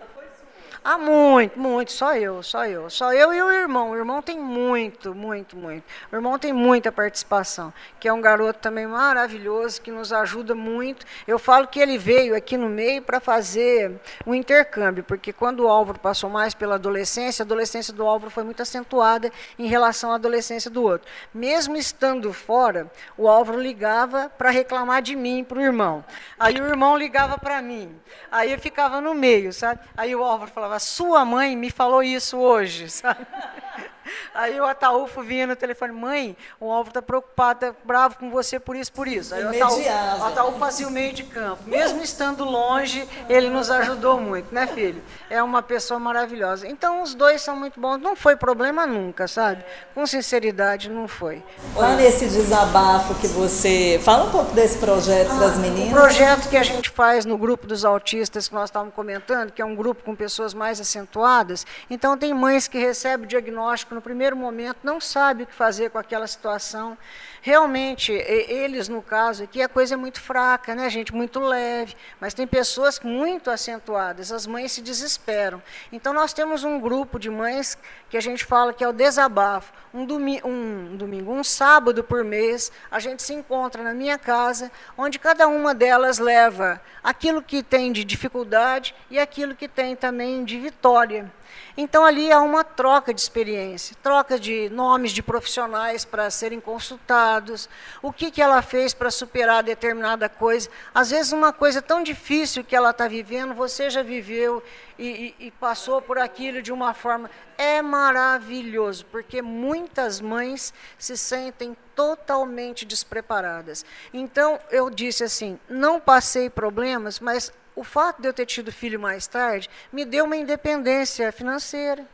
Ah, 0.85 0.97
muito, 0.97 1.57
muito, 1.57 1.93
só 1.93 2.13
eu, 2.17 2.43
só 2.43 2.65
eu. 2.65 2.89
Só 2.89 3.13
eu 3.13 3.33
e 3.33 3.41
o 3.41 3.49
irmão. 3.49 3.91
O 3.91 3.95
irmão 3.95 4.21
tem 4.21 4.37
muito, 4.37 5.15
muito, 5.15 5.55
muito. 5.55 5.85
O 6.11 6.15
irmão 6.15 6.37
tem 6.37 6.51
muita 6.51 6.91
participação, 6.91 7.73
que 8.01 8.05
é 8.05 8.11
um 8.11 8.19
garoto 8.19 8.59
também 8.59 8.85
maravilhoso, 8.85 9.81
que 9.81 9.89
nos 9.89 10.11
ajuda 10.11 10.53
muito. 10.53 11.05
Eu 11.25 11.39
falo 11.39 11.67
que 11.67 11.79
ele 11.79 11.97
veio 11.97 12.35
aqui 12.35 12.57
no 12.57 12.67
meio 12.67 13.01
para 13.01 13.21
fazer 13.21 13.93
um 14.27 14.35
intercâmbio, 14.35 15.05
porque 15.05 15.31
quando 15.31 15.61
o 15.61 15.69
Álvaro 15.69 15.99
passou 15.99 16.29
mais 16.29 16.53
pela 16.53 16.75
adolescência, 16.75 17.43
a 17.43 17.45
adolescência 17.45 17.93
do 17.93 18.05
Álvaro 18.05 18.29
foi 18.29 18.43
muito 18.43 18.61
acentuada 18.61 19.31
em 19.57 19.67
relação 19.67 20.11
à 20.11 20.15
adolescência 20.15 20.69
do 20.69 20.83
outro. 20.83 21.09
Mesmo 21.33 21.77
estando 21.77 22.33
fora, 22.33 22.91
o 23.17 23.29
Álvaro 23.29 23.57
ligava 23.57 24.29
para 24.37 24.49
reclamar 24.49 25.01
de 25.01 25.15
mim 25.15 25.45
para 25.45 25.59
o 25.59 25.61
irmão. 25.61 26.03
Aí 26.37 26.59
o 26.59 26.67
irmão 26.67 26.97
ligava 26.97 27.37
para 27.37 27.61
mim. 27.61 27.97
Aí 28.29 28.51
eu 28.51 28.59
ficava 28.59 28.99
no 28.99 29.13
meio, 29.13 29.53
sabe? 29.53 29.79
Aí 29.95 30.13
o 30.13 30.21
Álvaro 30.21 30.51
falava, 30.51 30.72
falava, 30.73 30.79
sua 30.79 31.25
mãe 31.25 31.55
me 31.55 31.69
falou 31.69 32.01
isso 32.01 32.37
hoje, 32.37 32.89
sabe? 32.89 33.25
Aí 34.33 34.59
o 34.59 34.65
Ataúfo 34.65 35.21
vinha 35.21 35.47
no 35.47 35.55
telefone, 35.55 35.93
mãe, 35.93 36.37
o 36.59 36.71
Álvaro 36.71 36.89
está 36.89 37.01
preocupado, 37.01 37.59
tá 37.59 37.75
bravo 37.83 38.17
com 38.17 38.29
você 38.29 38.59
por 38.59 38.75
isso, 38.75 38.91
por 38.91 39.07
isso. 39.07 39.33
Aí 39.33 39.43
o 39.43 39.49
Ataúfo, 39.49 39.89
o 40.21 40.25
Ataúfo 40.25 40.59
fazia 40.59 40.87
o 40.87 40.91
meio 40.91 41.13
de 41.13 41.23
campo. 41.23 41.63
Mesmo 41.65 42.01
estando 42.01 42.43
longe, 42.43 43.07
ele 43.29 43.49
nos 43.49 43.69
ajudou 43.69 44.19
muito, 44.19 44.53
né, 44.53 44.67
filho? 44.67 45.01
É 45.29 45.41
uma 45.41 45.61
pessoa 45.61 45.99
maravilhosa. 45.99 46.67
Então, 46.67 47.01
os 47.01 47.13
dois 47.13 47.41
são 47.41 47.55
muito 47.55 47.79
bons. 47.79 47.97
Não 47.97 48.15
foi 48.15 48.35
problema 48.35 48.85
nunca, 48.85 49.27
sabe? 49.27 49.63
Com 49.93 50.05
sinceridade, 50.05 50.89
não 50.89 51.07
foi. 51.07 51.43
Lá 51.75 51.95
nesse 51.95 52.27
desabafo 52.27 53.15
que 53.15 53.27
você... 53.27 53.99
Fala 54.03 54.25
um 54.25 54.31
pouco 54.31 54.53
desse 54.53 54.77
projeto 54.77 55.31
ah, 55.31 55.39
das 55.39 55.57
meninas. 55.57 55.91
O 55.91 55.95
projeto 55.95 56.49
que 56.49 56.57
a 56.57 56.63
gente 56.63 56.89
faz 56.89 57.25
no 57.25 57.37
grupo 57.37 57.65
dos 57.67 57.83
autistas, 57.83 58.47
que 58.47 58.53
nós 58.53 58.65
estávamos 58.65 58.93
comentando, 58.93 59.51
que 59.51 59.61
é 59.61 59.65
um 59.65 59.75
grupo 59.75 60.03
com 60.03 60.15
pessoas 60.15 60.53
mais 60.53 60.79
acentuadas. 60.79 61.65
Então, 61.89 62.17
tem 62.17 62.33
mães 62.33 62.67
que 62.67 62.77
recebem 62.77 63.25
o 63.25 63.27
diagnóstico 63.27 63.95
no 63.95 64.01
primeiro 64.03 64.35
momento, 64.35 64.77
não 64.83 65.01
sabe 65.01 65.43
o 65.43 65.47
que 65.47 65.53
fazer 65.53 65.89
com 65.89 65.97
aquela 65.97 66.27
situação. 66.27 66.97
realmente, 67.41 68.13
eles, 68.13 68.87
no 68.87 69.01
caso 69.01 69.43
aqui, 69.43 69.61
a 69.61 69.67
coisa 69.67 69.95
é 69.95 69.97
muito 69.97 70.21
fraca, 70.21 70.73
né, 70.75 70.89
gente? 70.89 71.13
Muito 71.13 71.39
leve. 71.39 71.95
Mas 72.19 72.33
tem 72.33 72.47
pessoas 72.47 72.99
muito 73.01 73.49
acentuadas, 73.49 74.31
as 74.31 74.47
mães 74.47 74.71
se 74.71 74.81
desesperam. 74.81 75.61
Então, 75.91 76.13
nós 76.13 76.31
temos 76.31 76.63
um 76.63 76.79
grupo 76.79 77.19
de 77.19 77.29
mães 77.29 77.77
que 78.09 78.15
a 78.15 78.21
gente 78.21 78.45
fala 78.45 78.71
que 78.71 78.83
é 78.83 78.87
o 78.87 78.93
desabafo. 78.93 79.73
Um, 79.93 80.05
domi 80.05 80.41
um 80.43 80.95
domingo, 80.95 81.31
um 81.31 81.43
sábado 81.43 82.03
por 82.03 82.23
mês, 82.23 82.71
a 82.89 82.99
gente 82.99 83.21
se 83.21 83.33
encontra 83.33 83.83
na 83.83 83.93
minha 83.93 84.17
casa, 84.17 84.71
onde 84.97 85.19
cada 85.19 85.47
uma 85.47 85.73
delas 85.73 86.17
leva 86.17 86.81
aquilo 87.03 87.43
que 87.43 87.61
tem 87.61 87.91
de 87.91 88.03
dificuldade 88.03 88.95
e 89.11 89.19
aquilo 89.19 89.53
que 89.53 89.67
tem 89.67 89.95
também 89.95 90.43
de 90.43 90.59
vitória. 90.59 91.31
Então 91.75 92.05
ali 92.05 92.31
há 92.31 92.39
uma 92.39 92.63
troca 92.63 93.13
de 93.13 93.19
experiência, 93.19 93.95
troca 94.03 94.39
de 94.39 94.69
nomes 94.69 95.11
de 95.11 95.23
profissionais 95.23 96.05
para 96.05 96.29
serem 96.29 96.59
consultados, 96.59 97.67
o 98.01 98.13
que, 98.13 98.29
que 98.29 98.41
ela 98.41 98.61
fez 98.61 98.93
para 98.93 99.09
superar 99.09 99.63
determinada 99.63 100.29
coisa. 100.29 100.69
Às 100.93 101.09
vezes 101.09 101.31
uma 101.31 101.51
coisa 101.51 101.81
tão 101.81 102.03
difícil 102.03 102.63
que 102.63 102.75
ela 102.75 102.91
está 102.91 103.07
vivendo, 103.07 103.55
você 103.55 103.89
já 103.89 104.03
viveu 104.03 104.61
e, 104.99 105.35
e, 105.39 105.47
e 105.47 105.51
passou 105.51 105.99
por 105.99 106.19
aquilo 106.19 106.61
de 106.61 106.71
uma 106.71 106.93
forma. 106.93 107.29
É 107.57 107.81
maravilhoso, 107.81 109.05
porque 109.07 109.41
muitas 109.41 110.21
mães 110.21 110.73
se 110.97 111.17
sentem 111.17 111.75
totalmente 111.95 112.85
despreparadas. 112.85 113.83
Então 114.13 114.59
eu 114.69 114.89
disse 114.89 115.23
assim: 115.23 115.59
não 115.67 115.99
passei 115.99 116.49
problemas, 116.49 117.19
mas 117.19 117.51
o 117.75 117.83
fato 117.83 118.21
de 118.21 118.27
eu 118.27 118.33
ter 118.33 118.45
tido 118.45 118.71
filho 118.71 118.99
mais 118.99 119.27
tarde 119.27 119.69
me 119.91 120.05
deu 120.05 120.25
uma 120.25 120.35
independência 120.35 121.31
financeira. 121.31 122.05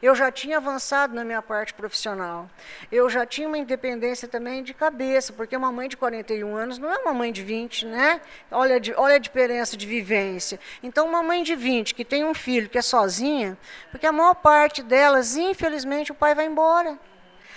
Eu 0.00 0.14
já 0.14 0.30
tinha 0.30 0.56
avançado 0.56 1.14
na 1.14 1.24
minha 1.24 1.42
parte 1.42 1.74
profissional. 1.74 2.48
Eu 2.90 3.08
já 3.10 3.26
tinha 3.26 3.46
uma 3.46 3.58
independência 3.58 4.26
também 4.26 4.62
de 4.62 4.72
cabeça, 4.72 5.32
porque 5.32 5.56
uma 5.56 5.70
mãe 5.70 5.88
de 5.88 5.96
41 5.96 6.56
anos 6.56 6.78
não 6.78 6.90
é 6.90 6.98
uma 6.98 7.12
mãe 7.12 7.32
de 7.32 7.42
20, 7.42 7.86
né? 7.86 8.20
Olha, 8.50 8.80
olha 8.96 9.16
a 9.16 9.18
diferença 9.18 9.76
de 9.76 9.86
vivência. 9.86 10.58
Então, 10.82 11.06
uma 11.06 11.22
mãe 11.22 11.42
de 11.42 11.54
20 11.54 11.94
que 11.94 12.04
tem 12.04 12.24
um 12.24 12.34
filho 12.34 12.68
que 12.68 12.78
é 12.78 12.82
sozinha, 12.82 13.56
porque 13.90 14.06
a 14.06 14.12
maior 14.12 14.34
parte 14.34 14.82
delas, 14.82 15.36
infelizmente, 15.36 16.12
o 16.12 16.14
pai 16.14 16.34
vai 16.34 16.46
embora. 16.46 16.98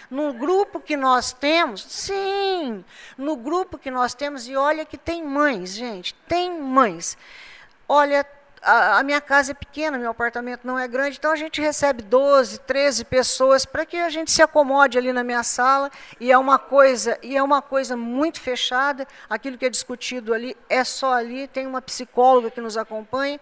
No 0.10 0.34
grupo 0.34 0.80
que 0.80 0.98
nós 0.98 1.32
temos, 1.32 1.84
sim, 1.84 2.84
no 3.18 3.36
grupo 3.36 3.78
que 3.78 3.92
nós 3.92 4.16
temos, 4.16 4.48
e 4.48 4.56
olha 4.56 4.84
que 4.84 4.98
tem 4.98 5.24
mães, 5.24 5.76
gente, 5.76 6.16
tem 6.28 6.60
mães. 6.60 7.16
Olha, 7.88 8.26
a, 8.62 9.00
a, 9.00 9.04
minha 9.04 9.22
casa 9.22 9.52
é 9.52 9.54
pequena, 9.54 9.98
meu 9.98 10.10
apartamento 10.10 10.66
não 10.66 10.78
é 10.78 10.88
grande, 10.88 11.18
então 11.18 11.32
a 11.32 11.36
gente 11.36 11.62
recebe 11.62 12.02
12, 12.02 12.60
13 12.62 13.06
pessoas 13.06 13.66
para 13.66 13.86
que 13.86 13.98
a 13.98 14.10
gente 14.10 14.32
se 14.32 14.42
acomode 14.42 14.98
ali 14.98 15.14
na 15.14 15.24
minha 15.24 15.44
sala, 15.44 15.92
e 16.20 16.32
é 16.32 16.38
uma 16.38 16.58
coisa, 16.58 17.18
e 17.22 17.38
é 17.38 17.44
uma 17.44 17.62
coisa 17.62 17.96
muito 17.96 18.42
fechada, 18.42 19.08
aquilo 19.30 19.58
que 19.58 19.66
é 19.66 19.70
discutido 19.70 20.34
ali 20.34 20.58
é 20.68 20.84
só 20.84 21.14
ali, 21.14 21.48
tem 21.48 21.68
uma 21.68 21.82
psicóloga 21.82 22.50
que 22.50 22.62
nos 22.62 22.78
acompanha. 22.78 23.40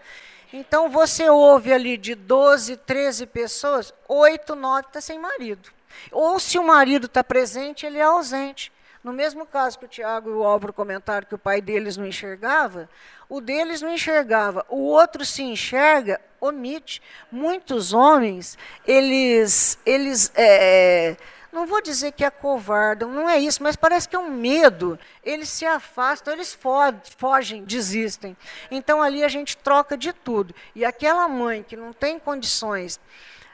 Então 0.51 0.89
você 0.89 1.29
ouve 1.29 1.73
ali 1.73 1.97
de 1.97 2.15
12, 2.15 2.77
13 2.77 3.25
pessoas, 3.27 3.93
8, 4.07 4.55
9 4.55 4.87
está 4.87 5.01
sem 5.01 5.19
marido. 5.19 5.76
Ou 6.11 6.39
se 6.39 6.57
o 6.57 6.63
marido 6.63 7.05
está 7.05 7.23
presente, 7.23 7.85
ele 7.85 7.97
é 7.97 8.03
ausente. 8.03 8.71
No 9.03 9.13
mesmo 9.13 9.45
caso 9.45 9.79
que 9.79 9.85
o 9.85 9.87
Tiago 9.87 10.29
e 10.29 10.33
o 10.33 10.43
Álvaro 10.43 10.73
comentaram 10.73 11.25
que 11.25 11.35
o 11.35 11.39
pai 11.39 11.61
deles 11.61 11.95
não 11.95 12.05
enxergava, 12.05 12.89
o 13.29 13.39
deles 13.39 13.81
não 13.81 13.89
enxergava, 13.89 14.65
o 14.67 14.81
outro 14.81 15.25
se 15.25 15.43
enxerga, 15.43 16.19
omite. 16.41 17.01
Muitos 17.31 17.93
homens, 17.93 18.57
eles, 18.85 19.79
eles 19.85 20.31
é, 20.35 21.15
não 21.51 21.65
vou 21.65 21.81
dizer 21.81 22.11
que 22.11 22.23
acovardam, 22.23 23.09
não 23.09 23.29
é 23.29 23.37
isso, 23.37 23.63
mas 23.63 23.75
parece 23.75 24.07
que 24.07 24.15
é 24.15 24.19
um 24.19 24.29
medo. 24.29 24.99
Eles 25.23 25.49
se 25.49 25.65
afastam, 25.65 26.33
eles 26.33 26.57
fogem, 27.17 27.63
desistem. 27.63 28.35
Então 28.69 29.01
ali 29.01 29.23
a 29.23 29.27
gente 29.27 29.57
troca 29.57 29.97
de 29.97 30.11
tudo. 30.11 30.53
E 30.75 30.83
aquela 30.83 31.27
mãe 31.27 31.63
que 31.63 31.75
não 31.75 31.93
tem 31.93 32.19
condições 32.19 32.99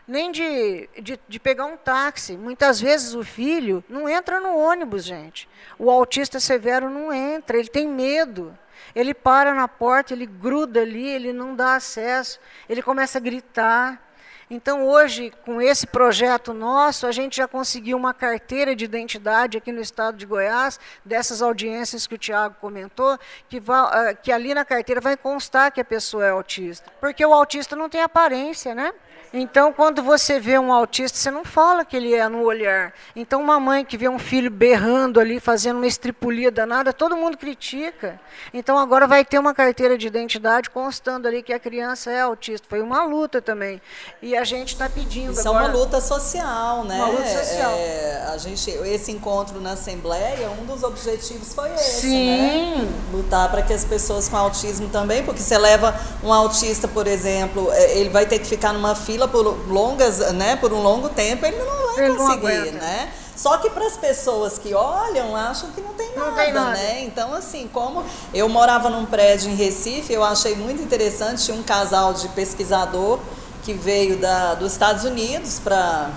nem 0.08 0.32
de, 0.32 0.90
de, 1.02 1.20
de, 1.28 1.40
pegar 1.40 1.66
um 1.66 1.78
táxi. 1.78 2.38
Muitas 2.38 2.80
vezes 2.80 3.14
o 3.16 3.24
filho 3.24 3.84
não 3.88 4.08
entra 4.08 4.40
no 4.40 4.58
ônibus, 4.58 5.04
gente. 5.04 5.48
O 5.80 5.90
autista 5.90 6.40
severo 6.40 6.90
não 6.90 7.14
entra, 7.14 7.58
ele 7.58 7.70
tem 7.70 7.88
medo. 7.88 8.58
Ele 8.94 9.14
para 9.14 9.54
na 9.54 9.68
porta, 9.68 10.14
ele 10.14 10.26
gruda 10.26 10.82
ali, 10.82 11.08
ele 11.08 11.34
não 11.34 11.56
dá 11.56 11.76
acesso, 11.76 12.40
ele 12.68 12.82
começa 12.82 13.18
a 13.18 13.22
gritar. 13.22 14.02
Então, 14.50 14.86
hoje, 14.86 15.34
com 15.46 15.62
esse 15.62 15.88
projeto 15.88 16.54
nosso, 16.54 17.08
a 17.08 17.12
gente 17.12 17.38
já 17.38 17.48
conseguiu 17.48 17.98
uma 17.98 18.14
carteira 18.14 18.76
de 18.76 18.86
identidade 18.86 19.58
aqui 19.58 19.72
no 19.72 19.82
estado 19.82 20.18
de 20.18 20.26
Goiás, 20.26 20.80
dessas 21.04 21.42
audiências 21.42 22.06
que 22.06 22.14
o 22.14 22.18
Tiago 22.20 22.56
comentou, 22.60 23.18
que, 23.50 23.60
vai, 23.60 23.80
ah, 23.80 24.14
que 24.14 24.32
ali 24.32 24.54
na 24.54 24.64
carteira 24.66 25.02
vai 25.02 25.18
constar 25.18 25.72
que 25.72 25.82
a 25.82 25.86
pessoa 25.86 26.26
é 26.26 26.30
autista. 26.30 26.92
Porque 27.00 27.26
o 27.26 27.34
autista 27.34 27.76
não 27.76 27.90
tem 27.90 28.02
aparência, 28.02 28.76
né? 28.76 28.94
Então, 29.36 29.74
quando 29.74 30.04
você 30.04 30.40
vê 30.40 30.60
um 30.60 30.72
autista, 30.72 31.18
você 31.18 31.32
não 31.32 31.44
fala 31.44 31.84
que 31.84 31.98
ele 31.98 32.14
é 32.14 32.30
no 32.30 32.44
olhar. 32.44 32.94
Então, 33.16 33.42
uma 33.42 33.60
mãe 33.60 33.84
que 33.84 33.98
vê 33.98 34.08
um 34.08 34.20
filho 34.20 34.52
berrando 34.52 35.20
ali, 35.20 35.40
fazendo 35.40 35.78
uma 35.78 35.88
estripulia 35.88 36.52
danada, 36.52 36.94
todo 36.94 37.18
mundo 37.18 37.36
critica. 37.36 38.20
Então, 38.54 38.78
agora 38.78 39.08
vai 39.08 39.26
ter 39.26 39.40
uma 39.40 39.52
carteira 39.52 39.98
de 39.98 40.06
identidade 40.06 40.70
constando 40.70 41.28
ali 41.28 41.42
que 41.42 41.52
a 41.52 41.60
criança 41.60 42.12
é 42.12 42.22
autista. 42.22 42.68
Foi 42.70 42.80
uma 42.84 43.06
luta 43.06 43.42
também. 43.42 43.82
E 44.22 44.38
a 44.38 44.44
gente 44.44 44.74
está 44.74 44.88
pedindo. 44.88 45.32
Isso 45.32 45.50
agora... 45.50 45.66
é 45.66 45.68
uma 45.68 45.78
luta 45.80 46.00
social, 46.00 46.84
né? 46.84 46.98
Uma 46.98 47.08
luta 47.08 47.26
social. 47.26 47.72
É, 47.72 48.26
a 48.32 48.38
gente, 48.38 48.70
esse 48.70 49.12
encontro 49.12 49.60
na 49.60 49.72
Assembleia, 49.72 50.52
um 50.52 50.66
dos 50.66 50.84
objetivos 50.84 51.56
foi 51.56 51.74
esse, 51.74 52.02
Sim. 52.02 52.38
né? 52.38 52.94
Lutar 53.12 53.50
para 53.50 53.64
que 53.64 53.74
as 53.74 53.84
pessoas 53.84 54.30
com 54.30 54.38
autismo 54.38 54.90
também, 54.90 55.24
porque 55.24 55.42
você 55.42 55.58
leva 55.58 56.00
um 56.24 56.32
autista, 56.32 56.88
por 56.88 57.08
exemplo, 57.08 57.72
é, 57.72 57.98
ele 57.98 58.10
vai 58.12 58.28
ter 58.28 58.38
que 58.38 58.46
ficar 58.46 58.72
numa 58.74 58.94
fila 58.94 59.23
por 59.28 59.44
longas, 59.70 60.20
né, 60.34 60.56
por 60.56 60.72
um 60.74 60.82
longo 60.82 61.10
tempo, 61.10 61.46
ele 61.46 61.58
não 61.58 61.96
vai 61.96 62.06
ele 62.06 62.16
conseguir, 62.16 62.72
não 62.72 62.80
né? 62.80 63.12
Só 63.36 63.58
que 63.58 63.70
para 63.70 63.86
as 63.86 63.98
pessoas 63.98 64.60
que 64.60 64.74
olham, 64.76 65.36
acham 65.36 65.72
que 65.72 65.82
não 65.82 65.94
tem 65.94 66.16
nada, 66.16 66.30
não 66.30 66.36
tem 66.36 66.54
nada, 66.54 66.72
né? 66.72 67.04
Então, 67.04 67.34
assim, 67.34 67.68
como 67.74 68.04
eu 68.34 68.48
morava 68.48 68.90
num 68.90 69.06
prédio 69.06 69.50
em 69.50 69.56
Recife, 69.56 70.14
eu 70.14 70.24
achei 70.24 70.56
muito 70.56 70.82
interessante, 70.82 71.44
tinha 71.44 71.58
um 71.58 71.64
casal 71.64 72.14
de 72.14 72.28
pesquisador 72.30 73.20
que 73.64 73.74
veio 73.74 74.18
da, 74.18 74.54
dos 74.54 74.74
Estados 74.74 75.04
Unidos 75.04 75.60
para 75.60 76.12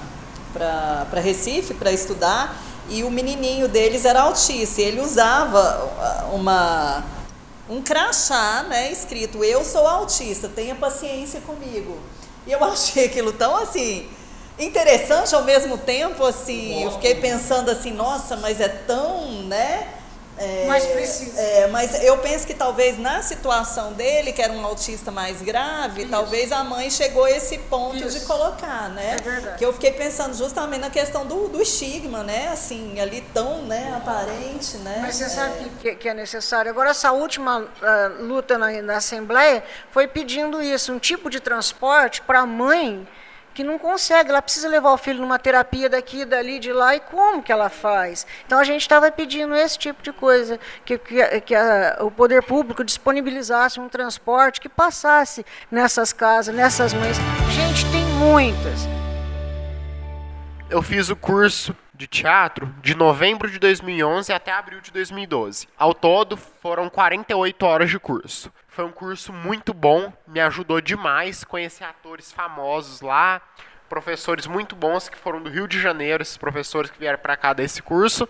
Recife 1.15 1.73
para 1.73 1.91
estudar, 1.91 2.55
e 2.89 3.03
o 3.03 3.11
menininho 3.11 3.67
deles 3.67 4.05
era 4.05 4.23
autista, 4.23 4.83
e 4.83 4.85
ele 4.85 5.01
usava 5.01 6.29
uma 6.33 7.03
um 7.69 7.83
crachá, 7.83 8.65
né, 8.69 8.91
escrito 8.93 9.43
eu 9.45 9.65
sou 9.65 9.87
autista, 9.87 10.49
tenha 10.49 10.75
paciência 10.75 11.41
comigo. 11.41 11.99
E 12.47 12.53
eu 12.53 12.63
achei 12.65 13.07
aquilo 13.07 13.33
tão 13.33 13.57
assim 13.57 14.09
interessante 14.59 15.35
ao 15.35 15.45
mesmo 15.45 15.77
tempo, 15.77 16.25
assim, 16.25 16.83
eu 16.83 16.93
fiquei 16.93 17.17
pensando 17.17 17.71
assim, 17.71 17.93
nossa, 17.93 18.37
mas 18.37 18.61
é 18.61 18.69
tão, 18.69 19.43
né? 19.43 19.87
É, 20.39 20.67
mais 20.67 20.85
preciso. 20.87 21.39
É, 21.39 21.67
mas 21.69 22.03
eu 22.03 22.19
penso 22.19 22.47
que 22.47 22.55
talvez 22.55 22.99
na 22.99 23.23
situação 23.23 23.93
dele, 23.93 24.33
que 24.33 24.43
era 24.43 24.53
um 24.53 24.65
autista 24.65 25.11
mais 25.11 25.41
grave, 25.41 26.03
Isso. 26.03 26.11
talvez 26.11 26.53
a 26.53 26.63
mãe 26.63 26.91
chegou 26.91 27.25
a 27.25 27.31
esse 27.31 27.59
ponto 27.59 27.97
Isso. 27.97 28.21
de 28.21 28.27
colocar, 28.27 28.91
né? 28.91 29.17
É 29.19 29.23
verdade. 29.23 29.59
Que 29.59 29.65
eu 29.65 29.73
fiquei 29.73 29.93
pensando 29.93 30.35
justamente 30.35 30.81
na 30.81 30.91
questão 30.91 31.27
do, 31.27 31.49
do 31.49 31.61
estigma, 31.63 32.23
né? 32.23 32.49
Assim, 32.49 33.01
ali 33.01 33.23
tão 33.33 33.63
né, 33.63 33.95
aparente, 33.97 34.77
né? 34.79 34.99
Mas 35.01 35.17
você 35.17 35.25
é. 35.25 35.29
sabe 35.29 35.71
que, 35.81 35.95
que 35.95 36.09
é 36.09 36.15
necessário. 36.15 36.71
Agora, 36.71 36.91
essa 36.91 37.13
última 37.13 37.61
uh, 37.61 38.23
luta 38.23 38.59
na, 38.59 38.71
na 38.83 38.97
Assembleia 38.97 39.65
foi 39.91 40.07
pedindo 40.07 40.63
isso, 40.63 40.93
um 40.93 40.99
tipo 40.99 41.31
de 41.31 41.41
transporte 41.41 42.21
para 42.21 42.41
a 42.41 42.47
mãe 42.47 43.07
que 43.57 43.65
não 43.65 43.79
consegue, 43.79 44.29
ela 44.29 44.43
precisa 44.43 44.69
levar 44.69 44.93
o 44.93 44.99
filho 44.99 45.19
numa 45.19 45.39
terapia 45.39 45.89
daqui, 45.89 46.27
dali, 46.27 46.59
de 46.59 46.75
lá, 46.75 46.95
e 46.95 47.01
como 47.01 47.43
que 47.43 47.51
ela 47.51 47.71
faz? 47.71 48.27
Então 48.45 48.59
a 48.59 48.65
gente 48.65 48.83
estava 48.83 49.11
pedindo 49.11 49.55
esse 49.55 49.79
tipo 49.79 50.03
de 50.03 50.13
coisa, 50.13 50.61
que, 50.85 50.99
que, 50.99 51.41
que 51.41 51.55
a, 51.55 51.97
o 52.01 52.11
poder 52.11 52.43
público 52.43 52.85
disponibilizasse 52.85 53.81
um 53.81 53.89
transporte 53.89 54.61
que 54.61 54.69
passasse 54.69 55.45
nessas 55.71 56.13
casas, 56.13 56.55
nessas 56.55 56.93
mães. 56.93 57.17
Gente, 57.51 57.91
tem 57.91 58.05
muitas. 58.19 58.87
Eu 60.69 60.83
fiz 60.83 61.09
o 61.09 61.17
curso 61.17 61.75
de 61.95 62.07
teatro 62.07 62.75
de 62.83 62.95
novembro 62.95 63.51
de 63.51 63.59
2011 63.59 64.35
até 64.35 64.53
abril 64.53 64.83
de 64.83 64.91
2012. 64.91 65.67
Ao 65.79 65.95
todo, 65.95 66.37
foram 66.37 66.91
48 66.91 67.65
horas 67.65 67.89
de 67.89 67.99
curso. 67.99 68.53
Foi 68.77 68.85
um 68.85 68.93
curso 68.93 69.33
muito 69.33 69.73
bom, 69.73 70.13
me 70.27 70.39
ajudou 70.39 70.83
demais 70.83 71.43
conhecer 71.43 71.83
atores 71.83 72.31
famosos 72.31 73.01
lá, 73.01 73.41
professores 73.89 74.47
muito 74.47 74.77
bons 74.77 75.09
que 75.09 75.17
foram 75.17 75.43
do 75.43 75.49
Rio 75.49 75.67
de 75.67 75.81
Janeiro, 75.81 76.21
esses 76.21 76.37
professores 76.37 76.91
que 76.91 76.99
vieram 76.99 77.19
para 77.19 77.39
cá 77.39 77.55
desse 77.55 77.81
curso. 77.81 78.29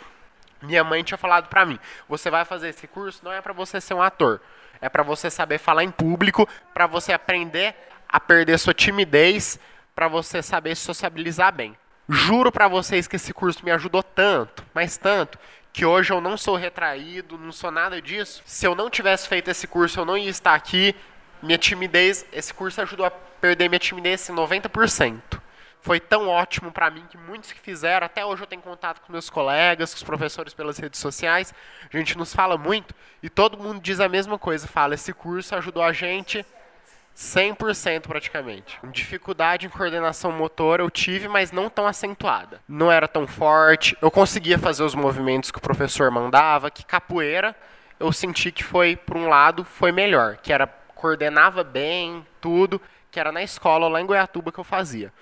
Minha 0.62 0.84
mãe 0.84 1.02
tinha 1.02 1.18
falado 1.18 1.48
para 1.48 1.66
mim: 1.66 1.80
"Você 2.08 2.30
vai 2.30 2.44
fazer 2.44 2.68
esse 2.68 2.86
curso 2.86 3.24
não 3.24 3.32
é 3.32 3.40
para 3.40 3.52
você 3.52 3.80
ser 3.80 3.94
um 3.94 4.00
ator, 4.00 4.40
é 4.80 4.88
para 4.88 5.02
você 5.02 5.28
saber 5.30 5.58
falar 5.58 5.82
em 5.82 5.90
público, 5.90 6.48
para 6.72 6.86
você 6.86 7.12
aprender 7.12 7.74
a 8.08 8.20
perder 8.20 8.56
sua 8.56 8.72
timidez, 8.72 9.58
para 9.96 10.06
você 10.06 10.44
saber 10.44 10.76
sociabilizar 10.76 11.52
bem". 11.52 11.76
Juro 12.08 12.52
para 12.52 12.68
vocês 12.68 13.08
que 13.08 13.16
esse 13.16 13.34
curso 13.34 13.64
me 13.64 13.72
ajudou 13.72 14.00
tanto, 14.00 14.64
mas 14.72 14.96
tanto, 14.96 15.40
que 15.76 15.84
hoje 15.84 16.10
eu 16.10 16.22
não 16.22 16.38
sou 16.38 16.56
retraído, 16.56 17.36
não 17.36 17.52
sou 17.52 17.70
nada 17.70 18.00
disso. 18.00 18.42
Se 18.46 18.66
eu 18.66 18.74
não 18.74 18.88
tivesse 18.88 19.28
feito 19.28 19.50
esse 19.50 19.66
curso, 19.66 20.00
eu 20.00 20.06
não 20.06 20.16
ia 20.16 20.30
estar 20.30 20.54
aqui. 20.54 20.96
Minha 21.42 21.58
timidez, 21.58 22.24
esse 22.32 22.54
curso 22.54 22.80
ajudou 22.80 23.04
a 23.04 23.10
perder 23.10 23.68
minha 23.68 23.78
timidez 23.78 24.26
em 24.30 24.32
90%. 24.32 25.20
Foi 25.82 26.00
tão 26.00 26.28
ótimo 26.28 26.72
para 26.72 26.88
mim 26.88 27.04
que 27.10 27.18
muitos 27.18 27.52
que 27.52 27.60
fizeram, 27.60 28.06
até 28.06 28.24
hoje 28.24 28.42
eu 28.42 28.46
tenho 28.46 28.62
contato 28.62 29.02
com 29.02 29.12
meus 29.12 29.28
colegas, 29.28 29.92
com 29.92 29.98
os 29.98 30.02
professores 30.02 30.54
pelas 30.54 30.78
redes 30.78 30.98
sociais. 30.98 31.52
A 31.92 31.94
gente 31.94 32.16
nos 32.16 32.34
fala 32.34 32.56
muito 32.56 32.94
e 33.22 33.28
todo 33.28 33.58
mundo 33.58 33.78
diz 33.78 34.00
a 34.00 34.08
mesma 34.08 34.38
coisa, 34.38 34.66
fala, 34.66 34.94
esse 34.94 35.12
curso 35.12 35.54
ajudou 35.56 35.82
a 35.82 35.92
gente 35.92 36.42
100% 37.16 38.02
praticamente. 38.02 38.78
Dificuldade 38.92 39.66
em 39.66 39.70
coordenação 39.70 40.30
motora 40.30 40.82
eu 40.82 40.90
tive, 40.90 41.28
mas 41.28 41.50
não 41.50 41.70
tão 41.70 41.86
acentuada. 41.86 42.60
Não 42.68 42.92
era 42.92 43.08
tão 43.08 43.26
forte. 43.26 43.96
Eu 44.02 44.10
conseguia 44.10 44.58
fazer 44.58 44.82
os 44.82 44.94
movimentos 44.94 45.50
que 45.50 45.58
o 45.58 45.62
professor 45.62 46.10
mandava, 46.10 46.70
que 46.70 46.84
capoeira 46.84 47.56
eu 47.98 48.12
senti 48.12 48.52
que 48.52 48.62
foi, 48.62 48.96
por 48.96 49.16
um 49.16 49.28
lado, 49.28 49.64
foi 49.64 49.90
melhor, 49.90 50.36
que 50.36 50.52
era 50.52 50.66
coordenava 50.66 51.64
bem 51.64 52.26
tudo, 52.40 52.80
que 53.10 53.18
era 53.18 53.32
na 53.32 53.42
escola 53.42 53.88
lá 53.88 54.00
em 54.00 54.06
Goiatuba 54.06 54.52
que 54.52 54.58
eu 54.58 54.64
fazia. 54.64 55.12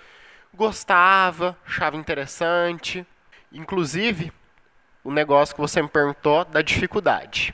Gostava, 0.53 1.57
achava 1.65 1.97
interessante. 1.97 3.05
Inclusive, 3.51 4.31
o 5.03 5.11
negócio 5.11 5.55
que 5.55 5.61
você 5.61 5.81
me 5.81 5.87
perguntou 5.87 6.45
da 6.45 6.61
dificuldade. 6.61 7.53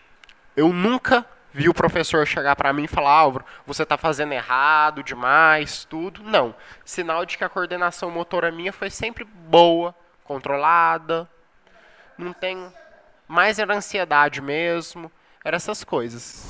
Eu 0.56 0.70
nunca 0.70 1.26
vi 1.54 1.70
o 1.70 1.74
professor 1.74 2.26
chegar 2.26 2.56
para 2.56 2.74
mim 2.74 2.84
e 2.84 2.88
falar, 2.88 3.12
Álvaro, 3.12 3.46
você 3.66 3.84
está 3.84 3.98
fazendo 3.98 4.34
errado 4.34 5.04
demais, 5.04 5.86
tudo. 5.86 6.24
Não. 6.24 6.56
Sinal 6.86 7.26
de 7.26 7.38
que 7.38 7.44
a 7.44 7.50
coordenação 7.50 8.10
motora 8.10 8.52
minha 8.52 8.72
foi 8.72 8.90
sempre 8.90 9.24
boa, 9.24 9.94
controlada. 10.24 11.28
Não 12.18 12.34
tem. 12.34 12.72
Mais 13.28 13.60
era 13.60 13.76
ansiedade 13.76 14.42
mesmo. 14.42 15.12
Era 15.44 15.58
essas 15.58 15.84
coisas. 15.84 16.46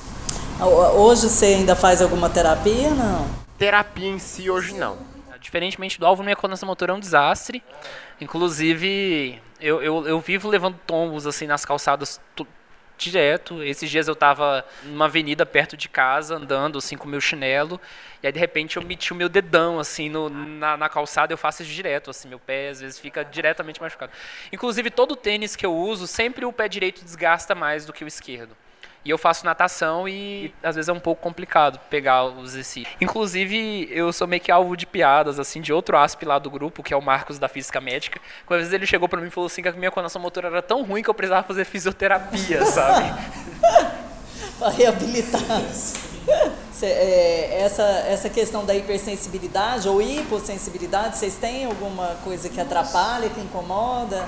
Hoje 0.94 1.28
você 1.28 1.46
ainda 1.46 1.74
faz 1.74 2.00
alguma 2.02 2.28
terapia, 2.28 2.90
não? 2.90 3.28
Terapia 3.58 4.08
em 4.08 4.18
si, 4.18 4.50
hoje 4.50 4.74
não. 4.74 4.98
Diferentemente 5.40 5.98
do 5.98 6.06
Álvaro, 6.06 6.24
minha 6.24 6.36
coordenação 6.36 6.68
motora 6.68 6.92
é 6.92 6.94
um 6.94 7.00
desastre. 7.00 7.64
Inclusive, 8.20 9.42
eu, 9.60 9.82
eu, 9.82 10.06
eu 10.06 10.20
vivo 10.20 10.48
levando 10.48 10.78
tombos 10.86 11.26
assim 11.26 11.46
nas 11.46 11.64
calçadas 11.64 12.20
direto. 12.96 13.62
Esses 13.62 13.90
dias 13.90 14.08
eu 14.08 14.14
estava 14.14 14.64
numa 14.84 15.06
avenida 15.06 15.44
perto 15.44 15.76
de 15.76 15.88
casa, 15.88 16.36
andando 16.36 16.78
assim 16.78 16.96
com 16.96 17.08
meu 17.08 17.20
chinelo, 17.20 17.80
e 18.22 18.26
aí 18.26 18.32
de 18.32 18.38
repente 18.38 18.76
eu 18.76 18.82
meti 18.82 19.12
o 19.12 19.16
meu 19.16 19.28
dedão 19.28 19.78
assim 19.78 20.08
no, 20.08 20.28
na, 20.28 20.76
na, 20.76 20.88
calçada, 20.88 21.32
eu 21.32 21.38
faço 21.38 21.62
isso 21.62 21.72
direto, 21.72 22.10
assim, 22.10 22.28
meu 22.28 22.38
pé 22.38 22.68
às 22.68 22.80
vezes 22.80 22.98
fica 22.98 23.24
diretamente 23.24 23.80
machucado. 23.80 24.12
Inclusive 24.52 24.90
todo 24.90 25.16
tênis 25.16 25.56
que 25.56 25.66
eu 25.66 25.74
uso, 25.74 26.06
sempre 26.06 26.44
o 26.44 26.52
pé 26.52 26.68
direito 26.68 27.04
desgasta 27.04 27.54
mais 27.54 27.84
do 27.84 27.92
que 27.92 28.04
o 28.04 28.08
esquerdo. 28.08 28.56
E 29.04 29.10
eu 29.10 29.18
faço 29.18 29.44
natação 29.44 30.08
e 30.08 30.54
às 30.62 30.76
vezes 30.76 30.88
é 30.88 30.92
um 30.92 31.00
pouco 31.00 31.20
complicado 31.20 31.80
pegar 31.90 32.24
os 32.24 32.50
exercícios. 32.50 32.94
Inclusive, 33.00 33.88
eu 33.90 34.12
sou 34.12 34.28
meio 34.28 34.40
que 34.40 34.52
alvo 34.52 34.76
de 34.76 34.86
piadas, 34.86 35.40
assim, 35.40 35.60
de 35.60 35.72
outro 35.72 35.96
asp 35.96 36.22
lá 36.24 36.38
do 36.38 36.50
grupo, 36.50 36.82
que 36.82 36.94
é 36.94 36.96
o 36.96 37.02
Marcos 37.02 37.38
da 37.38 37.48
Física 37.48 37.80
Médica. 37.80 38.20
Quando 38.46 38.58
às 38.58 38.66
vezes 38.66 38.74
ele 38.74 38.86
chegou 38.86 39.08
para 39.08 39.20
mim 39.20 39.26
e 39.26 39.30
falou 39.30 39.46
assim 39.46 39.62
que 39.62 39.68
a 39.68 39.72
minha 39.72 39.90
coordenação 39.90 40.22
motora 40.22 40.48
era 40.48 40.62
tão 40.62 40.84
ruim 40.84 41.02
que 41.02 41.10
eu 41.10 41.14
precisava 41.14 41.46
fazer 41.46 41.64
fisioterapia, 41.64 42.64
sabe? 42.66 43.12
para 44.58 44.70
reabilitar. 44.70 45.60
É, 46.84 47.62
essa, 47.62 47.82
essa 47.82 48.28
questão 48.28 48.64
da 48.64 48.74
hipersensibilidade 48.74 49.88
ou 49.88 50.00
hipossensibilidade, 50.00 51.16
vocês 51.16 51.36
têm 51.36 51.64
alguma 51.64 52.16
coisa 52.24 52.48
que 52.48 52.60
atrapalha, 52.60 53.28
que 53.28 53.40
incomoda? 53.40 54.24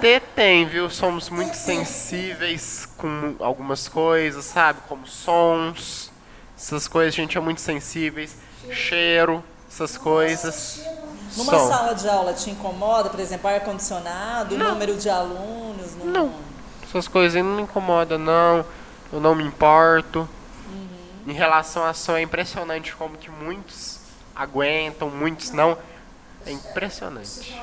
Ter 0.00 0.20
tem, 0.34 0.66
viu? 0.66 0.88
Somos 0.90 1.28
muito 1.28 1.54
sensíveis 1.54 2.88
com 2.96 3.36
algumas 3.40 3.88
coisas, 3.88 4.44
sabe? 4.44 4.80
Como 4.88 5.06
sons, 5.06 6.10
essas 6.56 6.88
coisas, 6.88 7.14
a 7.14 7.16
gente 7.16 7.36
é 7.36 7.40
muito 7.40 7.60
sensíveis. 7.60 8.36
Cheiro, 8.70 9.44
essas 9.68 9.96
coisas. 9.96 10.82
Numa 11.36 11.52
Som. 11.58 11.68
sala 11.68 11.94
de 11.94 12.08
aula 12.08 12.32
te 12.32 12.50
incomoda, 12.50 13.10
por 13.10 13.20
exemplo, 13.20 13.48
ar-condicionado, 13.48 14.56
número 14.56 14.96
de 14.96 15.10
alunos? 15.10 15.94
Não. 15.96 16.12
não. 16.12 16.34
Essas 16.82 17.08
coisas 17.08 17.42
não 17.42 17.56
me 17.56 17.62
incomodam, 17.62 18.18
não. 18.18 18.64
Eu 19.12 19.20
não 19.20 19.34
me 19.34 19.44
importo. 19.44 20.20
Uhum. 20.66 21.30
Em 21.30 21.32
relação 21.32 21.84
a 21.84 21.92
som, 21.92 22.16
é 22.16 22.22
impressionante 22.22 22.94
como 22.94 23.16
que 23.16 23.30
muitos 23.30 24.00
aguentam, 24.34 25.10
muitos 25.10 25.50
não. 25.50 25.76
É 26.46 26.52
impressionante. 26.52 27.60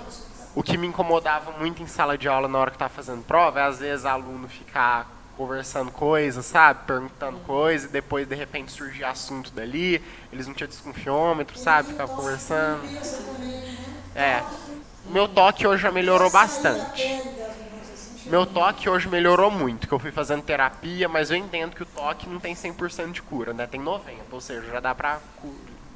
O 0.56 0.62
que 0.62 0.78
me 0.78 0.86
incomodava 0.86 1.52
muito 1.54 1.82
em 1.82 1.88
sala 1.88 2.18
de 2.18 2.28
aula 2.28 2.48
na 2.48 2.60
hora 2.60 2.70
que 2.70 2.76
estava 2.76 2.94
fazendo 2.94 3.24
prova 3.24 3.60
é 3.60 3.64
às 3.64 3.80
vezes 3.80 4.06
aluno 4.06 4.48
ficar 4.48 5.10
conversando 5.36 5.92
coisas, 5.92 6.46
sabe? 6.46 6.86
Perguntando 6.86 7.40
coisas 7.40 7.90
e 7.90 7.94
depois 7.94 8.28
de 8.28 8.36
repente 8.36 8.72
surgir 8.72 9.04
assunto 9.04 9.52
dali, 9.52 10.00
eles 10.32 10.46
não 10.46 10.54
tinham 10.54 10.68
desconfiômetro, 10.68 11.58
sabe? 11.58 11.90
Ficava 11.90 12.14
conversando. 12.16 12.84
É. 14.16 14.44
Meu 15.08 15.28
toque 15.28 15.66
hoje 15.66 15.82
já 15.82 15.92
melhorou 15.92 16.30
bastante. 16.30 17.04
Meu 18.28 18.46
toque 18.46 18.88
hoje 18.88 19.10
melhorou 19.10 19.52
muito, 19.52 19.88
que 19.88 19.94
eu 19.94 20.00
fui 20.00 20.12
fazendo 20.12 20.44
terapia, 20.44 21.10
mas 21.10 21.30
eu 21.30 21.36
entendo 21.36 21.76
que 21.76 21.84
o 21.84 21.86
toque 21.86 22.30
não 22.30 22.40
tem 22.40 22.56
100% 22.56 23.12
de 23.12 23.22
cura, 23.22 23.54
né? 23.54 23.68
Tem 23.68 23.82
90%, 23.82 24.00
ou 24.32 24.40
seja, 24.40 24.66
já 24.72 24.80
dá 24.80 24.96
pra 24.96 25.20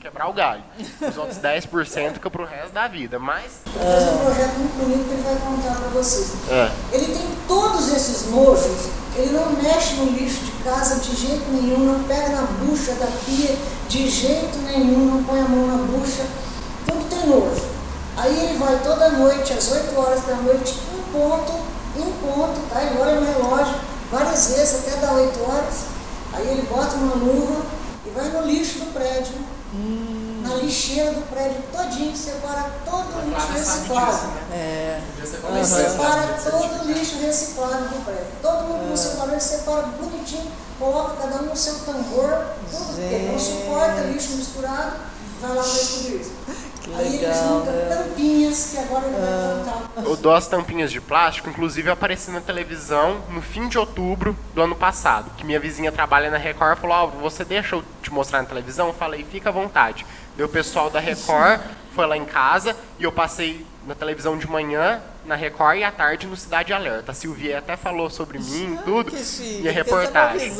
quebrar 0.07 0.29
o 0.29 0.33
galho. 0.33 0.63
Os 1.01 1.17
outros 1.17 1.37
10% 1.37 2.13
fica 2.13 2.29
pro 2.29 2.45
resto 2.45 2.71
da 2.71 2.87
vida. 2.87 3.19
Mas. 3.19 3.43
Ele 3.65 3.83
fez 3.83 4.13
um 4.13 4.17
projeto 4.17 4.53
muito 4.57 4.77
bonito 4.79 5.05
que 5.05 5.13
ele 5.13 5.23
vai 5.23 5.35
contar 5.35 5.75
pra 5.75 5.89
vocês. 5.89 6.33
É. 6.49 6.71
Ele 6.93 7.13
tem 7.13 7.27
todos 7.47 7.91
esses 7.93 8.31
nojos, 8.31 8.89
ele 9.15 9.31
não 9.31 9.51
mexe 9.61 9.95
no 9.95 10.05
lixo 10.11 10.39
de 10.45 10.51
casa 10.63 10.99
de 11.01 11.15
jeito 11.15 11.51
nenhum, 11.51 11.79
não 11.79 12.03
pega 12.03 12.29
na 12.29 12.43
bucha 12.43 12.93
da 12.93 13.07
pia 13.25 13.55
de 13.89 14.09
jeito 14.09 14.57
nenhum, 14.59 15.15
não 15.15 15.23
põe 15.23 15.41
a 15.41 15.47
mão 15.47 15.67
na 15.67 15.83
bucha, 15.83 16.23
tudo 16.85 17.09
tem 17.09 17.29
nojo. 17.29 17.65
Aí 18.15 18.45
ele 18.45 18.57
vai 18.57 18.79
toda 18.79 19.09
noite, 19.09 19.53
às 19.53 19.71
8 19.71 19.99
horas 19.99 20.25
da 20.25 20.35
noite, 20.35 20.73
em 20.73 21.11
ponto, 21.11 21.53
em 21.95 22.11
ponto, 22.13 22.59
tá? 22.73 22.81
Ele 22.81 22.99
olha 22.99 23.19
no 23.19 23.25
relógio 23.25 23.75
várias 24.11 24.55
vezes, 24.55 24.79
até 24.79 24.97
dar 24.97 25.13
8 25.13 25.39
horas. 25.43 25.85
Aí 26.33 26.47
ele 26.47 26.67
bota 26.67 26.95
uma 26.95 27.13
luva 27.13 27.61
e 28.05 28.09
vai 28.09 28.29
no 28.29 28.41
lixo 28.47 28.79
do 28.79 28.93
prédio 28.93 29.35
Hum. 29.73 30.41
Na 30.43 30.55
lixeira 30.55 31.11
do 31.11 31.29
prédio 31.29 31.61
todinho, 31.71 32.15
separa 32.15 32.71
todo 32.85 33.17
o 33.17 33.29
lixo 33.29 33.51
reciclado. 33.51 34.27
Né? 34.27 34.41
É. 34.53 35.01
Ele 35.19 35.65
separa 35.65 36.39
todo 36.49 36.83
o 36.83 36.91
lixo 36.91 37.19
reciclado 37.19 37.89
do 37.89 38.05
prédio. 38.05 38.27
Todo 38.41 38.63
mundo 38.63 38.85
é. 38.85 38.89
no 38.89 38.97
seu 38.97 39.39
separa 39.39 39.87
bonitinho, 39.87 40.51
coloca 40.79 41.17
cada 41.21 41.43
um 41.43 41.47
no 41.47 41.55
seu 41.55 41.79
tambor, 41.79 42.45
tudo, 42.71 42.95
porque 42.95 43.29
não 43.29 43.39
suporta 43.39 44.01
lixo 44.03 44.37
misturado, 44.37 44.97
vai 45.41 45.55
lá 45.55 45.63
para 45.63 45.71
descobrir 45.71 46.21
isso. 46.21 46.31
Aí 46.95 47.15
eles 47.15 47.37
juntam 47.37 47.73
né? 47.73 47.95
tampinhas, 47.95 48.71
que 48.71 48.77
agora 48.77 49.05
ele 49.05 49.15
vai 49.15 49.29
ah. 49.29 49.63
contar. 49.93 50.09
Eu 50.09 50.15
dou 50.15 50.33
as 50.33 50.47
tampinhas 50.47 50.91
de 50.91 51.01
plástico, 51.01 51.49
inclusive 51.49 51.89
eu 51.89 51.93
apareci 51.93 52.31
na 52.31 52.41
televisão 52.41 53.21
no 53.29 53.41
fim 53.41 53.67
de 53.67 53.77
outubro 53.77 54.37
do 54.53 54.61
ano 54.61 54.75
passado, 54.75 55.31
que 55.37 55.45
minha 55.45 55.59
vizinha 55.59 55.91
trabalha 55.91 56.29
na 56.29 56.37
Record 56.37 56.77
falou, 56.77 56.95
Álvaro, 56.95 57.19
você 57.19 57.43
deixa 57.43 57.75
eu 57.75 57.83
te 58.01 58.11
mostrar 58.11 58.41
na 58.41 58.47
televisão? 58.47 58.87
Eu 58.87 58.93
falei, 58.93 59.25
fica 59.29 59.49
à 59.49 59.51
vontade. 59.51 60.05
Daí 60.35 60.45
o 60.45 60.49
pessoal 60.49 60.89
da 60.89 60.99
Record 60.99 61.59
foi 61.93 62.05
lá 62.05 62.15
em 62.15 62.25
casa 62.25 62.75
e 62.99 63.03
eu 63.03 63.11
passei 63.11 63.65
na 63.87 63.95
televisão 63.95 64.37
de 64.37 64.47
manhã, 64.47 65.01
na 65.25 65.35
Record, 65.35 65.79
e 65.79 65.83
à 65.83 65.91
tarde 65.91 66.27
no 66.27 66.35
Cidade 66.35 66.73
Alerta. 66.73 67.11
A 67.11 67.15
Silvia 67.15 67.57
até 67.57 67.75
falou 67.75 68.09
sobre 68.09 68.37
mim 68.37 68.75
e 68.75 68.83
tudo, 68.83 69.11
e 69.61 69.67
a 69.67 69.71
reportagem. 69.71 70.51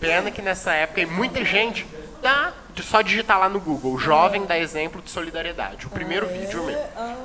Pena 0.00 0.30
que 0.30 0.40
nessa 0.40 0.72
época 0.72 1.06
muita 1.06 1.44
gente 1.44 1.86
dá 2.22 2.52
só 2.82 3.02
digitar 3.02 3.38
lá 3.38 3.48
no 3.48 3.60
Google, 3.60 3.98
jovem 3.98 4.44
dá 4.46 4.58
exemplo 4.58 5.00
de 5.02 5.10
solidariedade. 5.10 5.86
O 5.86 5.90
primeiro 5.90 6.26
ah, 6.26 6.32
vídeo 6.32 6.64
meu. 6.64 6.78
Ah, 6.96 7.16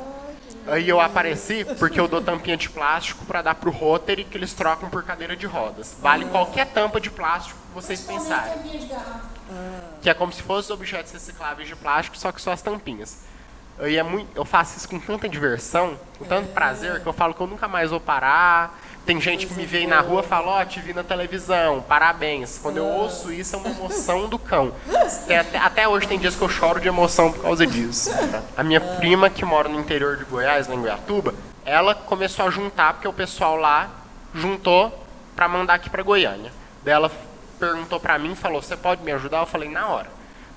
Aí 0.66 0.88
eu 0.88 0.99
apareci 0.99 1.66
porque 1.78 1.99
eu 1.99 2.08
dou 2.08 2.22
tampinha 2.22 2.56
de 2.56 2.70
plástico 2.70 3.26
para 3.26 3.41
dar 3.41 3.56
pro 3.56 3.70
Rotary 3.70 4.24
que 4.24 4.38
eles 4.38 4.54
trocam 4.54 4.89
por 4.89 5.04
cadeira 5.04 5.36
de 5.36 5.45
rodas. 5.45 5.97
Vale 5.99 6.26
qualquer 6.26 6.68
tampa 6.68 7.01
de 7.01 7.12
plástico 7.12 7.60
que 7.68 7.74
vocês 7.74 8.01
pensarem. 8.01 8.54
Que 10.01 10.10
é 10.10 10.14
como 10.14 10.32
se 10.32 10.41
fossem 10.41 10.74
objetos 10.74 11.12
recicláveis 11.12 11.68
de 11.68 11.76
plástico, 11.76 12.18
só 12.18 12.32
que 12.32 12.41
só 12.41 12.51
as 12.51 12.62
tampinhas. 12.62 13.20
Eu, 13.78 13.88
é 13.88 14.04
muito, 14.04 14.30
eu 14.36 14.45
faço 14.45 14.78
isso 14.78 14.88
com 14.88 14.99
tanta 14.99 15.28
diversão, 15.28 15.99
com 16.18 16.26
tanto 16.26 16.49
prazer, 16.54 17.01
que 17.01 17.08
eu 17.08 17.14
falo 17.14 17.34
que 17.34 17.41
eu 17.41 17.47
nunca 17.47 17.68
mais 17.68 17.89
vou 17.89 17.99
parar. 17.99 18.80
Tem 19.06 19.20
gente 19.20 19.45
que 19.45 19.54
me 19.54 19.66
vê 19.66 19.80
aí 19.80 19.88
na 19.88 19.99
rua 19.99 20.22
e 20.22 20.24
fala, 20.26 20.47
ó, 20.47 20.62
oh, 20.62 20.66
te 20.66 20.80
vi 20.80 20.93
na 20.93 21.04
televisão, 21.04 21.82
parabéns. 21.82 22.58
Quando 22.58 22.78
eu 22.78 22.86
ouço 22.86 23.34
isso, 23.34 23.54
é 23.56 23.60
uma 23.60 23.70
emoção 23.70 24.30
do 24.30 24.39
cão. 24.39 24.72
Até, 25.26 25.58
até, 25.58 25.88
hoje 25.88 26.08
tem 26.08 26.18
dias 26.18 26.36
que 26.36 26.41
eu 26.41 26.47
choro 26.47 26.80
de 26.80 26.88
emoção 26.88 27.30
por 27.30 27.41
causa 27.41 27.68
disso. 27.68 28.12
A 28.56 28.64
minha 28.64 28.80
prima, 28.80 29.30
que 29.30 29.43
mora 29.43 29.68
no 29.68 29.78
interior 29.78 30.16
de 30.16 30.24
Goiás, 30.24 30.70
em 30.70 30.80
Goiatuba, 30.80 31.34
ela 31.66 31.93
começou 31.93 32.45
a 32.45 32.49
juntar, 32.49 32.93
porque 32.93 33.08
o 33.08 33.14
pessoal 33.14 33.58
lá 33.58 33.89
juntou 34.34 35.06
para 35.36 35.49
mandar 35.49 35.74
aqui 35.74 35.89
para 35.89 36.01
Goiânia. 36.01 36.54
Daí 36.82 36.93
ela 36.93 37.12
perguntou 37.60 37.99
para 37.99 38.18
mim, 38.18 38.36
falou, 38.36 38.62
você 38.62 38.78
pode 38.78 39.04
me 39.04 39.12
ajudar? 39.12 39.39
Eu 39.39 39.45
falei, 39.45 39.68
na 39.68 39.86
hora. 39.88 40.08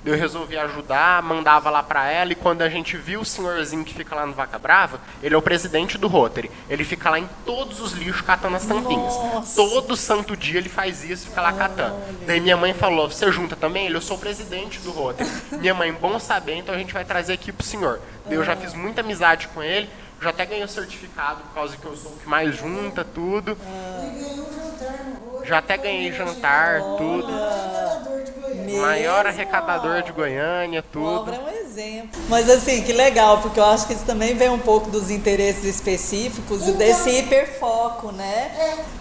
Eu 0.04 0.16
resolvi 0.16 0.56
ajudar, 0.56 1.20
mandava 1.22 1.68
lá 1.68 1.82
pra 1.82 2.08
ela, 2.08 2.30
e 2.30 2.36
quando 2.36 2.62
a 2.62 2.68
gente 2.68 2.96
viu 2.96 3.20
o 3.20 3.24
senhorzinho 3.24 3.84
que 3.84 3.92
fica 3.92 4.14
lá 4.14 4.24
no 4.24 4.32
Vaca 4.32 4.58
Brava, 4.58 5.00
ele 5.20 5.34
é 5.34 5.38
o 5.38 5.42
presidente 5.42 5.98
do 5.98 6.06
Rotary. 6.06 6.48
Ele 6.70 6.84
fica 6.84 7.10
lá 7.10 7.18
em 7.18 7.28
todos 7.44 7.80
os 7.80 7.92
lixos 7.92 8.20
catando 8.20 8.56
as 8.56 8.64
tampinhas. 8.64 9.14
Nossa. 9.16 9.56
Todo 9.56 9.96
santo 9.96 10.36
dia 10.36 10.58
ele 10.58 10.68
faz 10.68 11.02
isso, 11.02 11.26
fica 11.28 11.40
lá 11.40 11.52
catando. 11.52 11.96
Daí 12.24 12.40
minha 12.40 12.56
mãe 12.56 12.72
falou: 12.72 13.10
Você 13.10 13.30
junta 13.32 13.56
também? 13.56 13.86
Ele, 13.86 13.96
eu 13.96 14.00
sou 14.00 14.16
o 14.16 14.20
presidente 14.20 14.78
do 14.80 14.92
Rotary. 14.92 15.28
minha 15.52 15.74
mãe, 15.74 15.92
bom 15.92 16.18
saber, 16.20 16.54
então 16.54 16.74
a 16.74 16.78
gente 16.78 16.92
vai 16.92 17.04
trazer 17.04 17.32
aqui 17.32 17.50
pro 17.50 17.66
senhor. 17.66 18.00
Daí 18.26 18.34
eu 18.34 18.44
já 18.44 18.54
fiz 18.54 18.74
muita 18.74 19.00
amizade 19.00 19.48
com 19.48 19.62
ele, 19.62 19.88
já 20.22 20.30
até 20.30 20.46
ganhei 20.46 20.64
o 20.64 20.68
certificado 20.68 21.40
por 21.42 21.54
causa 21.54 21.76
que 21.76 21.84
eu 21.84 21.96
sou 21.96 22.12
o 22.12 22.16
que 22.16 22.28
mais 22.28 22.56
junta 22.56 23.04
tudo. 23.04 23.56
Ele 24.02 24.24
ganhou 24.24 24.48
um 24.48 24.54
jantar 24.54 25.04
no 25.04 25.10
rosto. 25.14 25.25
Já 25.46 25.58
até 25.58 25.76
ganhei 25.76 26.12
jantar, 26.12 26.80
tudo. 26.98 27.26
Arrecadador 27.32 28.22
de 28.24 28.32
Goiânia. 28.32 28.80
Maior 28.82 29.24
Mesmo? 29.24 29.28
arrecadador 29.40 30.02
de 30.02 30.12
Goiânia, 30.12 30.80
O 30.80 30.82
tudo. 30.82 31.08
Álvaro 31.08 31.36
é 31.36 31.40
um 31.40 31.48
exemplo. 31.64 32.20
Mas 32.28 32.50
assim, 32.50 32.82
que 32.82 32.92
legal, 32.92 33.38
porque 33.38 33.60
eu 33.60 33.64
acho 33.64 33.86
que 33.86 33.92
isso 33.92 34.04
também 34.04 34.34
vem 34.34 34.48
um 34.48 34.58
pouco 34.58 34.90
dos 34.90 35.08
interesses 35.10 35.62
específicos 35.64 36.66
e 36.66 36.72
desse 36.72 37.10
hiperfoco, 37.10 38.10
né? 38.10 38.50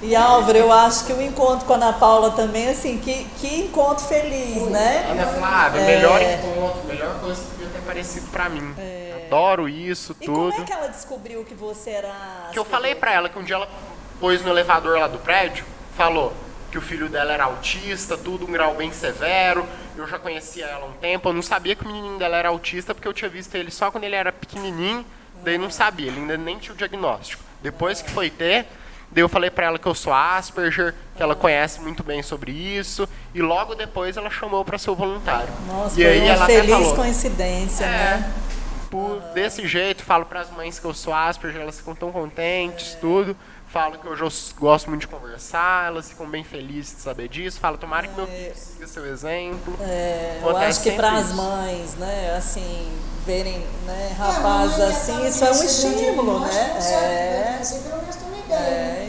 E 0.04 0.16
Álvaro, 0.16 0.58
eu 0.58 0.72
acho 0.72 1.06
que 1.06 1.14
o 1.14 1.22
encontro 1.22 1.66
com 1.66 1.74
a 1.74 1.78
Ana 1.78 1.94
Paula 1.94 2.32
também, 2.32 2.70
assim, 2.70 2.98
que, 3.00 3.24
que 3.40 3.62
encontro 3.62 4.06
feliz, 4.06 4.62
né? 4.68 5.08
Ana 5.10 5.26
Flávia, 5.28 5.82
É. 5.82 5.86
melhor 5.86 6.22
encontro, 6.22 6.84
melhor 6.88 7.20
coisa 7.22 7.42
que 7.42 7.48
podia 7.52 7.68
ter 7.70 7.82
parecido 7.82 8.28
pra 8.28 8.50
mim. 8.50 8.76
Adoro 9.26 9.68
isso, 9.68 10.16
E 10.22 10.28
como 10.28 10.52
tudo. 10.52 10.62
é 10.62 10.66
que 10.66 10.72
ela 10.74 10.88
descobriu 10.90 11.44
que 11.44 11.56
você 11.56 11.90
era. 11.90 12.12
Que 12.52 12.60
eu 12.60 12.66
falei 12.66 12.94
pra 12.94 13.12
ela 13.12 13.30
que 13.30 13.40
um 13.40 13.44
dia 13.44 13.56
ela 13.56 13.68
pôs 14.20 14.44
no 14.44 14.50
elevador 14.52 15.00
lá 15.00 15.08
do 15.08 15.18
prédio, 15.18 15.66
falou 15.96 16.34
que 16.72 16.78
o 16.78 16.82
filho 16.82 17.08
dela 17.08 17.32
era 17.34 17.46
autista, 17.46 18.18
tudo, 18.18 18.46
um 18.46 18.52
grau 18.52 18.76
bem 18.76 18.92
severo. 18.92 19.66
Eu 19.98 20.08
já 20.08 20.20
conhecia 20.20 20.66
ela 20.66 20.86
há 20.86 20.90
um 20.90 20.94
tempo, 20.94 21.30
eu 21.30 21.34
não 21.34 21.42
sabia 21.42 21.76
que 21.76 21.84
o 21.84 21.88
menininho 21.88 22.18
dela 22.20 22.36
era 22.38 22.50
autista 22.50 22.94
porque 22.94 23.08
eu 23.08 23.14
tinha 23.14 23.30
visto 23.30 23.56
ele 23.56 23.72
só 23.72 23.90
quando 23.92 24.04
ele 24.04 24.16
era 24.16 24.32
pequenininho, 24.32 25.06
daí 25.44 25.58
não 25.58 25.70
sabia, 25.72 26.08
ele 26.08 26.20
ainda 26.20 26.38
nem 26.38 26.58
tinha 26.60 26.74
o 26.74 26.78
diagnóstico. 26.78 27.42
Depois 27.62 28.02
que 28.02 28.12
foi 28.12 28.30
ter, 28.30 28.66
daí 29.10 29.24
eu 29.24 29.30
falei 29.30 29.50
pra 29.50 29.68
ela 29.68 29.80
que 29.80 29.86
eu 29.88 29.96
sou 29.96 30.14
Asperger, 30.14 30.94
que 31.16 31.24
ela 31.24 31.34
conhece 31.34 31.80
muito 31.80 32.04
bem 32.04 32.22
sobre 32.22 32.52
isso, 32.52 33.08
e 33.34 33.42
logo 33.42 33.74
depois 33.74 34.18
ela 34.18 34.30
chamou 34.30 34.66
pra 34.66 34.78
ser 34.78 34.90
o 34.90 34.96
voluntário. 34.96 35.48
Nossa, 35.68 36.00
e 36.00 36.06
aí 36.06 36.20
uma 36.20 36.28
ela 36.34 36.46
feliz 36.46 36.70
falou, 36.72 36.96
coincidência, 36.96 37.86
É. 37.86 37.88
né? 37.88 38.34
Por, 38.96 39.20
desse 39.34 39.68
jeito, 39.68 40.04
falo 40.04 40.26
para 40.26 40.40
as 40.40 40.50
mães 40.50 40.80
que 40.80 40.86
eu 40.86 40.94
sou 40.94 41.14
Asperger, 41.14 41.62
elas 41.62 41.78
ficam 41.78 41.94
tão 41.94 42.14
contentes, 42.14 42.96
tudo. 43.02 43.36
Falo 43.68 43.98
que 44.00 44.08
hoje 44.08 44.24
eu 44.24 44.32
gosto 44.58 44.90
muito 44.90 45.02
de 45.02 45.08
conversar, 45.10 45.88
elas 45.88 46.08
ficam 46.08 46.26
bem 46.30 46.46
felizes 46.46 46.96
de 46.96 47.02
saber 47.02 47.28
disso. 47.28 47.60
Falo, 47.60 47.78
tomara 47.78 48.08
que 48.08 48.16
meu 48.16 48.26
filho 48.26 48.56
siga 48.56 48.88
seu 48.88 49.06
exemplo. 49.06 49.76
É, 49.82 50.40
eu 50.42 50.56
acho 50.56 50.82
que 50.82 50.92
para 50.92 51.12
as 51.12 51.26
isso. 51.26 51.36
mães, 51.36 51.96
né, 51.96 52.36
assim, 52.38 52.90
verem 53.26 53.60
né, 53.86 54.16
Ah, 54.18 54.24
rapazes 54.24 54.78
mamãe, 54.78 54.96
assim, 54.96 55.28
isso 55.28 55.44
é 55.44 55.52
um 55.52 55.58
criança 55.58 55.88
grande 55.88 56.04
estímulo, 56.06 56.40
né? 56.40 56.52
É, 56.54 56.56
né? 56.56 57.58
é, 57.58 57.62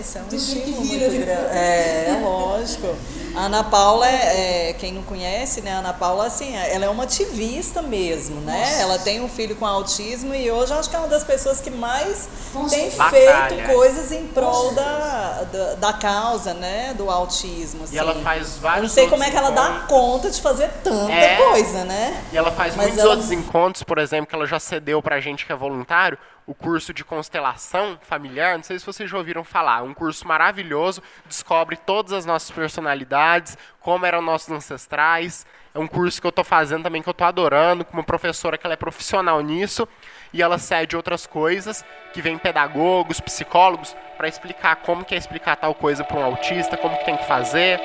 isso 0.01 0.19
é 0.19 0.23
um 0.23 0.35
estímulo 0.35 0.85
muito 0.85 0.99
grande. 0.99 1.31
É, 1.31 2.21
lógico. 2.25 2.97
A 3.37 3.41
Ana 3.47 3.63
Paula, 3.63 4.09
é, 4.09 4.71
é, 4.71 4.73
quem 4.73 4.93
não 4.93 5.03
conhece, 5.03 5.61
né, 5.61 5.73
a 5.75 5.79
Ana 5.81 5.93
Paula, 5.93 6.27
assim, 6.27 6.57
ela 6.57 6.87
é 6.87 6.89
uma 6.89 7.05
ativista 7.05 7.83
mesmo, 7.83 8.41
né? 8.41 8.81
Ela 8.81 8.99
tem 8.99 9.21
um 9.21 9.29
filho 9.29 9.55
com 9.57 9.67
autismo 9.67 10.35
e 10.35 10.51
hoje 10.51 10.73
eu 10.73 10.79
acho 10.79 10.89
que 10.89 10.97
é 10.97 10.99
uma 10.99 11.09
das 11.09 11.23
pessoas 11.23 11.61
que 11.61 11.71
mais 11.71 12.29
Com 12.53 12.67
tem 12.67 12.91
certeza. 12.91 13.11
feito 13.11 13.27
Batalha. 13.33 13.69
coisas 13.75 14.11
em 14.11 14.27
prol 14.29 14.73
da, 14.73 15.43
da, 15.53 15.75
da 15.75 15.93
causa, 15.93 16.55
né, 16.55 16.95
do 16.97 17.11
autismo. 17.11 17.85
E 17.93 17.99
ela 17.99 18.13
assim. 18.13 18.23
faz 18.23 18.55
Eu 18.57 18.61
vários 18.63 18.83
não 18.85 18.89
sei 18.95 19.09
como 19.09 19.23
é 19.23 19.31
que 19.31 19.37
ela 19.37 19.51
dá 19.51 19.69
encontros. 19.69 19.87
conta 19.91 20.31
de 20.31 20.41
fazer 20.41 20.71
tanta 20.83 21.13
É. 21.13 21.37
coisa, 21.37 21.85
né? 21.85 22.25
E 22.33 22.39
ela 22.39 22.51
faz 22.51 22.75
Mas 22.75 22.87
muitos 22.87 23.01
ela- 23.05 23.11
outros 23.11 23.31
encontros, 23.33 23.83
por 23.83 23.99
exemplo, 23.99 24.27
que 24.29 24.35
ela 24.35 24.47
já 24.47 24.59
cedeu 24.59 25.03
pra 25.03 25.21
gente 25.21 25.45
que 25.45 25.53
é 25.53 25.57
voluntário, 25.57 26.17
o 26.47 26.55
curso 26.55 26.95
de 26.95 27.05
constelação 27.05 27.99
familiar, 28.03 28.57
não 28.57 28.63
sei 28.63 28.79
se 28.79 28.87
vocês 28.87 29.11
já 29.11 29.19
ouviram 29.19 29.43
falar, 29.43 29.83
um 29.83 29.93
curso 29.93 30.27
maravilhoso, 30.29 31.03
descobre 31.27 31.77
todas 31.77 32.13
as 32.13 32.25
nossas 32.25 32.51
personalidades, 32.53 33.59
como 33.81 34.07
eram 34.07 34.23
nossos 34.23 34.51
ancestrais. 34.51 35.45
É 35.75 35.79
um 35.79 35.89
curso 35.89 36.21
que 36.21 36.27
eu 36.27 36.33
tô 36.33 36.45
fazendo 36.45 36.85
também 36.85 37.03
que 37.03 37.09
eu 37.09 37.15
tô 37.15 37.25
adorando, 37.25 37.85
com 37.85 37.95
uma 37.95 38.05
professora 38.05 38.57
que 38.57 38.65
ela 38.65 38.75
é 38.75 38.77
profissional 38.77 39.41
nisso, 39.41 39.89
e 40.33 40.41
ela 40.41 40.57
cede 40.57 40.97
outras 40.97 41.27
coisas, 41.27 41.85
que 42.13 42.23
vem 42.23 42.39
pedagogos, 42.39 43.21
psicólogos, 43.21 43.97
para 44.17 44.29
explicar 44.29 44.77
como 44.77 45.05
que 45.05 45.15
é 45.15 45.19
explicar 45.19 45.57
tal 45.57 45.75
coisa 45.75 46.05
para 46.05 46.17
um 46.17 46.25
autista, 46.25 46.77
como 46.77 46.97
que 46.97 47.05
tem 47.05 47.17
que 47.17 47.27
fazer. 47.27 47.81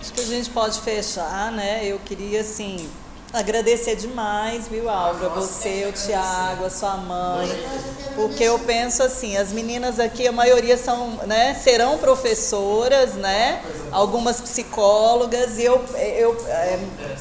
Acho 0.00 0.14
que 0.14 0.20
a 0.20 0.24
gente 0.24 0.48
pode 0.48 0.80
fechar, 0.80 1.52
né? 1.52 1.84
Eu 1.84 1.98
queria, 1.98 2.40
assim, 2.40 2.90
agradecer 3.32 3.96
demais, 3.96 4.66
viu, 4.68 4.88
Álvaro? 4.88 5.30
Você, 5.34 5.86
o 5.88 5.92
Tiago, 5.92 6.64
a 6.64 6.70
sua 6.70 6.96
mãe. 6.96 7.48
Porque 8.16 8.42
eu 8.42 8.58
penso 8.58 9.02
assim, 9.02 9.36
as 9.36 9.52
meninas 9.52 10.00
aqui, 10.00 10.26
a 10.26 10.32
maioria 10.32 10.76
são, 10.76 11.10
né, 11.26 11.54
serão 11.54 11.98
professoras, 11.98 13.14
né? 13.14 13.62
Algumas 13.92 14.40
psicólogas, 14.40 15.58
e 15.58 15.64
eu, 15.64 15.82
eu 15.96 16.36
é, 16.48 16.78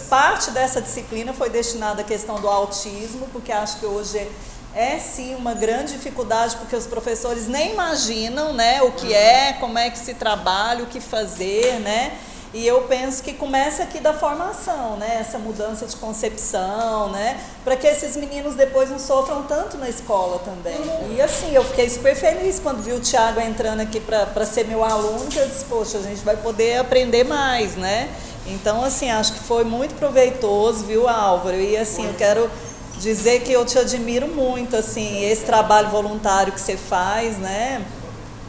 parte 0.10 0.52
dessa 0.52 0.82
disciplina 0.82 1.34
foi 1.34 1.50
destinada 1.50 2.02
à 2.02 2.04
questão 2.04 2.40
do 2.40 2.48
autismo, 2.48 3.28
porque 3.32 3.52
acho 3.52 3.80
que 3.80 3.86
hoje 3.86 4.28
é 4.76 5.00
sim 5.00 5.36
uma 5.36 5.54
grande 5.54 5.94
dificuldade, 5.94 6.56
porque 6.58 6.76
os 6.76 6.86
professores 6.86 7.48
nem 7.48 7.74
imaginam, 7.74 8.54
né, 8.54 8.82
o 8.82 8.92
que 8.92 9.14
é, 9.14 9.54
como 9.54 9.78
é 9.78 9.90
que 9.90 9.98
se 9.98 10.14
trabalha, 10.14 10.84
o 10.84 10.88
que 10.88 11.00
fazer, 11.00 11.80
né? 11.80 12.18
E 12.52 12.66
eu 12.66 12.82
penso 12.84 13.22
que 13.22 13.34
começa 13.34 13.84
aqui 13.84 14.00
da 14.00 14.12
formação, 14.12 14.98
né? 14.98 15.18
Essa 15.20 15.38
mudança 15.38 15.86
de 15.86 15.96
concepção, 15.98 17.12
né? 17.12 17.40
Para 17.64 17.76
que 17.76 17.86
esses 17.86 18.18
meninos 18.18 18.56
depois 18.56 18.90
não 18.90 18.98
sofram 18.98 19.44
tanto 19.44 19.78
na 19.78 19.88
escola 19.88 20.40
também. 20.40 20.80
E 21.16 21.22
assim, 21.22 21.54
eu 21.54 21.64
fiquei 21.64 21.88
super 21.88 22.16
feliz 22.16 22.60
quando 22.60 22.82
vi 22.82 22.92
o 22.94 23.00
Thiago 23.00 23.40
entrando 23.40 23.82
aqui 23.82 24.00
para 24.00 24.46
ser 24.46 24.66
meu 24.66 24.84
aluno, 24.84 25.28
que 25.28 25.38
eu 25.38 25.48
disse, 25.48 25.66
poxa, 25.66 26.00
a 26.00 26.02
gente 26.02 26.22
vai 26.22 26.38
poder 26.38 26.80
aprender 26.80 27.24
mais, 27.24 27.76
né? 27.76 28.10
Então, 28.48 28.84
assim, 28.84 29.12
acho 29.12 29.34
que 29.34 29.40
foi 29.42 29.64
muito 29.64 29.94
proveitoso, 29.96 30.86
viu, 30.86 31.08
Álvaro? 31.08 31.56
E 31.56 31.78
assim, 31.78 32.08
eu 32.08 32.16
quero 32.16 32.50
dizer 32.98 33.42
que 33.42 33.52
eu 33.52 33.64
te 33.64 33.78
admiro 33.78 34.28
muito, 34.28 34.76
assim, 34.76 35.24
esse 35.24 35.46
trabalho 35.46 35.90
voluntário 35.90 36.52
que 36.52 36.60
você 36.60 36.76
faz, 36.76 37.38
né? 37.38 37.86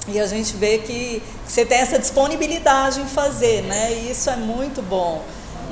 E 0.09 0.19
a 0.19 0.27
gente 0.27 0.57
vê 0.57 0.79
que 0.79 1.23
você 1.47 1.65
tem 1.65 1.79
essa 1.79 1.99
disponibilidade 1.99 3.01
em 3.01 3.07
fazer, 3.07 3.63
né? 3.63 3.93
E 3.93 4.11
isso 4.11 4.31
é 4.31 4.37
muito 4.37 4.83
bom. 4.83 5.23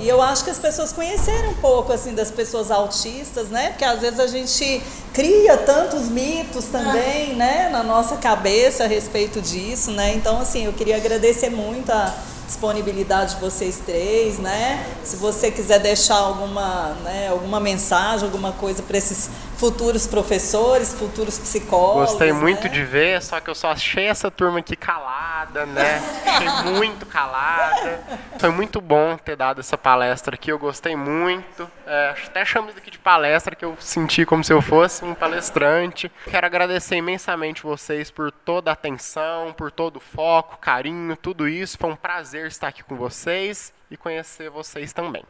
E 0.00 0.08
eu 0.08 0.22
acho 0.22 0.44
que 0.44 0.50
as 0.50 0.58
pessoas 0.58 0.92
conhecerem 0.92 1.50
um 1.50 1.54
pouco 1.54 1.92
assim 1.92 2.14
das 2.14 2.30
pessoas 2.30 2.70
autistas, 2.70 3.48
né? 3.48 3.70
Porque 3.70 3.84
às 3.84 4.00
vezes 4.00 4.20
a 4.20 4.28
gente 4.28 4.80
cria 5.12 5.56
tantos 5.56 6.08
mitos 6.08 6.66
também, 6.66 7.34
né, 7.34 7.68
na 7.72 7.82
nossa 7.82 8.16
cabeça 8.16 8.84
a 8.84 8.86
respeito 8.86 9.40
disso, 9.40 9.90
né? 9.90 10.14
Então 10.14 10.40
assim, 10.40 10.66
eu 10.66 10.72
queria 10.72 10.96
agradecer 10.96 11.50
muito 11.50 11.90
a 11.90 12.14
disponibilidade 12.46 13.34
de 13.34 13.40
vocês 13.40 13.80
três, 13.84 14.38
né? 14.38 14.86
Se 15.02 15.16
você 15.16 15.50
quiser 15.50 15.80
deixar 15.80 16.16
alguma, 16.16 16.96
né, 17.02 17.28
alguma 17.30 17.58
mensagem, 17.58 18.24
alguma 18.24 18.52
coisa 18.52 18.82
para 18.82 18.96
esses 18.96 19.28
futuros 19.58 20.06
professores, 20.06 20.94
futuros 20.94 21.36
psicólogos. 21.38 22.10
Gostei 22.10 22.32
muito 22.32 22.64
né? 22.64 22.68
de 22.68 22.84
ver, 22.84 23.20
só 23.20 23.40
que 23.40 23.50
eu 23.50 23.54
só 23.54 23.72
achei 23.72 24.06
essa 24.06 24.30
turma 24.30 24.60
aqui 24.60 24.76
calada, 24.76 25.66
né? 25.66 26.00
Achei 26.24 26.48
muito 26.72 27.04
calada. 27.04 28.00
Foi 28.38 28.50
muito 28.50 28.80
bom 28.80 29.16
ter 29.16 29.36
dado 29.36 29.60
essa 29.60 29.76
palestra 29.76 30.36
aqui, 30.36 30.52
eu 30.52 30.58
gostei 30.58 30.94
muito. 30.94 31.68
É, 31.84 32.14
até 32.26 32.44
chamo 32.44 32.68
isso 32.68 32.78
aqui 32.78 32.90
de 32.90 32.98
palestra, 32.98 33.56
que 33.56 33.64
eu 33.64 33.76
senti 33.80 34.24
como 34.24 34.44
se 34.44 34.52
eu 34.52 34.62
fosse 34.62 35.04
um 35.04 35.12
palestrante. 35.12 36.10
Quero 36.30 36.46
agradecer 36.46 36.96
imensamente 36.96 37.64
vocês 37.64 38.12
por 38.12 38.30
toda 38.30 38.70
a 38.70 38.74
atenção, 38.74 39.52
por 39.52 39.72
todo 39.72 39.96
o 39.96 40.00
foco, 40.00 40.58
carinho, 40.58 41.16
tudo 41.16 41.48
isso. 41.48 41.76
Foi 41.76 41.90
um 41.90 41.96
prazer 41.96 42.46
estar 42.46 42.68
aqui 42.68 42.84
com 42.84 42.94
vocês 42.94 43.72
e 43.90 43.96
conhecer 43.96 44.50
vocês 44.50 44.92
também. 44.92 45.24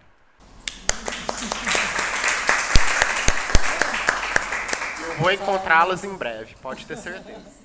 Vou 5.19 5.31
encontrá-las 5.31 6.05
em 6.05 6.15
breve, 6.17 6.55
pode 6.63 6.87
ter 6.87 6.97
certeza. 6.97 7.58